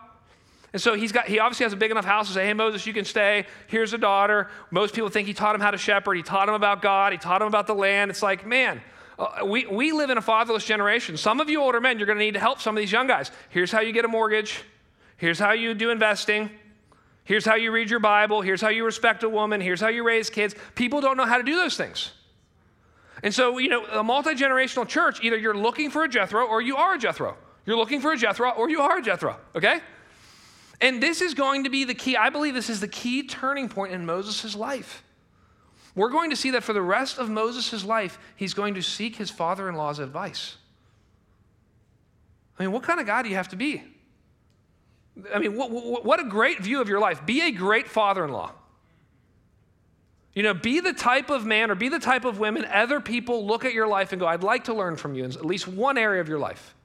And 0.73 0.81
so 0.81 0.95
he's 0.95 1.11
got, 1.11 1.27
he 1.27 1.39
obviously 1.39 1.63
has 1.63 1.73
a 1.73 1.77
big 1.77 1.91
enough 1.91 2.05
house 2.05 2.27
to 2.27 2.33
say, 2.33 2.45
hey, 2.45 2.53
Moses, 2.53 2.85
you 2.85 2.93
can 2.93 3.05
stay. 3.05 3.45
Here's 3.67 3.93
a 3.93 3.97
daughter. 3.97 4.49
Most 4.69 4.93
people 4.93 5.09
think 5.09 5.27
he 5.27 5.33
taught 5.33 5.55
him 5.55 5.61
how 5.61 5.71
to 5.71 5.77
shepherd. 5.77 6.15
He 6.15 6.23
taught 6.23 6.49
him 6.49 6.55
about 6.55 6.81
God. 6.81 7.13
He 7.13 7.17
taught 7.17 7.41
him 7.41 7.47
about 7.47 7.67
the 7.67 7.75
land. 7.75 8.11
It's 8.11 8.21
like, 8.21 8.45
man, 8.45 8.81
uh, 9.17 9.45
we, 9.45 9.65
we 9.65 9.91
live 9.91 10.09
in 10.09 10.17
a 10.17 10.21
fatherless 10.21 10.65
generation. 10.65 11.17
Some 11.17 11.39
of 11.39 11.49
you 11.49 11.61
older 11.61 11.79
men, 11.79 11.97
you're 11.97 12.05
going 12.05 12.19
to 12.19 12.23
need 12.23 12.33
to 12.33 12.39
help 12.39 12.59
some 12.59 12.75
of 12.75 12.81
these 12.81 12.91
young 12.91 13.07
guys. 13.07 13.31
Here's 13.49 13.71
how 13.71 13.79
you 13.79 13.93
get 13.93 14.05
a 14.05 14.09
mortgage. 14.09 14.63
Here's 15.15 15.39
how 15.39 15.53
you 15.53 15.73
do 15.73 15.89
investing. 15.89 16.51
Here's 17.23 17.45
how 17.45 17.55
you 17.55 17.71
read 17.71 17.89
your 17.89 17.99
Bible. 17.99 18.41
Here's 18.41 18.61
how 18.61 18.69
you 18.69 18.85
respect 18.85 19.23
a 19.23 19.29
woman. 19.29 19.61
Here's 19.61 19.81
how 19.81 19.87
you 19.87 20.03
raise 20.03 20.29
kids. 20.29 20.53
People 20.75 21.01
don't 21.01 21.17
know 21.17 21.25
how 21.25 21.37
to 21.37 21.43
do 21.43 21.55
those 21.55 21.75
things. 21.75 22.11
And 23.23 23.33
so, 23.33 23.57
you 23.57 23.69
know, 23.69 23.83
a 23.85 24.03
multi 24.03 24.35
generational 24.35 24.87
church, 24.87 25.23
either 25.23 25.37
you're 25.37 25.57
looking 25.57 25.89
for 25.89 26.03
a 26.03 26.07
Jethro 26.07 26.45
or 26.45 26.61
you 26.61 26.77
are 26.77 26.93
a 26.93 26.97
Jethro. 26.99 27.35
You're 27.65 27.77
looking 27.77 27.99
for 27.99 28.11
a 28.11 28.17
Jethro 28.17 28.51
or 28.51 28.69
you 28.69 28.81
are 28.81 28.99
a 28.99 29.01
Jethro, 29.01 29.37
okay? 29.55 29.81
And 30.79 31.01
this 31.01 31.21
is 31.21 31.33
going 31.33 31.63
to 31.63 31.69
be 31.69 31.83
the 31.83 31.95
key. 31.95 32.15
I 32.15 32.29
believe 32.29 32.53
this 32.53 32.69
is 32.69 32.79
the 32.79 32.87
key 32.87 33.23
turning 33.23 33.67
point 33.67 33.93
in 33.93 34.05
Moses' 34.05 34.55
life. 34.55 35.03
We're 35.95 36.11
going 36.11 36.29
to 36.29 36.35
see 36.35 36.51
that 36.51 36.63
for 36.63 36.73
the 36.73 36.81
rest 36.81 37.17
of 37.17 37.29
Moses' 37.29 37.83
life, 37.83 38.19
he's 38.35 38.53
going 38.53 38.75
to 38.75 38.83
seek 38.83 39.15
his 39.15 39.31
father 39.31 39.67
in 39.67 39.75
law's 39.75 39.97
advice. 39.97 40.55
I 42.59 42.63
mean, 42.63 42.71
what 42.71 42.83
kind 42.83 42.99
of 42.99 43.07
guy 43.07 43.23
do 43.23 43.29
you 43.29 43.35
have 43.35 43.49
to 43.49 43.55
be? 43.55 43.83
I 45.33 45.39
mean, 45.39 45.55
what, 45.55 45.71
what, 45.71 46.05
what 46.05 46.19
a 46.19 46.23
great 46.23 46.59
view 46.59 46.81
of 46.81 46.89
your 46.89 46.99
life. 46.99 47.25
Be 47.25 47.41
a 47.41 47.51
great 47.51 47.87
father 47.87 48.23
in 48.23 48.31
law. 48.31 48.51
You 50.35 50.43
know, 50.43 50.53
be 50.53 50.79
the 50.79 50.93
type 50.93 51.31
of 51.31 51.47
man 51.47 51.71
or 51.71 51.75
be 51.75 51.89
the 51.89 51.97
type 51.97 52.23
of 52.23 52.37
women 52.37 52.65
other 52.65 52.99
people 52.99 53.47
look 53.47 53.65
at 53.65 53.73
your 53.73 53.87
life 53.87 54.11
and 54.11 54.21
go, 54.21 54.27
I'd 54.27 54.43
like 54.43 54.65
to 54.65 54.75
learn 54.75 54.95
from 54.95 55.15
you 55.15 55.25
in 55.25 55.31
at 55.31 55.43
least 55.43 55.67
one 55.67 55.97
area 55.97 56.21
of 56.21 56.29
your 56.29 56.37
life. 56.37 56.75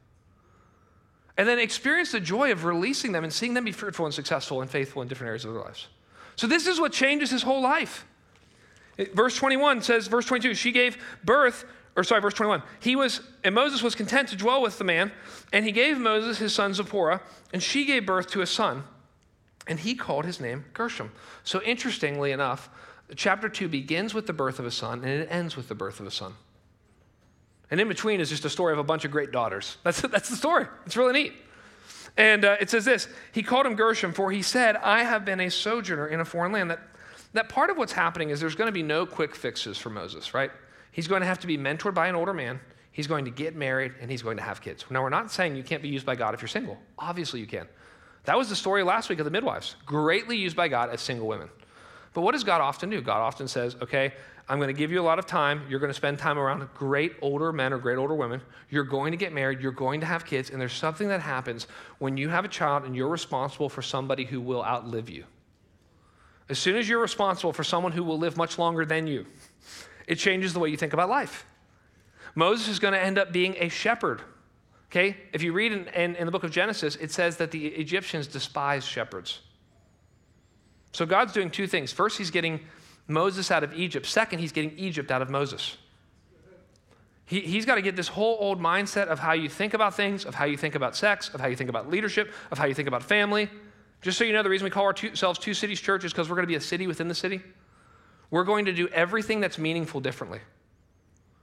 And 1.36 1.48
then 1.48 1.58
experience 1.58 2.12
the 2.12 2.20
joy 2.20 2.52
of 2.52 2.64
releasing 2.64 3.12
them 3.12 3.24
and 3.24 3.32
seeing 3.32 3.54
them 3.54 3.64
be 3.64 3.72
fruitful 3.72 4.04
and 4.04 4.14
successful 4.14 4.60
and 4.60 4.70
faithful 4.70 5.02
in 5.02 5.08
different 5.08 5.28
areas 5.28 5.44
of 5.44 5.54
their 5.54 5.62
lives. 5.62 5.88
So, 6.36 6.46
this 6.46 6.66
is 6.66 6.80
what 6.80 6.92
changes 6.92 7.30
his 7.30 7.42
whole 7.42 7.62
life. 7.62 8.06
Verse 9.14 9.36
21 9.36 9.82
says, 9.82 10.06
verse 10.06 10.26
22, 10.26 10.54
she 10.54 10.70
gave 10.70 10.98
birth, 11.24 11.64
or 11.96 12.04
sorry, 12.04 12.20
verse 12.20 12.34
21. 12.34 12.62
He 12.80 12.96
was, 12.96 13.20
and 13.42 13.54
Moses 13.54 13.82
was 13.82 13.94
content 13.94 14.28
to 14.28 14.36
dwell 14.36 14.60
with 14.60 14.78
the 14.78 14.84
man, 14.84 15.12
and 15.52 15.64
he 15.64 15.72
gave 15.72 15.98
Moses 15.98 16.38
his 16.38 16.54
son 16.54 16.74
Zipporah, 16.74 17.22
and 17.52 17.62
she 17.62 17.84
gave 17.86 18.04
birth 18.04 18.30
to 18.32 18.42
a 18.42 18.46
son. 18.46 18.84
And 19.66 19.80
he 19.80 19.94
called 19.94 20.24
his 20.24 20.40
name 20.40 20.64
Gershom. 20.74 21.12
So, 21.44 21.62
interestingly 21.62 22.32
enough, 22.32 22.68
chapter 23.16 23.48
2 23.48 23.68
begins 23.68 24.14
with 24.14 24.26
the 24.26 24.32
birth 24.32 24.58
of 24.58 24.66
a 24.66 24.70
son 24.70 25.00
and 25.00 25.08
it 25.08 25.28
ends 25.30 25.56
with 25.56 25.68
the 25.68 25.74
birth 25.74 26.00
of 26.00 26.06
a 26.06 26.10
son. 26.10 26.34
And 27.72 27.80
in 27.80 27.88
between 27.88 28.20
is 28.20 28.28
just 28.28 28.44
a 28.44 28.50
story 28.50 28.74
of 28.74 28.78
a 28.78 28.84
bunch 28.84 29.06
of 29.06 29.10
great 29.10 29.32
daughters. 29.32 29.78
That's, 29.82 30.02
that's 30.02 30.28
the 30.28 30.36
story. 30.36 30.66
It's 30.84 30.94
really 30.94 31.14
neat. 31.14 31.32
And 32.18 32.44
uh, 32.44 32.58
it 32.60 32.68
says 32.68 32.84
this 32.84 33.08
He 33.32 33.42
called 33.42 33.64
him 33.64 33.74
Gershom, 33.74 34.12
for 34.12 34.30
he 34.30 34.42
said, 34.42 34.76
I 34.76 35.02
have 35.02 35.24
been 35.24 35.40
a 35.40 35.50
sojourner 35.50 36.08
in 36.08 36.20
a 36.20 36.24
foreign 36.24 36.52
land. 36.52 36.70
That, 36.70 36.80
that 37.32 37.48
part 37.48 37.70
of 37.70 37.78
what's 37.78 37.92
happening 37.92 38.28
is 38.28 38.40
there's 38.40 38.54
going 38.54 38.68
to 38.68 38.72
be 38.72 38.82
no 38.82 39.06
quick 39.06 39.34
fixes 39.34 39.78
for 39.78 39.88
Moses, 39.88 40.34
right? 40.34 40.50
He's 40.90 41.08
going 41.08 41.22
to 41.22 41.26
have 41.26 41.38
to 41.40 41.46
be 41.46 41.56
mentored 41.56 41.94
by 41.94 42.08
an 42.08 42.14
older 42.14 42.34
man. 42.34 42.60
He's 42.90 43.06
going 43.06 43.24
to 43.24 43.30
get 43.30 43.56
married 43.56 43.94
and 44.02 44.10
he's 44.10 44.20
going 44.20 44.36
to 44.36 44.42
have 44.42 44.60
kids. 44.60 44.84
Now, 44.90 45.02
we're 45.02 45.08
not 45.08 45.32
saying 45.32 45.56
you 45.56 45.62
can't 45.62 45.82
be 45.82 45.88
used 45.88 46.04
by 46.04 46.14
God 46.14 46.34
if 46.34 46.42
you're 46.42 46.48
single. 46.48 46.76
Obviously, 46.98 47.40
you 47.40 47.46
can. 47.46 47.66
That 48.24 48.36
was 48.36 48.50
the 48.50 48.56
story 48.56 48.82
last 48.82 49.08
week 49.08 49.18
of 49.18 49.24
the 49.24 49.30
midwives, 49.30 49.76
greatly 49.86 50.36
used 50.36 50.56
by 50.56 50.68
God 50.68 50.90
as 50.90 51.00
single 51.00 51.26
women. 51.26 51.48
But 52.14 52.22
what 52.22 52.32
does 52.32 52.44
God 52.44 52.60
often 52.60 52.90
do? 52.90 53.00
God 53.00 53.20
often 53.20 53.48
says, 53.48 53.76
okay, 53.80 54.12
I'm 54.48 54.58
going 54.58 54.68
to 54.68 54.74
give 54.74 54.90
you 54.90 55.00
a 55.00 55.02
lot 55.02 55.18
of 55.18 55.26
time. 55.26 55.62
You're 55.68 55.80
going 55.80 55.90
to 55.90 55.94
spend 55.94 56.18
time 56.18 56.38
around 56.38 56.68
great 56.74 57.14
older 57.22 57.52
men 57.52 57.72
or 57.72 57.78
great 57.78 57.96
older 57.96 58.14
women. 58.14 58.42
You're 58.70 58.84
going 58.84 59.12
to 59.12 59.16
get 59.16 59.32
married. 59.32 59.60
You're 59.60 59.72
going 59.72 60.00
to 60.00 60.06
have 60.06 60.24
kids. 60.24 60.50
And 60.50 60.60
there's 60.60 60.74
something 60.74 61.08
that 61.08 61.20
happens 61.20 61.66
when 61.98 62.16
you 62.16 62.28
have 62.28 62.44
a 62.44 62.48
child 62.48 62.84
and 62.84 62.94
you're 62.94 63.08
responsible 63.08 63.68
for 63.68 63.82
somebody 63.82 64.24
who 64.24 64.40
will 64.40 64.64
outlive 64.64 65.08
you. 65.08 65.24
As 66.48 66.58
soon 66.58 66.76
as 66.76 66.88
you're 66.88 67.00
responsible 67.00 67.52
for 67.52 67.64
someone 67.64 67.92
who 67.92 68.04
will 68.04 68.18
live 68.18 68.36
much 68.36 68.58
longer 68.58 68.84
than 68.84 69.06
you, 69.06 69.26
it 70.06 70.16
changes 70.16 70.52
the 70.52 70.58
way 70.58 70.68
you 70.68 70.76
think 70.76 70.92
about 70.92 71.08
life. 71.08 71.46
Moses 72.34 72.68
is 72.68 72.78
going 72.78 72.94
to 72.94 73.00
end 73.00 73.18
up 73.18 73.32
being 73.32 73.56
a 73.58 73.68
shepherd. 73.68 74.20
Okay? 74.90 75.16
If 75.32 75.42
you 75.42 75.52
read 75.52 75.72
in, 75.72 75.86
in, 75.88 76.16
in 76.16 76.26
the 76.26 76.32
book 76.32 76.44
of 76.44 76.50
Genesis, 76.50 76.96
it 76.96 77.10
says 77.10 77.36
that 77.38 77.52
the 77.52 77.68
Egyptians 77.68 78.26
despise 78.26 78.84
shepherds. 78.84 79.40
So 80.92 81.06
God's 81.06 81.32
doing 81.32 81.50
two 81.50 81.66
things. 81.66 81.90
First, 81.90 82.18
he's 82.18 82.30
getting 82.30 82.60
Moses 83.08 83.50
out 83.50 83.64
of 83.64 83.74
Egypt. 83.74 84.06
Second, 84.06 84.38
he's 84.38 84.52
getting 84.52 84.78
Egypt 84.78 85.10
out 85.10 85.22
of 85.22 85.30
Moses. 85.30 85.76
He, 87.24 87.40
he's 87.40 87.64
got 87.64 87.76
to 87.76 87.82
get 87.82 87.96
this 87.96 88.08
whole 88.08 88.36
old 88.38 88.60
mindset 88.60 89.06
of 89.06 89.18
how 89.18 89.32
you 89.32 89.48
think 89.48 89.74
about 89.74 89.94
things, 89.94 90.24
of 90.24 90.34
how 90.34 90.44
you 90.44 90.56
think 90.56 90.74
about 90.74 90.94
sex, 90.94 91.30
of 91.32 91.40
how 91.40 91.46
you 91.46 91.56
think 91.56 91.70
about 91.70 91.88
leadership, 91.88 92.32
of 92.50 92.58
how 92.58 92.66
you 92.66 92.74
think 92.74 92.88
about 92.88 93.02
family. 93.02 93.48
Just 94.02 94.18
so 94.18 94.24
you 94.24 94.32
know, 94.32 94.42
the 94.42 94.50
reason 94.50 94.64
we 94.64 94.70
call 94.70 94.84
ourselves 94.84 95.38
Two 95.38 95.54
Cities 95.54 95.80
Church 95.80 96.04
is 96.04 96.12
because 96.12 96.28
we're 96.28 96.36
going 96.36 96.44
to 96.44 96.48
be 96.48 96.56
a 96.56 96.60
city 96.60 96.86
within 96.86 97.08
the 97.08 97.14
city. 97.14 97.40
We're 98.30 98.44
going 98.44 98.64
to 98.66 98.72
do 98.72 98.88
everything 98.88 99.40
that's 99.40 99.58
meaningful 99.58 100.00
differently. 100.00 100.40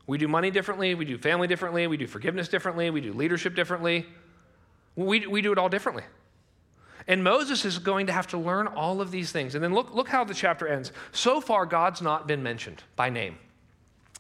We 0.06 0.18
do 0.18 0.28
money 0.28 0.52
differently, 0.52 0.95
we 0.95 1.06
do 1.06 1.18
family 1.18 1.47
differently, 1.47 1.86
we 1.88 1.95
do 1.95 2.08
forgiveness 2.08 2.47
differently, 2.47 2.89
we 2.89 3.00
do 3.00 3.14
leadership 3.14 3.56
differently. 3.56 4.08
We, 4.95 5.28
we 5.28 5.41
do 5.41 5.52
it 5.52 5.58
all 5.58 5.70
differently. 5.70 6.04
And 7.10 7.24
Moses 7.24 7.66
is 7.66 7.80
going 7.80 8.05
to 8.05 8.14
have 8.14 8.28
to 8.28 8.38
learn 8.38 8.68
all 8.68 9.01
of 9.01 9.10
these 9.10 9.32
things. 9.32 9.55
And 9.55 9.64
then 9.64 9.74
look, 9.74 9.93
look 9.95 10.07
how 10.07 10.24
the 10.24 10.36
chapter 10.36 10.68
ends. 10.68 10.91
So 11.12 11.41
far, 11.41 11.66
God's 11.66 12.03
not 12.03 12.28
been 12.28 12.43
mentioned 12.43 12.84
by 12.95 13.10
name 13.10 13.36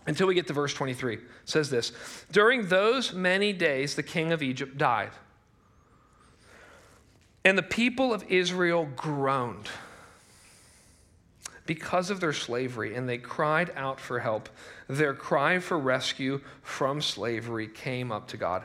until 0.07 0.25
we 0.25 0.33
get 0.33 0.47
to 0.47 0.53
verse 0.53 0.73
23. 0.73 1.13
It 1.13 1.21
says 1.45 1.69
this 1.69 1.93
During 2.31 2.67
those 2.67 3.13
many 3.13 3.53
days, 3.53 3.93
the 3.93 4.01
king 4.01 4.31
of 4.31 4.41
Egypt 4.41 4.77
died. 4.79 5.11
And 7.45 7.55
the 7.57 7.63
people 7.63 8.11
of 8.11 8.23
Israel 8.27 8.89
groaned 8.95 9.69
because 11.67 12.09
of 12.09 12.19
their 12.19 12.33
slavery, 12.33 12.95
and 12.95 13.07
they 13.07 13.19
cried 13.19 13.71
out 13.75 13.99
for 13.99 14.19
help. 14.19 14.49
Their 14.87 15.13
cry 15.13 15.59
for 15.59 15.77
rescue 15.77 16.41
from 16.63 17.01
slavery 17.01 17.67
came 17.67 18.11
up 18.11 18.27
to 18.29 18.37
God. 18.37 18.63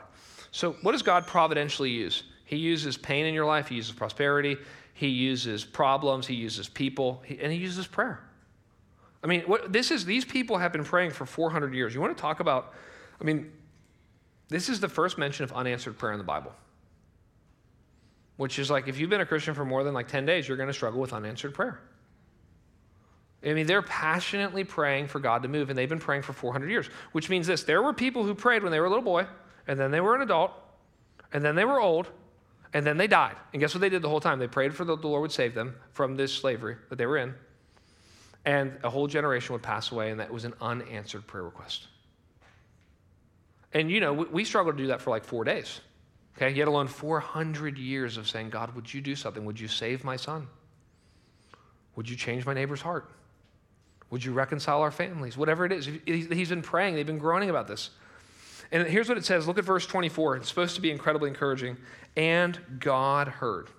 So, 0.51 0.73
what 0.81 0.93
does 0.93 1.03
God 1.03 1.27
providentially 1.27 1.91
use? 1.91 2.23
He 2.45 2.57
uses 2.57 2.95
pain 2.95 3.25
in 3.25 3.33
your 3.33 3.45
life, 3.45 3.67
He 3.67 3.75
uses 3.75 3.91
prosperity, 3.91 4.57
He 4.93 5.07
uses 5.07 5.65
problems, 5.65 6.27
He 6.27 6.35
uses 6.35 6.69
people, 6.69 7.21
and 7.27 7.51
He 7.51 7.57
uses 7.57 7.87
prayer. 7.87 8.21
I 9.23 9.27
mean, 9.27 9.41
what, 9.41 9.73
this 9.73 9.89
is, 9.89 10.05
these 10.05 10.23
people 10.23 10.59
have 10.59 10.71
been 10.71 10.83
praying 10.83 11.11
for 11.11 11.25
400 11.25 11.73
years. 11.73 11.95
You 11.95 12.01
want 12.01 12.15
to 12.15 12.21
talk 12.21 12.39
about, 12.39 12.73
I 13.19 13.23
mean, 13.23 13.51
this 14.49 14.69
is 14.69 14.79
the 14.79 14.87
first 14.87 15.17
mention 15.17 15.43
of 15.43 15.51
unanswered 15.51 15.97
prayer 15.97 16.11
in 16.13 16.19
the 16.19 16.23
Bible. 16.23 16.53
Which 18.37 18.59
is 18.59 18.69
like, 18.69 18.87
if 18.87 18.99
you've 18.99 19.09
been 19.09 19.21
a 19.21 19.25
Christian 19.25 19.55
for 19.55 19.65
more 19.65 19.83
than 19.83 19.95
like 19.95 20.07
10 20.07 20.27
days, 20.27 20.47
you're 20.47 20.57
going 20.57 20.67
to 20.67 20.73
struggle 20.73 21.01
with 21.01 21.11
unanswered 21.11 21.55
prayer. 21.55 21.79
I 23.43 23.53
mean, 23.53 23.65
they're 23.65 23.81
passionately 23.81 24.63
praying 24.63 25.07
for 25.07 25.19
God 25.19 25.43
to 25.43 25.47
move, 25.47 25.69
and 25.69 25.77
they've 25.77 25.89
been 25.89 25.99
praying 25.99 26.23
for 26.23 26.33
400 26.33 26.69
years, 26.69 26.89
which 27.11 27.29
means 27.29 27.47
this 27.47 27.63
there 27.63 27.81
were 27.81 27.93
people 27.93 28.23
who 28.23 28.35
prayed 28.35 28.63
when 28.63 28.71
they 28.71 28.79
were 28.79 28.87
a 28.87 28.89
little 28.89 29.03
boy, 29.03 29.25
and 29.67 29.79
then 29.79 29.91
they 29.91 30.01
were 30.01 30.15
an 30.15 30.21
adult, 30.21 30.51
and 31.33 31.43
then 31.43 31.55
they 31.55 31.65
were 31.65 31.79
old, 31.79 32.09
and 32.75 32.85
then 32.85 32.97
they 32.97 33.07
died. 33.07 33.37
And 33.53 33.61
guess 33.61 33.73
what 33.73 33.79
they 33.79 33.87
did 33.87 34.01
the 34.01 34.09
whole 34.09 34.19
time? 34.19 34.37
They 34.37 34.49
prayed 34.49 34.75
for 34.75 34.83
the, 34.83 34.97
the 34.97 35.07
Lord 35.07 35.21
would 35.21 35.31
save 35.31 35.55
them 35.55 35.77
from 35.93 36.17
this 36.17 36.33
slavery 36.33 36.75
that 36.89 36.97
they 36.97 37.05
were 37.05 37.17
in. 37.17 37.33
And 38.43 38.73
a 38.83 38.89
whole 38.89 39.07
generation 39.07 39.53
would 39.53 39.63
pass 39.63 39.91
away, 39.91 40.11
and 40.11 40.19
that 40.19 40.31
was 40.31 40.43
an 40.43 40.53
unanswered 40.59 41.25
prayer 41.25 41.45
request. 41.45 41.87
And 43.71 43.89
you 43.89 44.01
know, 44.01 44.11
we, 44.11 44.25
we 44.25 44.45
struggle 44.45 44.73
to 44.73 44.77
do 44.77 44.87
that 44.87 44.99
for 44.99 45.09
like 45.09 45.23
four 45.23 45.45
days. 45.45 45.79
Okay, 46.35 46.49
yet 46.51 46.67
alone 46.67 46.89
400 46.89 47.77
years 47.77 48.17
of 48.17 48.27
saying, 48.27 48.49
God, 48.49 48.75
would 48.75 48.93
you 48.93 48.99
do 48.99 49.15
something? 49.15 49.45
Would 49.45 49.57
you 49.57 49.69
save 49.69 50.03
my 50.03 50.17
son? 50.17 50.45
Would 51.95 52.09
you 52.09 52.17
change 52.17 52.45
my 52.45 52.53
neighbor's 52.53 52.81
heart? 52.81 53.09
Would 54.09 54.25
you 54.25 54.33
reconcile 54.33 54.81
our 54.81 54.91
families? 54.91 55.37
Whatever 55.37 55.65
it 55.65 55.71
is. 55.71 55.89
He's 56.05 56.49
been 56.49 56.61
praying, 56.61 56.95
they've 56.95 57.07
been 57.07 57.19
groaning 57.19 57.49
about 57.49 57.69
this. 57.69 57.91
And 58.71 58.87
here's 58.87 59.07
what 59.07 59.17
it 59.17 59.25
says 59.25 59.47
look 59.47 59.57
at 59.57 59.63
verse 59.63 59.85
24. 59.85 60.37
It's 60.37 60.49
supposed 60.49 60.75
to 60.75 60.81
be 60.81 60.91
incredibly 60.91 61.29
encouraging. 61.29 61.77
And 62.15 62.59
God 62.79 63.27
heard. 63.27 63.69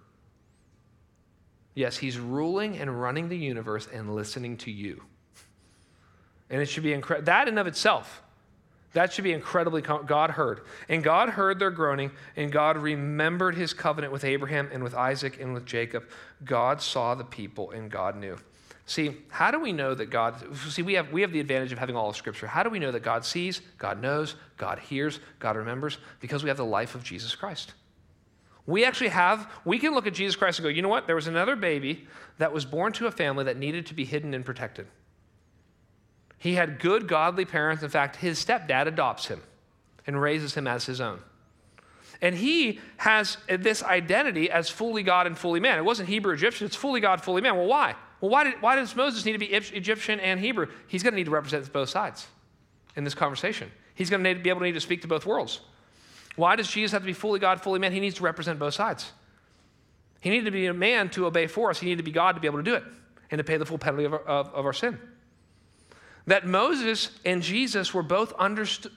Yes, 1.75 1.97
He's 1.97 2.19
ruling 2.19 2.79
and 2.79 3.01
running 3.01 3.29
the 3.29 3.37
universe 3.37 3.89
and 3.93 4.15
listening 4.15 4.57
to 4.59 4.71
you. 4.71 5.03
And 6.51 6.61
it 6.61 6.67
should 6.67 6.83
be. 6.83 6.95
That 6.95 7.49
in 7.49 7.59
of 7.59 7.67
itself, 7.67 8.23
that 8.93 9.13
should 9.13 9.25
be 9.25 9.33
incredibly. 9.33 9.83
God 9.83 10.31
heard. 10.31 10.63
And 10.89 11.03
God 11.03 11.29
heard 11.29 11.59
their 11.59 11.71
groaning, 11.71 12.11
and 12.35 12.51
God 12.51 12.79
remembered 12.79 13.55
his 13.55 13.75
covenant 13.75 14.13
with 14.13 14.25
Abraham 14.25 14.71
and 14.73 14.83
with 14.83 14.95
Isaac 14.95 15.41
and 15.41 15.53
with 15.53 15.67
Jacob. 15.67 16.05
God 16.45 16.81
saw 16.81 17.15
the 17.15 17.25
people, 17.25 17.73
and 17.73 17.91
God 17.91 18.17
knew. 18.17 18.39
See, 18.87 19.17
how 19.29 19.51
do 19.51 19.59
we 19.59 19.73
know 19.73 19.95
that 19.95 20.11
God, 20.11 20.57
see, 20.57 20.83
we 20.83 20.95
have, 20.95 21.11
we 21.11 21.21
have 21.23 21.33
the 21.33 21.41
advantage 21.41 21.73
of 21.73 21.79
having 21.79 21.97
all 21.97 22.09
of 22.09 22.17
Scripture. 22.17 22.47
How 22.47 22.63
do 22.63 22.71
we 22.71 22.79
know 22.79 22.93
that 22.93 23.03
God 23.03 23.25
sees, 23.25 23.61
God 23.79 24.01
knows, 24.01 24.37
God 24.57 24.79
hears, 24.79 25.19
God 25.41 25.57
remembers? 25.57 25.99
Because 26.21 26.45
we 26.45 26.49
have 26.49 26.57
the 26.57 26.65
life 26.65 26.95
of 26.95 27.03
Jesus 27.03 27.35
Christ. 27.35 27.75
We 28.67 28.85
actually 28.85 29.09
have, 29.09 29.49
we 29.65 29.79
can 29.79 29.95
look 29.95 30.07
at 30.07 30.15
Jesus 30.15 30.35
Christ 30.35 30.59
and 30.59 30.65
go, 30.65 30.69
you 30.69 30.83
know 30.83 30.89
what? 30.89 31.07
There 31.07 31.15
was 31.15 31.29
another 31.29 31.55
baby 31.55 32.07
that 32.39 32.53
was 32.53 32.65
born 32.65 32.93
to 32.95 33.07
a 33.07 33.11
family 33.13 33.45
that 33.45 33.57
needed 33.57 33.87
to 33.87 33.95
be 33.95 34.05
hidden 34.05 34.35
and 34.35 34.45
protected. 34.45 34.87
He 36.39 36.55
had 36.55 36.81
good, 36.81 37.07
godly 37.09 37.45
parents. 37.45 37.83
In 37.83 37.89
fact, 37.89 38.17
his 38.17 38.45
stepdad 38.45 38.87
adopts 38.87 39.27
him 39.27 39.41
and 40.07 40.21
raises 40.21 40.55
him 40.55 40.67
as 40.67 40.87
his 40.87 41.01
own. 41.01 41.21
And 42.21 42.35
he 42.35 42.81
has 42.99 43.37
this 43.49 43.83
identity 43.83 44.51
as 44.51 44.69
fully 44.69 45.03
God 45.03 45.27
and 45.27 45.37
fully 45.37 45.61
man. 45.61 45.79
It 45.79 45.85
wasn't 45.85 46.09
Hebrew 46.09 46.33
Egyptian, 46.35 46.67
it's 46.67 46.77
fully 46.77 47.01
God, 47.01 47.21
fully 47.21 47.43
man. 47.43 47.57
Well, 47.57 47.67
why? 47.67 47.95
Well, 48.21 48.31
why, 48.31 48.45
did, 48.45 48.55
why 48.63 48.77
does 48.77 48.97
Moses 48.97 49.25
need 49.25 49.33
to 49.33 49.39
be 49.39 49.47
Egyptian 49.47 50.19
and 50.21 50.41
Hebrew? 50.41 50.69
He's 50.87 51.03
going 51.03 51.13
to 51.13 51.17
need 51.17 51.27
to 51.27 51.31
represent 51.31 51.71
both 51.73 51.91
sides 51.91 52.27
in 52.97 53.05
this 53.05 53.15
conversation. 53.15 53.71
He's 53.95 54.09
going 54.09 54.25
to, 54.25 54.35
to 54.35 54.41
be 54.41 54.51
able 54.51 54.61
to 54.61 54.67
need 54.67 54.73
to 54.73 54.81
speak 54.81 55.03
to 55.03 55.09
both 55.09 55.27
worlds. 55.27 55.61
Why 56.37 56.57
does 56.57 56.69
Jesus 56.69 56.93
have 56.93 57.03
to 57.03 57.07
be 57.07 57.13
fully 57.13 57.41
God, 57.41 57.61
fully 57.61 57.79
man? 57.79 57.93
He 57.93 58.01
needs 58.01 58.17
to 58.17 58.23
represent 58.23 58.59
both 58.59 58.75
sides. 58.75 59.11
He 60.21 60.31
needed 60.31 60.45
to 60.47 60.51
be 60.51 60.67
a 60.67 60.75
man 60.75 61.09
to 61.11 61.27
obey 61.27 61.47
for 61.47 61.71
us. 61.71 61.81
He 61.81 61.87
needed 61.87 61.99
to 61.99 62.03
be 62.03 62.13
God 62.13 62.35
to 62.35 62.41
be 62.41 62.47
able 62.47 62.59
to 62.59 62.65
do 62.65 62.75
it 62.75 62.85
and 63.31 63.39
to 63.39 63.45
pay 63.45 63.57
the 63.57 63.67
full 63.67 63.79
penalty 63.79 64.05
of 64.05 64.13
our, 64.13 64.21
of, 64.21 64.55
of 64.55 64.65
our 64.65 64.73
sin. 64.73 64.99
That 66.27 66.47
Moses 66.47 67.11
and 67.25 67.43
Jesus 67.43 67.95
were 67.95 68.03
both 68.03 68.33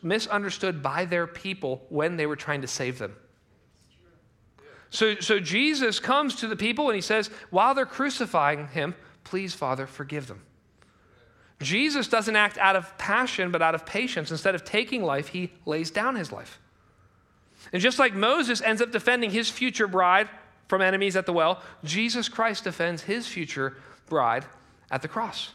misunderstood 0.02 0.82
by 0.82 1.06
their 1.06 1.28
people 1.28 1.86
when 1.90 2.18
they 2.18 2.26
were 2.26 2.36
trying 2.36 2.62
to 2.62 2.68
save 2.68 2.98
them. 2.98 3.16
So, 4.90 5.16
so 5.20 5.40
Jesus 5.40 6.00
comes 6.00 6.36
to 6.38 6.48
the 6.48 6.56
people 6.56 6.88
and 6.88 6.96
he 6.96 7.02
says, 7.02 7.30
while 7.52 7.76
they're 7.76 7.86
crucifying 7.86 8.68
him, 8.70 8.96
Please, 9.24 9.54
Father, 9.54 9.86
forgive 9.86 10.26
them. 10.26 10.42
Jesus 11.62 12.08
doesn't 12.08 12.36
act 12.36 12.58
out 12.58 12.76
of 12.76 12.98
passion, 12.98 13.52
but 13.52 13.62
out 13.62 13.76
of 13.76 13.86
patience. 13.86 14.32
Instead 14.32 14.56
of 14.56 14.64
taking 14.64 15.04
life, 15.04 15.28
he 15.28 15.52
lays 15.68 15.92
down 15.92 16.16
his 16.16 16.32
life. 16.32 16.60
And 17.74 17.82
just 17.82 17.99
like 17.99 18.14
Moses 18.14 18.62
ends 18.62 18.82
up 18.82 18.91
defending 18.91 19.32
his 19.32 19.49
future 19.49 19.88
bride 19.88 20.30
from 20.68 20.82
enemies 20.82 21.16
at 21.16 21.26
the 21.26 21.34
well, 21.34 21.62
Jesus 21.84 22.30
Christ 22.30 22.64
defends 22.64 23.03
his 23.03 23.28
future 23.28 23.78
bride 24.07 24.45
at 24.91 25.01
the 25.01 25.07
cross. 25.07 25.51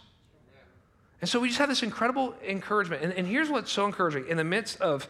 And 1.20 1.28
so 1.28 1.40
we 1.40 1.48
just 1.48 1.58
have 1.58 1.68
this 1.68 1.82
incredible 1.82 2.34
encouragement. 2.46 3.02
And, 3.02 3.12
and 3.14 3.26
here's 3.26 3.48
what's 3.48 3.72
so 3.72 3.86
encouraging 3.86 4.28
in 4.28 4.36
the 4.36 4.44
midst 4.44 4.80
of 4.80 5.08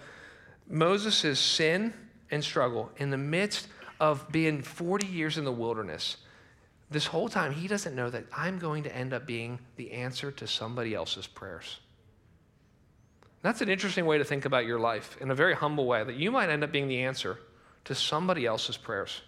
Moses' 0.68 1.40
sin 1.40 1.92
and 2.30 2.42
struggle, 2.42 2.90
in 2.98 3.10
the 3.10 3.18
midst 3.18 3.68
of 4.00 4.30
being 4.30 4.62
40 4.62 5.06
years 5.06 5.38
in 5.38 5.44
the 5.44 5.52
wilderness, 5.52 6.18
this 6.90 7.06
whole 7.06 7.28
time, 7.28 7.52
he 7.52 7.66
doesn't 7.66 7.94
know 7.94 8.10
that 8.10 8.24
I'm 8.32 8.58
going 8.58 8.84
to 8.84 8.94
end 8.94 9.12
up 9.12 9.26
being 9.26 9.58
the 9.76 9.92
answer 9.92 10.30
to 10.32 10.46
somebody 10.46 10.94
else's 10.94 11.26
prayers. 11.26 11.80
That's 13.44 13.60
an 13.60 13.68
interesting 13.68 14.06
way 14.06 14.16
to 14.16 14.24
think 14.24 14.46
about 14.46 14.64
your 14.64 14.78
life 14.78 15.18
in 15.20 15.30
a 15.30 15.34
very 15.34 15.54
humble 15.54 15.84
way, 15.84 16.02
that 16.02 16.16
you 16.16 16.30
might 16.30 16.48
end 16.48 16.64
up 16.64 16.72
being 16.72 16.88
the 16.88 17.02
answer 17.02 17.38
to 17.84 17.94
somebody 17.94 18.46
else's 18.46 18.78
prayers. 18.78 19.20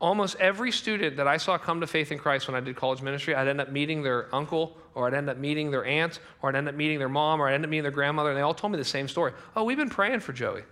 Almost 0.00 0.36
every 0.38 0.70
student 0.70 1.16
that 1.16 1.26
I 1.26 1.38
saw 1.38 1.58
come 1.58 1.80
to 1.80 1.88
faith 1.88 2.12
in 2.12 2.18
Christ 2.18 2.46
when 2.46 2.54
I 2.54 2.60
did 2.60 2.76
college 2.76 3.02
ministry, 3.02 3.34
I'd 3.34 3.48
end 3.48 3.60
up 3.60 3.72
meeting 3.72 4.04
their 4.04 4.32
uncle, 4.32 4.76
or 4.94 5.08
I'd 5.08 5.14
end 5.14 5.28
up 5.28 5.38
meeting 5.38 5.72
their 5.72 5.84
aunt, 5.84 6.20
or 6.40 6.50
I'd 6.50 6.54
end 6.54 6.68
up 6.68 6.76
meeting 6.76 7.00
their 7.00 7.08
mom, 7.08 7.42
or 7.42 7.48
I'd 7.48 7.54
end 7.54 7.64
up 7.64 7.70
meeting 7.70 7.82
their 7.82 7.90
grandmother, 7.90 8.30
and 8.30 8.38
they 8.38 8.42
all 8.42 8.54
told 8.54 8.70
me 8.72 8.78
the 8.78 8.84
same 8.84 9.08
story. 9.08 9.32
Oh, 9.56 9.64
we've 9.64 9.76
been 9.76 9.90
praying 9.90 10.20
for 10.20 10.32
Joey. 10.32 10.62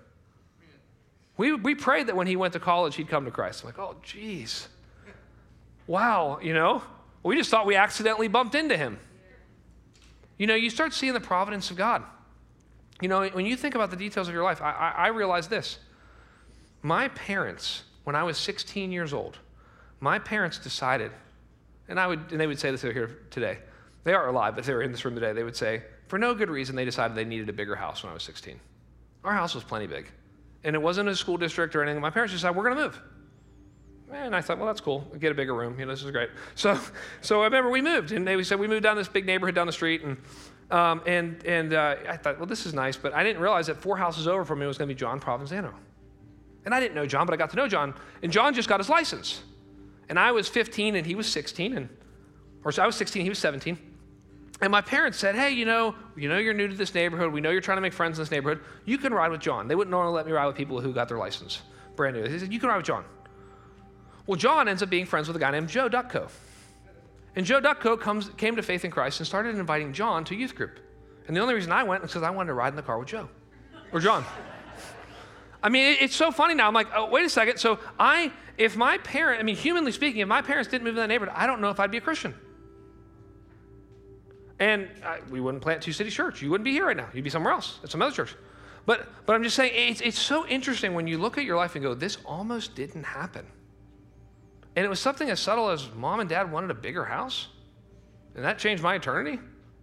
We, 1.36 1.54
we 1.54 1.74
prayed 1.74 2.06
that 2.06 2.14
when 2.14 2.28
he 2.28 2.36
went 2.36 2.52
to 2.52 2.60
college, 2.60 2.94
he'd 2.94 3.08
come 3.08 3.24
to 3.24 3.32
Christ. 3.32 3.64
I'm 3.64 3.66
like, 3.70 3.80
oh, 3.80 3.96
geez. 4.00 4.68
Wow, 5.88 6.38
you 6.40 6.54
know? 6.54 6.84
We 7.24 7.36
just 7.36 7.50
thought 7.50 7.66
we 7.66 7.74
accidentally 7.74 8.28
bumped 8.28 8.54
into 8.54 8.76
him. 8.76 9.00
You 10.38 10.46
know, 10.46 10.54
you 10.54 10.70
start 10.70 10.92
seeing 10.92 11.14
the 11.14 11.20
providence 11.20 11.72
of 11.72 11.76
God. 11.76 12.04
You 13.02 13.08
know, 13.08 13.28
when 13.28 13.46
you 13.46 13.56
think 13.56 13.74
about 13.74 13.90
the 13.90 13.96
details 13.96 14.28
of 14.28 14.34
your 14.34 14.44
life, 14.44 14.62
I, 14.62 14.70
I, 14.70 14.90
I 14.90 15.06
realize 15.08 15.48
this. 15.48 15.80
My 16.82 17.08
parents, 17.08 17.82
when 18.04 18.14
I 18.14 18.22
was 18.22 18.38
16 18.38 18.92
years 18.92 19.12
old, 19.12 19.38
my 19.98 20.20
parents 20.20 20.56
decided, 20.58 21.10
and 21.88 21.98
I 21.98 22.06
would, 22.06 22.30
and 22.30 22.40
they 22.40 22.46
would 22.46 22.60
say 22.60 22.70
this 22.70 22.80
here 22.80 23.18
today. 23.30 23.58
They 24.04 24.14
are 24.14 24.28
alive, 24.28 24.54
but 24.54 24.60
if 24.60 24.66
they 24.66 24.72
were 24.72 24.82
in 24.82 24.92
this 24.92 25.04
room 25.04 25.16
today, 25.16 25.32
they 25.32 25.42
would 25.42 25.56
say, 25.56 25.82
for 26.06 26.16
no 26.16 26.32
good 26.32 26.48
reason, 26.48 26.76
they 26.76 26.84
decided 26.84 27.16
they 27.16 27.24
needed 27.24 27.48
a 27.48 27.52
bigger 27.52 27.74
house 27.74 28.04
when 28.04 28.10
I 28.10 28.14
was 28.14 28.22
16. 28.22 28.58
Our 29.24 29.32
house 29.32 29.54
was 29.54 29.64
plenty 29.64 29.88
big, 29.88 30.08
and 30.62 30.76
it 30.76 30.82
wasn't 30.82 31.08
a 31.08 31.16
school 31.16 31.36
district 31.36 31.74
or 31.74 31.82
anything. 31.82 32.00
My 32.00 32.10
parents 32.10 32.32
decided 32.32 32.56
we're 32.56 32.70
going 32.70 32.76
to 32.76 32.82
move. 32.84 33.02
And 34.12 34.36
I 34.36 34.42
thought, 34.42 34.58
well, 34.58 34.66
that's 34.66 34.80
cool. 34.80 35.06
We'll 35.10 35.18
get 35.18 35.32
a 35.32 35.34
bigger 35.34 35.54
room. 35.54 35.78
You 35.80 35.86
know, 35.86 35.92
this 35.92 36.04
is 36.04 36.10
great. 36.10 36.30
So, 36.54 36.78
so 37.20 37.40
I 37.40 37.44
remember 37.44 37.70
we 37.70 37.80
moved, 37.80 38.12
and 38.12 38.28
they 38.28 38.40
said 38.44 38.60
we 38.60 38.68
moved 38.68 38.84
down 38.84 38.96
this 38.96 39.08
big 39.08 39.26
neighborhood 39.26 39.56
down 39.56 39.66
the 39.66 39.72
street, 39.72 40.02
and 40.02 40.18
um, 40.72 41.02
and 41.06 41.44
and 41.44 41.74
uh, 41.74 41.96
I 42.08 42.16
thought, 42.16 42.38
well, 42.38 42.46
this 42.46 42.66
is 42.66 42.74
nice, 42.74 42.96
but 42.96 43.12
I 43.14 43.22
didn't 43.22 43.42
realize 43.42 43.66
that 43.66 43.76
four 43.76 43.96
houses 43.96 44.26
over 44.26 44.44
from 44.44 44.58
me 44.58 44.66
was 44.66 44.78
going 44.78 44.88
to 44.88 44.94
be 44.94 44.98
John 44.98 45.20
Provenzano. 45.20 45.72
And 46.64 46.74
I 46.74 46.80
didn't 46.80 46.94
know 46.94 47.06
John, 47.06 47.26
but 47.26 47.34
I 47.34 47.36
got 47.36 47.50
to 47.50 47.56
know 47.56 47.68
John, 47.68 47.94
and 48.22 48.32
John 48.32 48.54
just 48.54 48.68
got 48.68 48.80
his 48.80 48.88
license, 48.88 49.42
and 50.08 50.18
I 50.18 50.32
was 50.32 50.48
15 50.48 50.96
and 50.96 51.06
he 51.06 51.14
was 51.14 51.26
16, 51.28 51.76
and 51.76 51.88
or 52.64 52.72
so 52.72 52.82
I 52.82 52.86
was 52.86 52.96
16, 52.96 53.22
he 53.22 53.28
was 53.28 53.38
17. 53.38 53.76
And 54.60 54.70
my 54.70 54.80
parents 54.80 55.18
said, 55.18 55.34
"Hey, 55.34 55.50
you 55.50 55.64
know, 55.64 55.94
you 56.16 56.28
know, 56.28 56.38
you're 56.38 56.54
new 56.54 56.68
to 56.68 56.74
this 56.74 56.94
neighborhood. 56.94 57.32
We 57.32 57.40
know 57.40 57.50
you're 57.50 57.60
trying 57.60 57.78
to 57.78 57.82
make 57.82 57.92
friends 57.92 58.18
in 58.18 58.22
this 58.22 58.30
neighborhood. 58.30 58.60
You 58.84 58.96
can 58.96 59.12
ride 59.12 59.32
with 59.32 59.40
John. 59.40 59.66
They 59.66 59.74
wouldn't 59.74 59.90
normally 59.90 60.14
let 60.14 60.26
me 60.26 60.32
ride 60.32 60.46
with 60.46 60.56
people 60.56 60.80
who 60.80 60.92
got 60.92 61.08
their 61.08 61.18
license 61.18 61.62
brand 61.96 62.16
new. 62.16 62.26
They 62.26 62.38
said 62.38 62.52
you 62.52 62.60
can 62.60 62.68
ride 62.68 62.78
with 62.78 62.86
John. 62.86 63.04
Well, 64.26 64.36
John 64.36 64.68
ends 64.68 64.82
up 64.82 64.88
being 64.88 65.04
friends 65.04 65.26
with 65.26 65.36
a 65.36 65.40
guy 65.40 65.50
named 65.50 65.68
Joe 65.68 65.88
Ducko. 65.88 66.28
And 67.34 67.46
Joe 67.46 67.60
Ducko 67.60 67.98
comes, 67.98 68.30
came 68.36 68.56
to 68.56 68.62
faith 68.62 68.84
in 68.84 68.90
Christ 68.90 69.20
and 69.20 69.26
started 69.26 69.56
inviting 69.56 69.92
John 69.92 70.24
to 70.24 70.34
youth 70.34 70.54
group. 70.54 70.78
And 71.26 71.36
the 71.36 71.40
only 71.40 71.54
reason 71.54 71.72
I 71.72 71.82
went 71.82 72.02
was 72.02 72.10
because 72.10 72.22
I 72.22 72.30
wanted 72.30 72.48
to 72.48 72.54
ride 72.54 72.68
in 72.68 72.76
the 72.76 72.82
car 72.82 72.98
with 72.98 73.08
Joe 73.08 73.28
or 73.92 74.00
John. 74.00 74.24
I 75.62 75.68
mean, 75.68 75.96
it's 76.00 76.16
so 76.16 76.30
funny 76.30 76.54
now. 76.54 76.66
I'm 76.66 76.74
like, 76.74 76.88
oh, 76.94 77.08
wait 77.08 77.24
a 77.24 77.30
second. 77.30 77.58
So 77.58 77.78
I, 77.98 78.32
if 78.58 78.76
my 78.76 78.98
parent, 78.98 79.40
I 79.40 79.44
mean, 79.44 79.56
humanly 79.56 79.92
speaking, 79.92 80.20
if 80.20 80.28
my 80.28 80.42
parents 80.42 80.68
didn't 80.68 80.84
move 80.84 80.94
in 80.94 80.96
that 80.96 81.06
neighborhood, 81.06 81.34
I 81.36 81.46
don't 81.46 81.60
know 81.60 81.70
if 81.70 81.78
I'd 81.78 81.90
be 81.90 81.98
a 81.98 82.02
Christian. 82.02 82.34
And 84.58 84.88
I, 85.04 85.20
we 85.30 85.40
wouldn't 85.40 85.62
plant 85.62 85.82
Two 85.82 85.92
City 85.92 86.10
Church. 86.10 86.42
You 86.42 86.50
wouldn't 86.50 86.64
be 86.64 86.72
here 86.72 86.86
right 86.86 86.96
now. 86.96 87.08
You'd 87.14 87.24
be 87.24 87.30
somewhere 87.30 87.52
else 87.52 87.78
at 87.82 87.90
some 87.90 88.02
other 88.02 88.14
church. 88.14 88.34
But, 88.84 89.08
but 89.26 89.34
I'm 89.34 89.42
just 89.42 89.56
saying, 89.56 89.72
it's, 89.74 90.00
it's 90.00 90.18
so 90.18 90.46
interesting 90.46 90.94
when 90.94 91.06
you 91.06 91.18
look 91.18 91.38
at 91.38 91.44
your 91.44 91.56
life 91.56 91.76
and 91.76 91.84
go, 91.84 91.94
this 91.94 92.18
almost 92.24 92.74
didn't 92.74 93.04
happen. 93.04 93.46
And 94.74 94.84
it 94.84 94.88
was 94.88 95.00
something 95.00 95.28
as 95.30 95.40
subtle 95.40 95.70
as 95.70 95.88
mom 95.94 96.20
and 96.20 96.28
dad 96.28 96.50
wanted 96.50 96.70
a 96.70 96.74
bigger 96.74 97.04
house. 97.04 97.48
And 98.34 98.44
that 98.44 98.58
changed 98.58 98.82
my 98.82 98.94
eternity. 98.94 99.38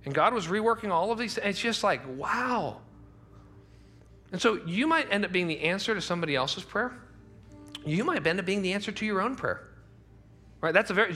And 0.05 0.13
God 0.13 0.33
was 0.33 0.47
reworking 0.47 0.89
all 0.89 1.11
of 1.11 1.19
these. 1.19 1.35
Things. 1.35 1.47
It's 1.47 1.59
just 1.59 1.83
like, 1.83 2.01
wow. 2.17 2.77
And 4.31 4.41
so 4.41 4.59
you 4.65 4.87
might 4.87 5.11
end 5.11 5.25
up 5.25 5.31
being 5.31 5.47
the 5.47 5.59
answer 5.61 5.93
to 5.93 6.01
somebody 6.01 6.35
else's 6.35 6.63
prayer. 6.63 6.93
You 7.85 8.03
might 8.03 8.25
end 8.25 8.39
up 8.39 8.45
being 8.45 8.61
the 8.61 8.73
answer 8.73 8.91
to 8.91 9.05
your 9.05 9.21
own 9.21 9.35
prayer. 9.35 9.67
Right? 10.61 10.73
That's 10.73 10.91
a 10.91 10.93
very, 10.93 11.13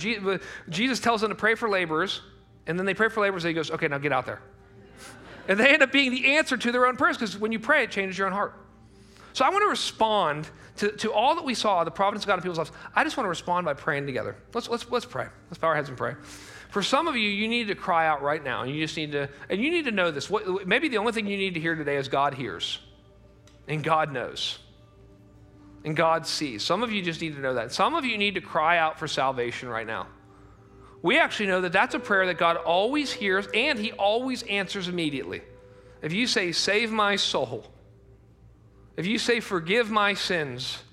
Jesus 0.69 0.99
tells 0.99 1.21
them 1.21 1.29
to 1.29 1.35
pray 1.35 1.55
for 1.55 1.67
laborers, 1.69 2.21
and 2.65 2.79
then 2.79 2.85
they 2.85 2.93
pray 2.93 3.09
for 3.09 3.21
laborers, 3.21 3.43
and 3.43 3.49
he 3.49 3.53
goes, 3.53 3.71
okay, 3.71 3.87
now 3.87 3.97
get 3.97 4.13
out 4.13 4.25
there. 4.25 4.41
and 5.47 5.59
they 5.59 5.73
end 5.73 5.83
up 5.83 5.91
being 5.91 6.11
the 6.11 6.35
answer 6.37 6.55
to 6.55 6.71
their 6.71 6.85
own 6.85 6.95
prayers 6.95 7.17
because 7.17 7.37
when 7.37 7.51
you 7.51 7.59
pray, 7.59 7.83
it 7.83 7.91
changes 7.91 8.17
your 8.17 8.27
own 8.27 8.33
heart. 8.33 8.55
So 9.33 9.43
I 9.43 9.49
want 9.49 9.63
to 9.63 9.69
respond 9.69 10.47
to, 10.77 10.91
to 10.91 11.11
all 11.11 11.35
that 11.35 11.43
we 11.43 11.53
saw, 11.53 11.83
the 11.83 11.91
providence 11.91 12.23
of 12.23 12.27
God 12.27 12.35
in 12.35 12.41
people's 12.41 12.57
lives. 12.57 12.71
I 12.95 13.03
just 13.03 13.17
want 13.17 13.25
to 13.25 13.29
respond 13.29 13.65
by 13.65 13.73
praying 13.73 14.05
together. 14.05 14.35
Let's, 14.53 14.69
let's, 14.69 14.89
let's 14.89 15.05
pray. 15.05 15.27
Let's 15.49 15.57
bow 15.57 15.67
our 15.69 15.75
heads 15.75 15.89
and 15.89 15.97
pray. 15.97 16.15
For 16.69 16.81
some 16.81 17.07
of 17.07 17.15
you, 17.15 17.29
you 17.29 17.47
need 17.47 17.67
to 17.67 17.75
cry 17.75 18.07
out 18.07 18.21
right 18.21 18.43
now. 18.43 18.63
And 18.63 18.71
you 18.71 18.81
just 18.81 18.97
need 18.97 19.11
to, 19.11 19.29
and 19.49 19.61
you 19.61 19.69
need 19.69 19.85
to 19.85 19.91
know 19.91 20.11
this. 20.11 20.29
What, 20.29 20.67
maybe 20.67 20.87
the 20.87 20.97
only 20.97 21.11
thing 21.11 21.27
you 21.27 21.37
need 21.37 21.55
to 21.55 21.59
hear 21.59 21.75
today 21.75 21.97
is 21.97 22.07
God 22.07 22.33
hears, 22.33 22.79
and 23.67 23.83
God 23.83 24.11
knows, 24.11 24.59
and 25.83 25.95
God 25.95 26.25
sees. 26.25 26.63
Some 26.63 26.81
of 26.81 26.91
you 26.91 27.01
just 27.01 27.21
need 27.21 27.35
to 27.35 27.41
know 27.41 27.55
that. 27.55 27.71
Some 27.71 27.95
of 27.95 28.05
you 28.05 28.17
need 28.17 28.35
to 28.35 28.41
cry 28.41 28.77
out 28.77 28.97
for 28.97 29.07
salvation 29.07 29.69
right 29.69 29.85
now. 29.85 30.07
We 31.03 31.19
actually 31.19 31.47
know 31.47 31.61
that 31.61 31.73
that's 31.73 31.95
a 31.95 31.99
prayer 31.99 32.25
that 32.27 32.37
God 32.37 32.57
always 32.57 33.11
hears, 33.11 33.47
and 33.53 33.77
He 33.77 33.91
always 33.91 34.43
answers 34.43 34.87
immediately. 34.87 35.41
If 36.01 36.13
you 36.13 36.27
say, 36.27 36.51
Save 36.51 36.91
my 36.91 37.17
soul, 37.17 37.72
if 38.95 39.05
you 39.05 39.17
say, 39.17 39.39
Forgive 39.39 39.89
my 39.89 40.13
sins, 40.13 40.83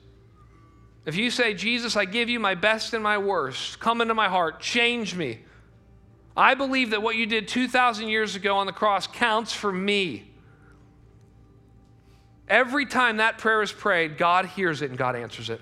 if 1.07 1.17
you 1.17 1.31
say, 1.31 1.55
Jesus, 1.55 1.97
I 1.97 2.05
give 2.05 2.29
you 2.29 2.39
my 2.39 2.55
best 2.55 2.95
and 2.95 3.03
my 3.03 3.19
worst, 3.19 3.81
come 3.81 4.01
into 4.01 4.15
my 4.15 4.29
heart, 4.29 4.61
change 4.61 5.15
me. 5.15 5.41
I 6.37 6.55
believe 6.55 6.91
that 6.91 7.03
what 7.03 7.17
you 7.17 7.27
did 7.27 7.49
2,000 7.49 8.09
years 8.09 8.37
ago 8.37 8.57
on 8.57 8.67
the 8.67 8.73
cross 8.73 9.07
counts 9.07 9.53
for 9.53 9.73
me. 9.73 10.31
Every 12.49 12.87
time 12.87 13.19
that 13.19 13.39
prayer 13.39 13.63
is 13.63 13.73
prayed, 13.73 14.19
God 14.19 14.47
hears 14.47 14.83
it 14.83 14.91
and 14.91 14.99
God 14.99 15.17
answers 15.17 15.51
it. 15.51 15.61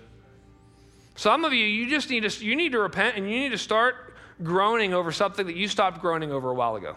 Some 1.17 1.45
of 1.45 1.53
you, 1.53 1.65
you 1.65 1.91
just 1.91 2.11
need 2.11 2.29
to, 2.29 2.45
you 2.45 2.55
need 2.55 2.73
to 2.73 2.79
repent 2.79 3.17
and 3.17 3.31
you 3.31 3.39
need 3.39 3.51
to 3.51 3.59
start 3.59 4.15
groaning 4.43 4.95
over 4.95 5.11
something 5.13 5.47
that 5.47 5.57
you 5.57 5.69
stopped 5.69 6.01
groaning 6.01 6.33
over 6.33 6.51
a 6.51 6.55
while 6.55 6.77
ago. 6.77 6.97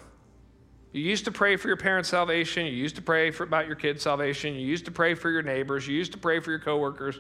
You 0.94 1.02
used 1.02 1.26
to 1.26 1.32
pray 1.32 1.56
for 1.56 1.68
your 1.68 1.78
parents' 1.78 2.10
salvation. 2.10 2.66
You 2.66 2.74
used 2.74 2.98
to 2.98 3.02
pray 3.02 3.32
for, 3.32 3.44
about 3.44 3.68
your 3.68 3.76
kids' 3.76 4.04
salvation. 4.04 4.56
You 4.56 4.66
used 4.66 4.86
to 4.86 4.92
pray 4.92 5.14
for 5.14 5.30
your 5.30 5.42
neighbors. 5.42 5.88
You 5.88 5.96
used 5.96 6.12
to 6.12 6.18
pray 6.18 6.40
for 6.40 6.50
your 6.50 6.60
coworkers. 6.60 7.20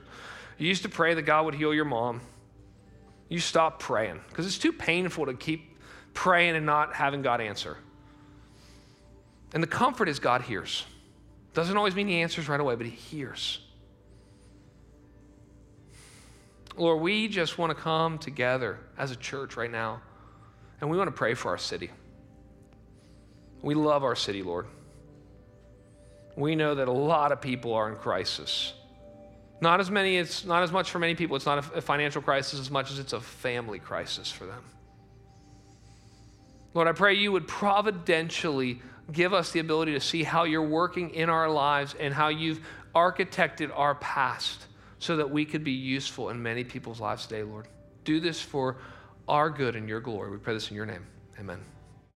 You 0.57 0.67
used 0.67 0.83
to 0.83 0.89
pray 0.89 1.13
that 1.13 1.21
God 1.21 1.45
would 1.45 1.55
heal 1.55 1.73
your 1.73 1.85
mom. 1.85 2.21
You 3.29 3.39
stopped 3.39 3.79
praying 3.79 4.19
because 4.27 4.45
it's 4.45 4.57
too 4.57 4.73
painful 4.73 5.27
to 5.27 5.33
keep 5.33 5.77
praying 6.13 6.57
and 6.57 6.65
not 6.65 6.93
having 6.93 7.21
God 7.21 7.39
answer. 7.39 7.77
And 9.53 9.63
the 9.63 9.67
comfort 9.67 10.09
is 10.09 10.19
God 10.19 10.41
hears. 10.41 10.85
Doesn't 11.53 11.75
always 11.75 11.95
mean 11.95 12.07
He 12.07 12.21
answers 12.21 12.49
right 12.49 12.59
away, 12.59 12.75
but 12.75 12.85
He 12.85 12.91
hears. 12.91 13.59
Lord, 16.75 17.01
we 17.01 17.27
just 17.27 17.57
want 17.57 17.75
to 17.75 17.81
come 17.81 18.17
together 18.17 18.79
as 18.97 19.11
a 19.11 19.15
church 19.15 19.57
right 19.57 19.71
now, 19.71 20.01
and 20.79 20.89
we 20.89 20.97
want 20.97 21.07
to 21.07 21.15
pray 21.15 21.33
for 21.33 21.49
our 21.49 21.57
city. 21.57 21.89
We 23.61 23.75
love 23.75 24.03
our 24.03 24.15
city, 24.15 24.41
Lord. 24.43 24.67
We 26.35 26.55
know 26.55 26.75
that 26.75 26.87
a 26.87 26.91
lot 26.91 27.31
of 27.31 27.41
people 27.41 27.73
are 27.73 27.89
in 27.89 27.95
crisis. 27.95 28.73
Not 29.59 29.79
as 29.79 29.91
many, 29.91 30.17
it's 30.17 30.43
not 30.43 30.63
as 30.63 30.71
much 30.71 30.89
for 30.89 30.97
many 30.97 31.13
people, 31.13 31.35
it's 31.35 31.45
not 31.45 31.75
a 31.75 31.81
financial 31.81 32.21
crisis 32.21 32.59
as 32.59 32.71
much 32.71 32.91
as 32.91 32.97
it's 32.97 33.13
a 33.13 33.21
family 33.21 33.77
crisis 33.77 34.31
for 34.31 34.45
them. 34.45 34.63
Lord, 36.73 36.87
I 36.87 36.93
pray 36.93 37.15
you 37.15 37.31
would 37.33 37.47
providentially 37.47 38.81
give 39.11 39.33
us 39.33 39.51
the 39.51 39.59
ability 39.59 39.93
to 39.93 39.99
see 39.99 40.23
how 40.23 40.45
you're 40.45 40.67
working 40.67 41.11
in 41.11 41.29
our 41.29 41.49
lives 41.49 41.95
and 41.99 42.13
how 42.13 42.29
you've 42.29 42.61
architected 42.95 43.71
our 43.77 43.95
past 43.95 44.65
so 44.99 45.17
that 45.17 45.29
we 45.29 45.45
could 45.45 45.63
be 45.63 45.71
useful 45.71 46.29
in 46.29 46.41
many 46.41 46.63
people's 46.63 46.99
lives 46.99 47.25
today, 47.25 47.43
Lord. 47.43 47.67
Do 48.03 48.19
this 48.19 48.41
for 48.41 48.77
our 49.27 49.49
good 49.49 49.75
and 49.75 49.87
your 49.87 49.99
glory. 49.99 50.31
We 50.31 50.37
pray 50.37 50.53
this 50.53 50.69
in 50.69 50.75
your 50.75 50.85
name. 50.85 51.05
Amen. 51.39 51.59